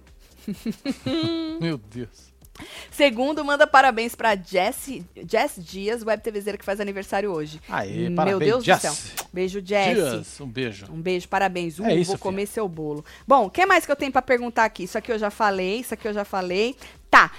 Meu 1.59 1.77
Deus. 1.77 2.28
Segundo, 2.91 3.43
manda 3.45 3.65
parabéns 3.65 4.15
pra 4.15 4.35
Jess, 4.35 5.01
Jess 5.27 5.55
Dias, 5.57 6.03
web 6.03 6.21
TVzeira 6.21 6.57
que 6.57 6.65
faz 6.65 6.79
aniversário 6.79 7.31
hoje. 7.31 7.61
Aê, 7.69 8.07
Meu 8.09 8.15
parabéns, 8.15 8.39
Deus 8.51 8.63
Jess. 8.63 8.81
do 8.81 8.87
céu. 8.91 9.25
Beijo, 9.31 9.61
Jess. 9.65 9.95
Dias, 9.95 10.41
um 10.41 10.47
beijo. 10.47 10.85
Um 10.91 11.01
beijo, 11.01 11.27
parabéns. 11.27 11.79
Uh, 11.79 11.85
É 11.85 11.95
isso, 11.95 12.07
vou 12.07 12.15
filha. 12.17 12.23
comer 12.23 12.45
seu 12.47 12.67
bolo. 12.67 13.03
Bom, 13.27 13.45
o 13.45 13.49
que 13.49 13.65
mais 13.65 13.85
que 13.85 13.91
eu 13.91 13.95
tenho 13.95 14.11
pra 14.11 14.21
perguntar 14.21 14.65
aqui? 14.65 14.83
Isso 14.83 14.97
aqui 14.97 15.11
eu 15.11 15.19
já 15.19 15.29
falei, 15.29 15.79
isso 15.79 15.93
aqui 15.93 16.07
eu 16.07 16.13
já 16.13 16.25
falei. 16.25 16.75
Tá. 17.09 17.31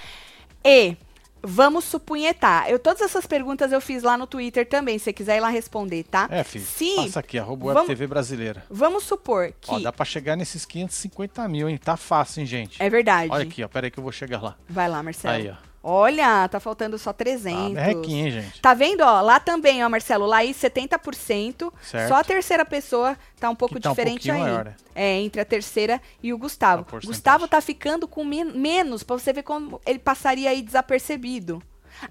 E 0.63 0.95
vamos 1.43 1.83
supunhetar. 1.85 2.69
Eu 2.69 2.77
todas 2.79 3.01
essas 3.01 3.25
perguntas 3.25 3.71
eu 3.71 3.81
fiz 3.81 4.03
lá 4.03 4.17
no 4.17 4.27
Twitter 4.27 4.67
também, 4.67 4.97
se 4.97 5.05
você 5.05 5.13
quiser 5.13 5.37
ir 5.37 5.39
lá 5.39 5.49
responder, 5.49 6.03
tá? 6.03 6.27
É, 6.29 6.43
filho. 6.43 6.65
Se 6.65 6.95
Passa 6.95 7.19
aqui, 7.19 7.37
arroba 7.39 7.73
vamos- 7.73 7.87
TV 7.87 8.07
brasileira. 8.07 8.63
vamos 8.69 9.03
supor 9.03 9.53
que 9.59 9.71
Ó, 9.71 9.79
dá 9.79 9.91
pra 9.91 10.05
chegar 10.05 10.35
nesses 10.35 10.65
550 10.65 11.47
mil, 11.47 11.69
hein? 11.69 11.77
Tá 11.77 11.97
fácil, 11.97 12.41
hein, 12.41 12.45
gente? 12.45 12.81
é 12.81 12.89
verdade. 12.89 13.31
Olha 13.31 13.43
aqui, 13.43 13.63
ó. 13.63 13.67
Pera 13.67 13.87
aí 13.87 13.91
que 13.91 13.97
eu 13.99 14.03
vou 14.03 14.11
chegar 14.11 14.41
lá. 14.41 14.55
Vai 14.69 14.87
lá, 14.89 15.01
Marcelo. 15.01 15.33
Aí, 15.35 15.49
ó. 15.49 15.70
Olha, 15.83 16.47
tá 16.47 16.59
faltando 16.59 16.97
só 16.99 17.09
Ah, 17.09 17.13
300. 17.13 17.73
merrequinha, 17.73 18.25
hein, 18.25 18.31
gente? 18.31 18.61
Tá 18.61 18.73
vendo, 18.75 19.01
ó? 19.01 19.19
Lá 19.21 19.39
também, 19.39 19.83
ó, 19.83 19.89
Marcelo, 19.89 20.27
Laís 20.27 20.55
70%. 20.57 21.73
Certo. 21.81 22.07
Só 22.07 22.15
a 22.15 22.23
terceira 22.23 22.63
pessoa 22.63 23.17
tá 23.39 23.49
um 23.49 23.55
pouco 23.55 23.79
tá 23.79 23.89
um 23.89 23.91
diferente 23.93 24.27
pouquinho 24.27 24.35
aí. 24.35 24.41
maior, 24.41 24.65
né? 24.65 24.75
É, 24.93 25.19
entre 25.19 25.41
a 25.41 25.45
terceira 25.45 25.99
e 26.21 26.31
o 26.31 26.37
Gustavo. 26.37 26.83
Porcentagem. 26.83 27.07
Gustavo 27.09 27.47
tá 27.47 27.59
ficando 27.61 28.07
com 28.07 28.23
men- 28.23 28.53
menos, 28.53 29.01
pra 29.01 29.17
você 29.17 29.33
ver 29.33 29.41
como 29.43 29.81
ele 29.85 29.97
passaria 29.99 30.51
aí 30.51 30.61
desapercebido. 30.61 31.61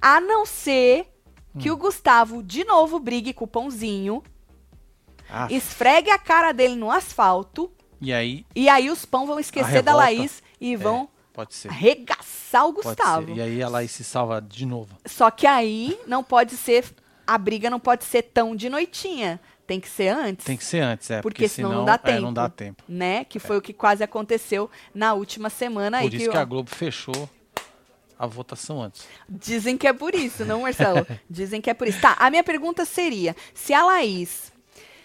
A 0.02 0.20
não 0.20 0.44
ser 0.44 1.06
Hum. 1.54 1.58
que 1.60 1.70
o 1.70 1.76
Gustavo 1.76 2.42
de 2.42 2.64
novo 2.64 2.98
brigue 2.98 3.32
com 3.32 3.44
o 3.44 3.48
pãozinho, 3.48 4.22
Ah, 5.32 5.46
esfregue 5.48 6.10
a 6.10 6.18
cara 6.18 6.50
dele 6.50 6.74
no 6.74 6.90
asfalto, 6.90 7.70
e 8.00 8.12
aí, 8.12 8.44
e 8.54 8.68
aí 8.68 8.90
os 8.90 9.04
pão 9.04 9.26
vão 9.28 9.38
esquecer 9.38 9.80
da. 9.80 9.94
Laís 9.94 10.42
e 10.60 10.74
vão 10.74 11.08
pode 11.32 11.54
ser. 11.54 11.68
arregaçar 11.68 12.66
o 12.66 12.72
Gustavo. 12.72 13.26
ser. 13.28 13.36
E 13.36 13.40
aí 13.40 13.60
ela 13.60 13.78
aí 13.78 13.88
se 13.88 14.04
salva 14.04 14.40
de 14.40 14.66
novo. 14.66 14.96
Só 15.06 15.30
que 15.30 15.46
aí 15.46 15.98
não 16.06 16.22
pode 16.22 16.56
ser. 16.56 16.84
A 17.26 17.38
briga 17.38 17.70
não 17.70 17.78
pode 17.80 18.04
ser 18.04 18.22
tão 18.22 18.56
de 18.56 18.68
noitinha. 18.68 19.40
Tem 19.66 19.78
que 19.78 19.88
ser 19.88 20.08
antes. 20.08 20.44
Tem 20.44 20.56
que 20.56 20.64
ser 20.64 20.80
antes, 20.80 21.08
é. 21.10 21.20
Porque 21.22 21.42
Porque, 21.44 21.48
senão 21.48 21.72
não 21.72 21.84
dá 21.84 21.94
É, 21.94 21.98
tempo. 21.98 22.20
não 22.22 22.32
dá 22.32 22.48
tempo. 22.48 22.82
Né? 22.88 23.24
Que 23.24 23.38
foi 23.38 23.56
o 23.56 23.62
que 23.62 23.72
quase 23.72 24.02
aconteceu 24.02 24.68
na 24.92 25.14
última 25.14 25.48
semana 25.48 25.98
aí. 25.98 26.10
Por 26.10 26.14
isso 26.16 26.28
que 26.30 26.36
ó, 26.36 26.40
a 26.40 26.44
Globo 26.44 26.68
fechou 26.68 27.30
a 28.18 28.26
votação 28.26 28.82
antes. 28.82 29.06
Dizem 29.28 29.78
que 29.78 29.86
é 29.86 29.92
por 29.92 30.12
isso, 30.12 30.44
não, 30.44 30.62
Marcelo? 30.62 31.06
Dizem 31.30 31.60
que 31.60 31.70
é 31.70 31.74
por 31.74 31.86
isso. 31.86 32.00
Tá, 32.00 32.16
a 32.18 32.28
minha 32.30 32.42
pergunta 32.42 32.84
seria: 32.84 33.36
se 33.54 33.72
a 33.72 33.84
Laís 33.84 34.52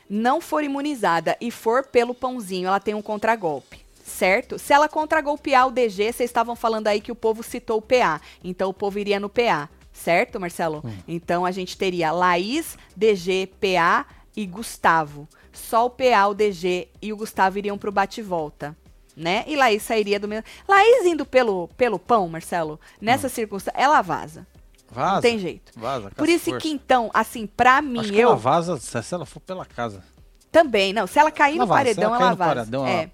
não 0.09 0.41
for 0.41 0.63
imunizada 0.63 1.37
e 1.39 1.51
for 1.51 1.85
pelo 1.85 2.15
pãozinho, 2.15 2.67
ela 2.67 2.79
tem 2.79 2.95
um 2.95 3.03
contragolpe. 3.03 3.84
Certo? 4.05 4.59
Se 4.59 4.71
ela 4.71 4.87
contragolpear 4.87 5.65
o 5.67 5.71
DG, 5.71 6.13
vocês 6.13 6.29
estavam 6.29 6.55
falando 6.55 6.85
aí 6.87 7.01
que 7.01 7.11
o 7.11 7.15
povo 7.15 7.41
citou 7.41 7.79
o 7.79 7.81
PA. 7.81 8.21
Então 8.43 8.69
o 8.69 8.73
povo 8.73 8.99
iria 8.99 9.19
no 9.19 9.27
PA. 9.27 9.67
Certo, 9.91 10.39
Marcelo? 10.39 10.83
Hum. 10.85 10.93
Então 11.07 11.43
a 11.43 11.49
gente 11.49 11.75
teria 11.75 12.11
Laís, 12.11 12.77
DG, 12.95 13.49
PA 13.59 14.05
e 14.37 14.45
Gustavo. 14.45 15.27
Só 15.51 15.87
o 15.87 15.89
PA, 15.89 16.27
o 16.29 16.35
DG 16.35 16.87
e 17.01 17.11
o 17.11 17.17
Gustavo 17.17 17.57
iriam 17.57 17.79
pro 17.79 17.91
bate-volta. 17.91 18.77
Né? 19.17 19.43
E 19.47 19.55
Laís 19.55 19.81
sairia 19.81 20.19
do 20.19 20.27
mesmo. 20.27 20.43
Laís 20.67 21.05
indo 21.05 21.25
pelo, 21.25 21.67
pelo 21.69 21.97
pão, 21.97 22.27
Marcelo, 22.29 22.79
nessa 23.01 23.27
circunstância, 23.27 23.79
ela 23.79 24.01
vaza. 24.03 24.45
Vaza. 24.91 25.15
Não 25.15 25.21
tem 25.21 25.39
jeito. 25.39 25.71
Vaza. 25.75 26.11
Por 26.15 26.29
isso 26.29 26.45
forças. 26.51 26.61
que, 26.61 26.69
então, 26.69 27.09
assim, 27.11 27.47
pra 27.47 27.81
mim, 27.81 28.01
Acho 28.01 28.11
que 28.11 28.19
eu 28.19 28.27
ela 28.29 28.35
vaza 28.35 28.77
se 28.77 29.15
ela 29.15 29.25
for 29.25 29.39
pela 29.39 29.65
casa. 29.65 30.03
também, 30.51 30.93
não. 30.93 31.07
Se 31.07 31.17
ela 31.17 31.31
cair 31.31 31.55
Ela 31.55 31.65
no 31.65 31.67
vaza, 31.67 31.79
paredão, 31.79 32.15
ela 32.15 32.23
ela, 32.25 32.35
vaza. 32.35 32.55
paredão, 32.55 32.85
é. 32.85 32.93
ela- 33.03 33.11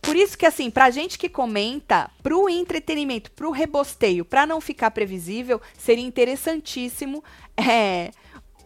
Por 0.00 0.16
isso 0.16 0.38
que, 0.38 0.46
assim, 0.46 0.70
pra 0.70 0.90
gente 0.90 1.18
que 1.18 1.28
comenta, 1.28 2.10
pro 2.22 2.48
entretenimento, 2.48 3.30
pro 3.32 3.50
rebosteio, 3.50 4.24
pra 4.24 4.46
não 4.46 4.60
ficar 4.60 4.90
previsível, 4.90 5.60
seria 5.78 6.04
interessantíssimo 6.04 7.22
é, 7.56 8.10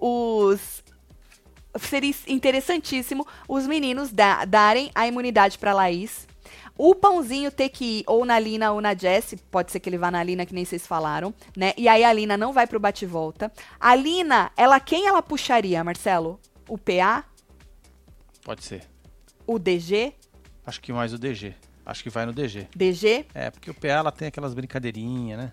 os. 0.01 0.83
Seria 1.81 2.15
interessantíssimo 2.29 3.27
os 3.49 3.67
meninos 3.67 4.13
da- 4.13 4.45
darem 4.45 4.91
a 4.95 5.07
imunidade 5.09 5.59
pra 5.59 5.73
Laís. 5.73 6.27
O 6.77 6.95
pãozinho 6.95 7.51
ter 7.51 7.69
que 7.71 8.01
ir 8.01 8.05
ou 8.07 8.25
na 8.25 8.39
Lina 8.39 8.73
ou 8.73 8.81
na 8.81 8.95
Jessie, 8.95 9.39
pode 9.51 9.73
ser 9.73 9.81
que 9.81 9.89
ele 9.89 9.99
vá 9.99 10.11
na 10.11 10.23
Lina, 10.23 10.45
que 10.45 10.55
nem 10.55 10.65
vocês 10.65 10.87
falaram, 10.87 11.33
né? 11.57 11.73
E 11.77 11.87
aí 11.89 12.03
a 12.05 12.13
Lina 12.13 12.37
não 12.37 12.53
vai 12.53 12.67
pro 12.67 12.81
bate-volta. 12.81 13.51
A 13.81 13.95
Lina, 13.95 14.51
ela 14.57 14.79
quem 14.81 15.07
ela 15.07 15.23
puxaria, 15.23 15.83
Marcelo? 15.85 16.39
O 16.69 16.77
PA? 16.77 17.25
Pode 18.45 18.65
ser. 18.65 18.83
O 19.47 19.59
DG? 19.59 20.13
Acho 20.67 20.81
que 20.81 20.93
mais 20.93 21.13
o 21.13 21.19
DG. 21.19 21.55
Acho 21.85 22.03
que 22.03 22.11
vai 22.11 22.25
no 22.27 22.33
DG. 22.33 22.69
DG? 22.75 23.27
É, 23.35 23.51
porque 23.51 23.71
o 23.71 23.75
PA 23.75 23.89
ela 23.89 24.13
tem 24.13 24.29
aquelas 24.29 24.55
brincadeirinhas, 24.55 25.39
né? 25.39 25.53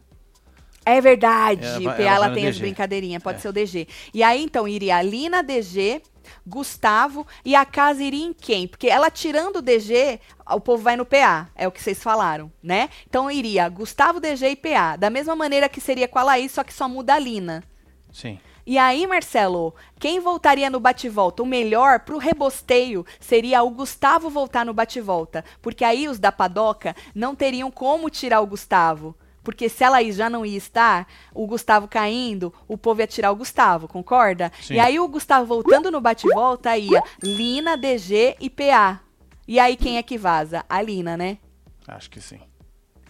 É 0.86 1.01
verdade. 1.01 1.66
Ela 1.66 1.80
o 1.80 1.84
vai- 1.84 1.97
PA 1.97 2.03
ela 2.03 2.26
ela 2.28 2.34
tem 2.36 2.47
as 2.47 2.57
brincadeirinhas, 2.60 3.22
pode 3.22 3.38
É. 3.38 3.41
ser 3.41 3.49
o 3.49 3.53
DG. 3.53 3.88
E 4.14 4.24
aí, 4.24 4.43
então, 4.43 4.68
iria 4.68 4.97
a 4.97 5.01
Lina 5.01 5.41
DG, 5.43 6.01
Gustavo 6.45 7.26
e 7.43 7.55
a 7.55 7.66
casa 7.66 8.03
iria 8.03 8.24
em 8.26 8.34
quem? 8.34 8.68
Porque 8.68 8.88
ela 8.88 9.10
tirando 9.10 9.57
o 9.57 9.62
DG, 9.62 10.20
o 10.49 10.60
povo 10.62 10.84
vai 10.84 10.95
no 10.95 11.05
PA, 11.05 11.49
é 11.55 11.68
o 11.68 11.72
que 11.72 11.82
vocês 11.82 12.01
falaram, 12.01 12.51
né? 12.62 12.89
Então 13.07 13.30
iria 13.30 13.68
Gustavo, 13.70 14.20
DG 14.20 14.49
e 14.49 14.55
PA. 14.55 14.95
Da 14.95 15.10
mesma 15.10 15.36
maneira 15.36 15.68
que 15.68 15.82
seria 15.82 16.07
com 16.07 16.20
a 16.20 16.24
Laís, 16.24 16.51
só 16.51 16.64
que 16.64 16.74
só 16.74 16.88
muda 16.88 17.16
a 17.16 17.20
Lina. 17.20 17.64
Sim. 18.12 18.39
E 18.70 18.78
aí, 18.78 19.07
Marcelo, 19.07 19.74
quem 19.99 20.20
voltaria 20.20 20.70
no 20.70 20.80
bate-volta? 20.80 21.41
O 21.41 21.45
melhor 21.47 22.01
pro 22.01 22.20
rebosteio 22.20 23.03
seria 23.20 23.63
o 23.63 23.72
Gustavo 23.72 24.30
voltar 24.30 24.63
no 24.63 24.76
bate-volta. 24.76 25.43
Porque 25.59 25.84
aí 25.84 26.07
os 26.07 26.20
da 26.20 26.32
Padoca 26.32 26.95
não 27.15 27.34
teriam 27.34 27.72
como 27.72 28.11
tirar 28.11 28.41
o 28.41 28.45
Gustavo. 28.45 29.15
Porque 29.43 29.70
se 29.70 29.84
a 29.84 29.89
Laís 29.89 30.15
já 30.15 30.30
não 30.30 30.45
ia 30.45 30.55
estar, 30.55 31.07
o 31.34 31.47
Gustavo 31.47 31.88
caindo, 31.88 32.53
o 32.67 32.78
povo 32.78 33.01
ia 33.01 33.07
tirar 33.07 33.32
o 33.32 33.36
Gustavo, 33.36 33.88
concorda? 33.88 34.51
Sim. 34.61 34.76
E 34.76 34.80
aí 34.80 34.99
o 34.99 35.07
Gustavo 35.07 35.47
voltando 35.47 35.89
no 35.89 35.99
bate-volta 35.99 36.78
ia 36.78 37.01
Lina, 37.24 37.76
DG 37.76 38.36
e 38.39 38.51
PA. 38.51 39.01
E 39.47 39.59
aí 39.59 39.76
quem 39.76 39.97
é 39.97 40.03
que 40.03 40.15
vaza? 40.15 40.63
A 40.70 40.80
Lina, 40.80 41.17
né? 41.17 41.39
Acho 41.88 42.07
que 42.07 42.22
sim. 42.22 42.39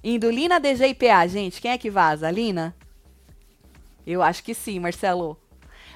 Indo 0.02 0.32
Lina, 0.32 0.58
DG 0.58 0.88
e 0.88 0.94
PA, 0.94 1.28
gente, 1.28 1.60
quem 1.60 1.72
é 1.72 1.78
que 1.78 1.90
vaza? 1.90 2.30
A 2.30 2.32
Lina? 2.32 2.74
Eu 4.08 4.24
acho 4.24 4.42
que 4.42 4.54
sim, 4.54 4.80
Marcelo. 4.80 5.38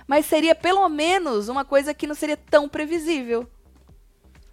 Mas 0.08 0.26
seria 0.26 0.54
pelo 0.56 0.88
menos 0.90 1.48
uma 1.50 1.64
coisa 1.64 1.94
que 1.94 2.06
não 2.08 2.16
seria 2.16 2.38
tão 2.38 2.68
previsível. 2.68 3.48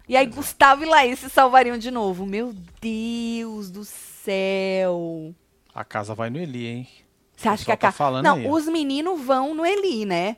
E 0.07 0.15
aí 0.17 0.25
Gustavo 0.25 0.83
e 0.83 0.85
Laís 0.85 1.19
se 1.19 1.29
salvariam 1.29 1.77
de 1.77 1.89
novo. 1.91 2.25
Meu 2.25 2.53
Deus 2.81 3.69
do 3.71 3.83
céu. 3.85 5.33
A 5.73 5.83
casa 5.85 6.13
vai 6.13 6.29
no 6.29 6.37
Eli, 6.39 6.65
hein? 6.67 6.87
Você 7.35 7.47
acha 7.47 7.65
que 7.65 7.71
a 7.71 7.77
tá 7.77 7.87
ca... 7.87 7.91
falando 7.91 8.25
Não, 8.25 8.35
aí, 8.35 8.47
os 8.49 8.67
meninos 8.67 9.19
vão 9.21 9.53
no 9.55 9.65
Eli, 9.65 10.05
né? 10.05 10.37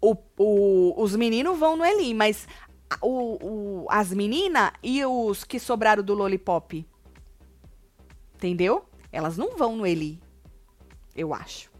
O, 0.00 0.14
o- 0.38 0.94
os 1.00 1.16
meninos 1.16 1.58
vão 1.58 1.76
no 1.76 1.84
Eli, 1.84 2.12
mas 2.12 2.46
o- 3.00 3.86
as 3.88 4.12
meninas 4.12 4.70
e 4.82 5.04
os 5.04 5.44
que 5.44 5.58
sobraram 5.58 6.02
do 6.02 6.14
Lollipop? 6.14 6.86
Entendeu? 8.34 8.84
Elas 9.10 9.36
não 9.38 9.56
vão 9.56 9.76
no 9.76 9.86
Eli. 9.86 10.20
Eu 11.16 11.32
acho. 11.32 11.70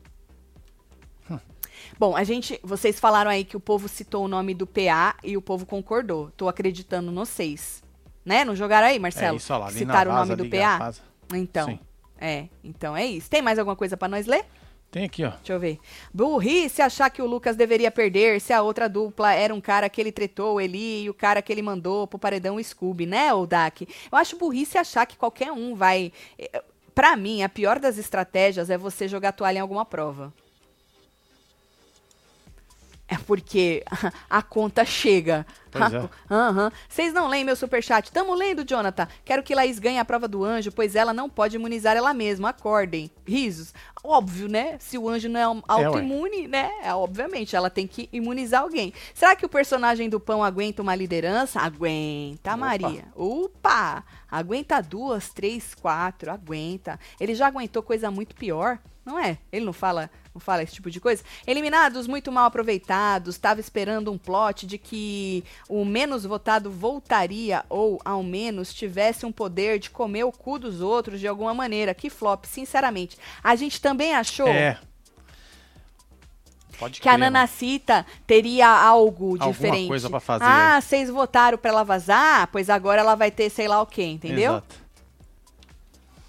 Bom, 1.99 2.17
a 2.17 2.25
gente. 2.25 2.59
Vocês 2.63 2.99
falaram 2.99 3.31
aí 3.31 3.45
que 3.45 3.57
o 3.57 3.61
povo 3.61 3.89
citou 3.89 4.25
o 4.25 4.29
nome 4.29 4.55
do 4.55 4.67
PA 4.67 5.17
e 5.23 5.37
o 5.37 5.43
povo 5.43 5.65
concordou. 5.67 6.31
Tô 6.37 6.49
acreditando 6.49 7.11
no 7.13 7.25
seis. 7.25 7.83
Né? 8.25 8.45
Não 8.45 8.55
jogaram 8.55 8.87
aí, 8.87 8.99
Marcelo? 8.99 9.35
É 9.35 9.37
isso, 9.37 9.57
lá. 9.57 9.71
Citaram 9.71 10.11
o 10.13 10.15
vaza, 10.15 10.37
nome 10.37 10.49
do 10.49 10.57
PA? 10.57 10.93
Então. 11.35 11.67
Sim. 11.67 11.79
É, 12.21 12.47
então 12.63 12.97
é 12.97 13.05
isso. 13.05 13.29
Tem 13.29 13.43
mais 13.43 13.59
alguma 13.59 13.75
coisa 13.75 13.97
pra 13.97 14.07
nós 14.09 14.27
ler? 14.27 14.45
Tem 14.93 15.05
aqui, 15.05 15.25
ó. 15.25 15.31
Deixa 15.31 15.55
eu 15.55 15.59
ver. 15.59 15.79
Burrice 16.13 16.83
achar 16.83 17.09
que 17.11 17.21
o 17.23 17.27
Lucas 17.27 17.57
deveria 17.57 17.91
perder 17.91 18.41
se 18.41 18.53
a 18.53 18.63
outra 18.63 18.89
dupla 18.89 19.33
era 19.33 19.53
um 19.55 19.61
cara 19.61 19.89
que 19.89 20.01
ele 20.01 20.13
tretou, 20.13 20.57
o 20.57 20.61
Eli, 20.61 21.05
e 21.05 21.11
o 21.11 21.15
cara 21.15 21.41
que 21.43 21.51
ele 21.51 21.63
mandou 21.63 22.07
pro 22.07 22.19
paredão 22.19 22.57
o 22.57 22.63
Scooby, 22.63 23.07
né, 23.07 23.33
o 23.33 23.47
Dak? 23.47 23.89
Eu 24.13 24.19
acho 24.19 24.37
burrice 24.37 24.77
achar 24.79 25.07
que 25.07 25.17
qualquer 25.17 25.51
um 25.51 25.75
vai. 25.75 26.13
eh, 26.39 26.63
Pra 26.95 27.17
mim, 27.17 27.43
a 27.43 27.49
pior 27.49 27.79
das 27.79 27.97
estratégias 27.97 28.69
é 28.69 28.77
você 28.77 29.09
jogar 29.09 29.33
toalha 29.33 29.57
em 29.59 29.63
alguma 29.63 29.85
prova. 29.85 30.31
É 33.13 33.19
porque 33.27 33.85
a 34.31 34.41
conta 34.41 34.87
chega. 34.87 35.47
Pois 35.71 35.93
é. 35.93 36.09
Aham. 36.31 36.73
Vocês 36.89 37.13
não 37.13 37.29
leem 37.29 37.45
meu 37.45 37.55
superchat? 37.55 38.11
Tamo 38.11 38.33
lendo, 38.35 38.65
Jonathan. 38.65 39.07
Quero 39.23 39.43
que 39.43 39.55
Laís 39.55 39.79
ganhe 39.79 39.99
a 39.99 40.05
prova 40.05 40.27
do 40.27 40.43
anjo, 40.43 40.73
pois 40.73 40.97
ela 40.97 41.13
não 41.13 41.29
pode 41.29 41.57
imunizar 41.57 41.95
ela 41.95 42.15
mesma. 42.15 42.49
Acordem. 42.49 43.11
Risos. 43.27 43.75
Óbvio, 44.03 44.49
né? 44.49 44.79
Se 44.79 44.97
o 44.97 45.11
anjo 45.11 45.29
não 45.29 45.39
é 45.39 45.47
um 45.47 45.63
autoimune, 45.69 46.49
né? 46.49 46.71
É, 46.83 46.95
obviamente, 46.95 47.55
ela 47.55 47.69
tem 47.69 47.87
que 47.87 48.09
imunizar 48.11 48.63
alguém. 48.63 48.95
Será 49.13 49.37
que 49.37 49.45
o 49.45 49.49
personagem 49.49 50.09
do 50.09 50.19
pão 50.19 50.43
aguenta 50.43 50.81
uma 50.81 50.95
liderança? 50.95 51.61
Aguenta, 51.61 52.51
Opa. 52.51 52.57
Maria. 52.57 53.05
Opa! 53.15 54.05
Aguenta 54.31 54.81
duas, 54.81 55.29
três, 55.29 55.75
quatro. 55.75 56.33
Aguenta. 56.33 56.99
Ele 57.21 57.35
já 57.35 57.47
aguentou 57.47 57.83
coisa 57.83 58.11
muito 58.11 58.35
pior. 58.35 58.79
Não 59.05 59.19
é? 59.19 59.37
Ele 59.51 59.65
não 59.65 59.73
fala, 59.73 60.09
não 60.33 60.41
fala 60.41 60.63
esse 60.63 60.75
tipo 60.75 60.89
de 60.91 61.01
coisa? 61.01 61.25
Eliminados 61.45 62.07
muito 62.07 62.31
mal 62.31 62.45
aproveitados, 62.47 63.35
estava 63.35 63.59
esperando 63.59 64.13
um 64.13 64.17
plot 64.19 64.65
de 64.65 64.79
que 64.79 65.43
o 65.69 65.85
menos 65.85 66.25
votado 66.25 66.71
voltaria 66.71 67.65
ou 67.69 68.01
ao 68.05 68.23
menos 68.23 68.73
tivesse 68.73 69.27
um 69.27 69.33
poder 69.33 69.81
de 69.81 69.91
comer 69.91 70.23
o 70.25 70.31
cu 70.31 70.57
dos 70.59 70.81
outros 70.81 71.19
de 71.19 71.27
alguma 71.27 71.53
maneira. 71.53 71.93
Que 71.95 72.09
flop, 72.09 72.45
sinceramente. 72.45 73.19
A 73.43 73.57
gente 73.57 73.81
também 73.81 74.15
achou 74.15 74.47
É. 74.49 74.79
Pode 76.79 77.01
que 77.01 77.09
a 77.09 77.13
crer, 77.13 77.21
mano. 77.21 77.33
Nanacita 77.33 78.05
teria 78.27 78.69
algo 78.69 79.33
Alguma 79.35 79.53
diferente. 79.53 79.89
coisa 79.89 80.11
pra 80.11 80.21
fazer 80.21 80.45
Ah, 80.45 80.81
vocês 80.81 81.09
votaram 81.11 81.57
pra 81.59 81.71
ela 81.71 81.85
vazar? 81.85 82.49
Pois 82.51 82.69
agora 82.71 83.01
ela 83.01 83.15
vai 83.15 83.31
ter 83.31 83.51
sei 83.51 83.69
lá 83.69 83.81
o 83.83 83.87
quê, 83.87 84.03
entendeu? 84.05 84.53
Exato. 84.55 84.82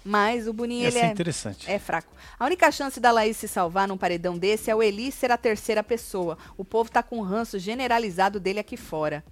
Mas 0.04 0.46
o 0.46 0.52
Boninho, 0.52 0.86
ele 0.86 0.98
é... 0.98 1.06
interessante. 1.06 1.70
É 1.70 1.78
fraco. 1.78 2.12
A 2.38 2.44
única 2.44 2.70
chance 2.70 3.00
da 3.00 3.10
Laís 3.10 3.38
se 3.38 3.48
salvar 3.48 3.88
num 3.88 3.96
paredão 3.96 4.36
desse 4.36 4.70
é 4.70 4.74
o 4.74 4.82
Eli 4.82 5.10
ser 5.10 5.32
a 5.32 5.38
terceira 5.38 5.82
pessoa. 5.82 6.36
O 6.58 6.64
povo 6.64 6.90
tá 6.90 7.02
com 7.02 7.18
um 7.18 7.22
ranço 7.22 7.58
generalizado 7.58 8.38
dele 8.38 8.58
aqui 8.58 8.76
fora. 8.76 9.24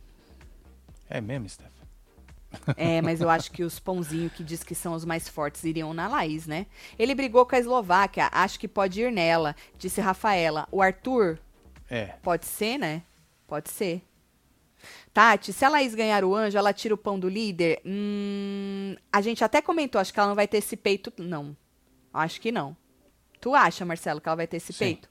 É 1.10 1.20
mesmo, 1.20 1.48
Steph? 1.48 1.70
É, 2.76 3.00
mas 3.00 3.20
eu 3.20 3.30
acho 3.30 3.50
que 3.50 3.62
os 3.64 3.78
pãozinhos 3.78 4.32
que 4.32 4.42
diz 4.44 4.62
que 4.62 4.74
são 4.74 4.92
os 4.94 5.04
mais 5.04 5.28
fortes 5.28 5.64
iriam 5.64 5.92
na 5.94 6.08
Laís, 6.08 6.46
né? 6.46 6.66
Ele 6.98 7.14
brigou 7.14 7.46
com 7.46 7.54
a 7.54 7.58
Eslováquia, 7.58 8.28
acho 8.32 8.58
que 8.58 8.68
pode 8.68 9.00
ir 9.00 9.10
nela, 9.12 9.56
disse 9.78 10.00
Rafaela. 10.00 10.66
O 10.70 10.80
Arthur, 10.82 11.38
É. 11.90 12.14
pode 12.22 12.46
ser, 12.46 12.78
né? 12.78 13.02
Pode 13.46 13.70
ser. 13.70 14.02
Tati, 15.12 15.52
se 15.52 15.64
a 15.64 15.68
Laís 15.68 15.94
ganhar 15.94 16.24
o 16.24 16.34
anjo, 16.34 16.56
ela 16.56 16.72
tira 16.72 16.94
o 16.94 16.98
pão 16.98 17.18
do 17.18 17.28
líder? 17.28 17.80
Hum, 17.84 18.96
a 19.12 19.20
gente 19.20 19.44
até 19.44 19.60
comentou, 19.60 20.00
acho 20.00 20.12
que 20.12 20.18
ela 20.18 20.28
não 20.28 20.34
vai 20.34 20.48
ter 20.48 20.58
esse 20.58 20.76
peito. 20.76 21.12
Não. 21.18 21.56
Acho 22.12 22.40
que 22.40 22.50
não. 22.50 22.76
Tu 23.40 23.54
acha, 23.54 23.84
Marcelo, 23.84 24.20
que 24.20 24.28
ela 24.28 24.36
vai 24.36 24.46
ter 24.46 24.56
esse 24.56 24.72
Sim. 24.72 24.78
peito? 24.78 25.08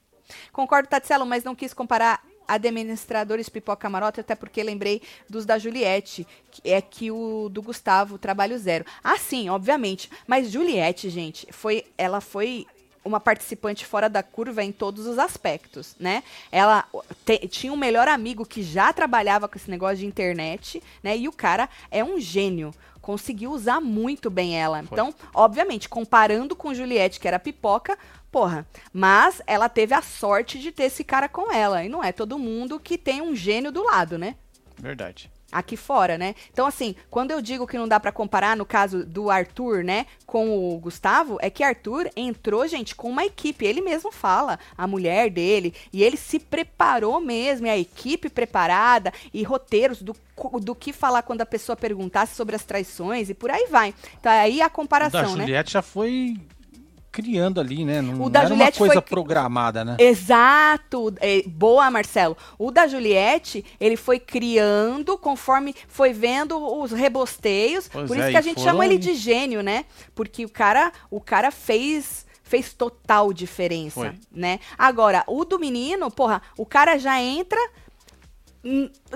Concordo, 0.52 0.88
Tatselo, 0.88 1.26
mas 1.26 1.44
não 1.44 1.54
quis 1.54 1.74
comparar 1.74 2.22
administradores 2.46 3.48
pipoca 3.48 3.88
marota, 3.88 4.20
até 4.20 4.34
porque 4.34 4.62
lembrei 4.62 5.00
dos 5.28 5.46
da 5.46 5.58
Juliette, 5.58 6.26
que 6.50 6.70
é 6.70 6.80
que 6.80 7.10
o 7.10 7.48
do 7.48 7.62
Gustavo, 7.62 8.18
trabalho 8.18 8.58
zero. 8.58 8.84
Ah, 9.02 9.18
sim, 9.18 9.48
obviamente. 9.48 10.10
Mas 10.26 10.50
Juliette, 10.50 11.08
gente, 11.08 11.46
foi, 11.52 11.84
ela 11.96 12.20
foi 12.20 12.66
uma 13.04 13.18
participante 13.20 13.84
fora 13.84 14.08
da 14.08 14.22
curva 14.22 14.62
em 14.62 14.70
todos 14.72 15.06
os 15.06 15.18
aspectos, 15.18 15.94
né? 15.98 16.22
Ela 16.50 16.84
te- 17.24 17.46
tinha 17.48 17.72
um 17.72 17.76
melhor 17.76 18.06
amigo 18.08 18.44
que 18.46 18.62
já 18.62 18.92
trabalhava 18.92 19.48
com 19.48 19.56
esse 19.58 19.70
negócio 19.70 19.96
de 19.98 20.06
internet, 20.06 20.82
né? 21.02 21.16
E 21.16 21.26
o 21.28 21.32
cara 21.32 21.68
é 21.90 22.02
um 22.04 22.18
gênio. 22.20 22.72
Conseguiu 23.00 23.50
usar 23.50 23.80
muito 23.80 24.30
bem 24.30 24.56
ela. 24.60 24.82
Foi. 24.84 24.88
Então, 24.92 25.12
obviamente, 25.34 25.88
comparando 25.88 26.54
com 26.54 26.72
Juliette, 26.72 27.18
que 27.18 27.26
era 27.26 27.38
pipoca, 27.38 27.98
porra. 28.30 28.64
Mas 28.92 29.42
ela 29.46 29.68
teve 29.68 29.92
a 29.92 30.00
sorte 30.00 30.58
de 30.60 30.70
ter 30.70 30.84
esse 30.84 31.02
cara 31.02 31.28
com 31.28 31.52
ela. 31.52 31.84
E 31.84 31.88
não 31.88 32.02
é 32.04 32.12
todo 32.12 32.38
mundo 32.38 32.78
que 32.78 32.96
tem 32.96 33.20
um 33.20 33.34
gênio 33.34 33.72
do 33.72 33.82
lado, 33.82 34.16
né? 34.16 34.36
Verdade. 34.78 35.28
Aqui 35.52 35.76
fora, 35.76 36.16
né? 36.16 36.34
Então, 36.50 36.66
assim, 36.66 36.96
quando 37.10 37.30
eu 37.30 37.42
digo 37.42 37.66
que 37.66 37.76
não 37.76 37.86
dá 37.86 38.00
pra 38.00 38.10
comparar, 38.10 38.56
no 38.56 38.64
caso 38.64 39.04
do 39.04 39.30
Arthur, 39.30 39.84
né, 39.84 40.06
com 40.26 40.74
o 40.74 40.78
Gustavo, 40.78 41.38
é 41.40 41.50
que 41.50 41.62
Arthur 41.62 42.10
entrou, 42.16 42.66
gente, 42.66 42.94
com 42.94 43.10
uma 43.10 43.24
equipe. 43.24 43.64
Ele 43.64 43.82
mesmo 43.82 44.10
fala, 44.10 44.58
a 44.76 44.86
mulher 44.86 45.30
dele, 45.30 45.74
e 45.92 46.02
ele 46.02 46.16
se 46.16 46.38
preparou 46.38 47.20
mesmo, 47.20 47.66
e 47.66 47.70
a 47.70 47.78
equipe 47.78 48.28
preparada, 48.28 49.12
e 49.32 49.42
roteiros 49.42 50.02
do, 50.02 50.16
do 50.60 50.74
que 50.74 50.92
falar 50.92 51.22
quando 51.22 51.42
a 51.42 51.46
pessoa 51.46 51.76
perguntasse 51.76 52.34
sobre 52.34 52.56
as 52.56 52.64
traições, 52.64 53.28
e 53.28 53.34
por 53.34 53.50
aí 53.50 53.66
vai. 53.70 53.94
Então, 54.18 54.32
aí 54.32 54.60
a 54.60 54.66
o 54.66 54.68
da 54.68 54.70
comparação, 54.70 55.36
né? 55.36 55.44
Juliette 55.44 55.72
já 55.72 55.82
foi 55.82 56.36
criando 57.12 57.60
ali, 57.60 57.84
né? 57.84 58.00
Não 58.00 58.24
O 58.24 58.30
da 58.30 58.40
era 58.40 58.48
Juliette 58.48 58.80
uma 58.80 58.86
coisa 58.88 59.02
foi- 59.02 59.10
programada, 59.10 59.84
né? 59.84 59.96
Exato, 60.00 61.14
é, 61.20 61.42
boa 61.46 61.90
Marcelo. 61.90 62.36
O 62.58 62.70
da 62.70 62.86
Juliette, 62.86 63.62
ele 63.78 63.96
foi 63.96 64.18
criando 64.18 65.18
conforme 65.18 65.74
foi 65.86 66.12
vendo 66.14 66.56
os 66.56 66.90
rebosteios. 66.90 67.88
Pois 67.92 68.08
por 68.08 68.16
é, 68.16 68.20
isso 68.20 68.30
que 68.30 68.36
a 68.36 68.40
gente 68.40 68.60
chama 68.62 68.84
ele 68.86 68.96
de 68.96 69.14
gênio, 69.14 69.62
né? 69.62 69.84
Porque 70.14 70.44
o 70.44 70.48
cara, 70.48 70.90
o 71.10 71.20
cara 71.20 71.50
fez 71.50 72.26
fez 72.44 72.74
total 72.74 73.32
diferença, 73.32 73.94
Foi. 73.94 74.12
né? 74.30 74.60
Agora, 74.76 75.24
o 75.26 75.42
do 75.42 75.58
menino, 75.58 76.10
porra, 76.10 76.42
o 76.58 76.66
cara 76.66 76.98
já 76.98 77.18
entra 77.18 77.58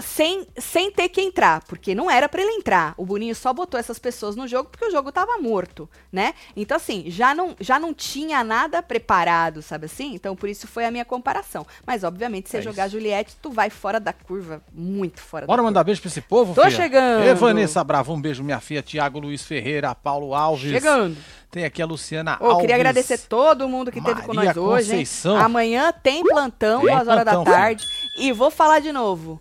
sem, 0.01 0.47
sem 0.59 0.91
ter 0.91 1.09
que 1.09 1.21
entrar, 1.21 1.63
porque 1.69 1.95
não 1.95 2.11
era 2.11 2.29
pra 2.29 2.43
ele 2.43 2.53
entrar. 2.53 2.95
O 2.97 3.07
Boninho 3.07 3.35
só 3.35 3.53
botou 3.53 3.79
essas 3.79 3.99
pessoas 3.99 4.35
no 4.35 4.47
jogo 4.49 4.69
porque 4.71 4.85
o 4.87 4.91
jogo 4.91 5.13
tava 5.13 5.39
morto, 5.39 5.89
né? 6.13 6.35
Então, 6.57 6.77
assim, 6.77 7.05
já 7.07 7.35
não, 7.35 7.55
já 7.61 7.79
não 7.79 7.95
tinha 7.95 8.43
nada 8.43 8.83
preparado, 8.83 9.63
sabe 9.63 9.87
assim? 9.87 10.15
Então, 10.15 10.35
por 10.35 10.49
isso 10.49 10.67
foi 10.67 10.85
a 10.85 10.91
minha 10.91 11.05
comparação. 11.05 11.65
Mas, 11.87 12.03
obviamente, 12.03 12.47
se 12.49 12.53
você 12.53 12.59
É 12.59 12.63
jogar 12.63 12.87
isso. 12.87 12.97
Juliette, 12.97 13.37
tu 13.41 13.51
vai 13.51 13.71
fora 13.71 14.01
da 14.01 14.13
curva, 14.13 14.61
muito 14.73 15.21
fora 15.21 15.47
Bora 15.47 15.59
da 15.63 15.63
mandar 15.63 15.85
beijo 15.85 16.01
pra 16.01 16.09
esse 16.09 16.21
povo, 16.21 16.55
Tô 16.55 16.63
filha? 16.65 16.77
chegando. 16.77 17.23
Ê, 17.25 17.35
Vanessa 17.35 17.83
Bravo, 17.85 18.13
um 18.15 18.21
beijo, 18.21 18.43
minha 18.43 18.61
filha. 18.61 18.83
Tiago 18.83 19.19
Luiz 19.21 19.43
Ferreira, 19.45 19.95
Paulo 19.95 20.35
Alves. 20.35 20.65
curva. 20.73 20.79
Chegando. 20.81 21.17
Tem 21.51 21.65
aqui 21.65 21.81
a 21.81 21.87
Luciana 21.87 22.37
Ô, 22.41 22.47
Alves. 22.47 22.61
queria 22.63 22.75
agradecer 22.75 23.19
todo 23.19 23.69
mundo 23.69 23.91
que 23.91 23.99
esteve 23.99 24.21
com 24.23 24.35
Maria 24.35 24.53
nós 24.53 24.57
hoje. 24.89 25.05
Amanhã 25.41 25.93
tem 26.03 26.23
plantão, 26.23 26.81
Tem 26.83 26.91
duas 26.91 27.09
horas 27.09 27.23
plantão, 27.25 27.45
da 27.45 27.51
tarde. 27.51 27.87
E 28.17 28.33
vou 28.33 28.51
falar 28.51 28.81
de 28.81 28.93
novo. 28.93 29.41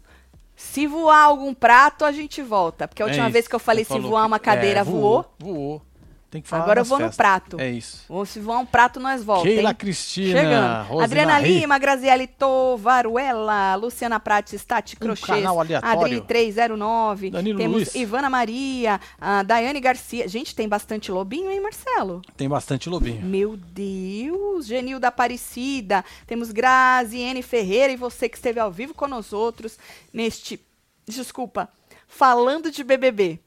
Se 0.55 0.87
voar 0.87 1.23
algum 1.23 1.53
prato, 1.53 2.05
a 2.05 2.11
gente 2.11 2.41
volta. 2.41 2.87
Porque 2.87 3.01
a 3.03 3.05
É 3.05 3.09
última 3.09 3.25
isso. 3.25 3.33
vez 3.33 3.47
que 3.47 3.55
eu 3.55 3.59
falei 3.59 3.83
Você 3.83 3.93
se 3.93 3.99
voar 3.99 4.25
uma 4.25 4.39
cadeira, 4.39 4.79
é, 4.79 4.83
voou. 4.83 5.25
Voou. 5.39 5.81
Tem 6.29 6.41
que 6.41 6.47
falar 6.47 6.63
Agora 6.63 6.81
eu 6.81 6.85
vou 6.85 6.97
no 6.99 7.05
festas. 7.05 7.17
prato. 7.17 7.59
É 7.59 7.69
isso. 7.69 8.03
Ou 8.09 8.25
se 8.25 8.39
voar 8.39 8.59
um 8.59 8.65
prato, 8.65 8.99
nós 8.99 9.23
volta, 9.23 9.47
Keila 9.47 9.69
hein? 9.69 9.75
Cristina. 9.75 10.39
Chegando. 10.41 10.87
Rosina 10.87 11.03
Adriana. 11.05 11.39
Lima, 11.39 11.77
Graziele 11.77 12.27
Tovaruela, 12.27 13.75
Luciana 13.75 14.19
Prates, 14.19 14.63
Tati 14.65 14.97
Um 15.01 15.59
aleatório. 15.59 16.01
Adri 16.01 16.21
309, 16.21 17.29
Danilo 17.29 17.57
temos 17.59 17.75
Luiz. 17.75 17.95
Ivana 17.95 18.29
Maria, 18.29 18.99
a 19.19 19.43
Daiane 19.43 19.79
Garcia. 19.79 20.27
Gente, 20.27 20.53
tem 20.55 20.67
bastante 20.67 21.11
lobinho, 21.11 21.49
hein, 21.49 21.61
Marcelo? 21.61 22.21
Tem 22.35 22.49
bastante 22.49 22.89
lobinho. 22.89 23.21
Meu 23.21 23.55
Deus, 23.55 24.65
Genilda 24.65 25.07
Aparecida, 25.07 26.03
temos 26.27 26.51
Graziene 26.51 27.41
Ferreira 27.41 27.93
e 27.93 27.95
você 27.95 28.27
que 28.27 28.35
esteve 28.35 28.59
ao 28.59 28.71
vivo 28.71 28.93
com 28.93 29.07
nós 29.07 29.31
outros 29.31 29.77
neste, 30.11 30.59
desculpa, 31.07 31.69
falando 32.07 32.69
de 32.71 32.83
BBB. 32.83 33.39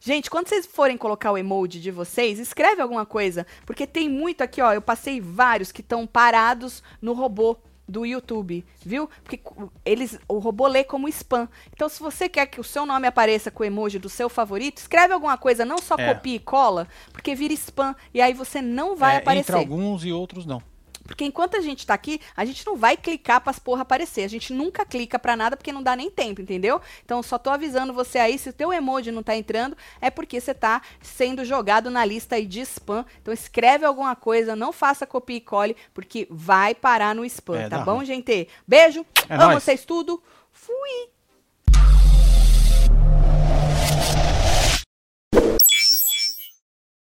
Gente, 0.00 0.30
quando 0.30 0.48
vocês 0.48 0.66
forem 0.66 0.96
colocar 0.96 1.32
o 1.32 1.38
emoji 1.38 1.80
de 1.80 1.90
vocês, 1.90 2.38
escreve 2.38 2.80
alguma 2.80 3.04
coisa, 3.06 3.46
porque 3.66 3.86
tem 3.86 4.08
muito 4.08 4.42
aqui, 4.42 4.60
ó, 4.62 4.72
eu 4.72 4.82
passei 4.82 5.20
vários 5.20 5.72
que 5.72 5.80
estão 5.80 6.06
parados 6.06 6.82
no 7.00 7.12
robô 7.12 7.56
do 7.86 8.06
YouTube, 8.06 8.64
viu? 8.84 9.10
Porque 9.22 9.38
eles, 9.84 10.18
o 10.26 10.38
robô 10.38 10.66
lê 10.66 10.84
como 10.84 11.06
spam. 11.08 11.46
Então, 11.72 11.86
se 11.88 12.00
você 12.00 12.30
quer 12.30 12.46
que 12.46 12.58
o 12.58 12.64
seu 12.64 12.86
nome 12.86 13.06
apareça 13.06 13.50
com 13.50 13.62
o 13.62 13.66
emoji 13.66 13.98
do 13.98 14.08
seu 14.08 14.30
favorito, 14.30 14.78
escreve 14.78 15.12
alguma 15.12 15.36
coisa, 15.36 15.66
não 15.66 15.76
só 15.78 15.94
É. 15.98 16.14
copia 16.14 16.36
e 16.36 16.38
cola, 16.38 16.88
porque 17.12 17.34
vira 17.34 17.52
spam 17.52 17.94
e 18.14 18.22
aí 18.22 18.32
você 18.32 18.62
não 18.62 18.96
vai 18.96 19.16
É, 19.16 19.18
aparecer. 19.18 19.52
Entre 19.52 19.56
alguns 19.56 20.02
e 20.04 20.10
outros 20.12 20.46
não. 20.46 20.62
Porque 21.06 21.24
enquanto 21.24 21.56
a 21.56 21.60
gente 21.60 21.86
tá 21.86 21.92
aqui, 21.94 22.20
a 22.36 22.44
gente 22.44 22.66
não 22.66 22.76
vai 22.76 22.96
clicar 22.96 23.40
para 23.40 23.50
as 23.50 23.58
porra 23.58 23.82
aparecer. 23.82 24.22
A 24.24 24.28
gente 24.28 24.52
nunca 24.52 24.84
clica 24.86 25.18
para 25.18 25.36
nada 25.36 25.56
porque 25.56 25.72
não 25.72 25.82
dá 25.82 25.94
nem 25.94 26.10
tempo, 26.10 26.40
entendeu? 26.40 26.80
Então 27.04 27.22
só 27.22 27.36
tô 27.38 27.50
avisando 27.50 27.92
você 27.92 28.18
aí, 28.18 28.38
se 28.38 28.48
o 28.48 28.52
teu 28.52 28.72
emoji 28.72 29.10
não 29.10 29.22
tá 29.22 29.36
entrando, 29.36 29.76
é 30.00 30.10
porque 30.10 30.40
você 30.40 30.54
tá 30.54 30.80
sendo 31.02 31.44
jogado 31.44 31.90
na 31.90 32.04
lista 32.04 32.36
aí 32.36 32.46
de 32.46 32.60
spam. 32.62 33.04
Então 33.20 33.32
escreve 33.34 33.84
alguma 33.84 34.16
coisa, 34.16 34.56
não 34.56 34.72
faça 34.72 35.06
copia 35.06 35.36
e 35.36 35.40
cole, 35.40 35.76
porque 35.92 36.26
vai 36.30 36.74
parar 36.74 37.14
no 37.14 37.24
spam, 37.24 37.56
É, 37.60 37.68
tá 37.68 37.78
bom, 37.80 37.96
ruim. 37.96 38.06
gente? 38.06 38.48
Beijo, 38.66 39.04
É 39.28 39.34
amo 39.34 39.50
nóis. 39.52 39.62
vocês 39.62 39.84
tudo. 39.84 40.22
Fui. 40.52 41.08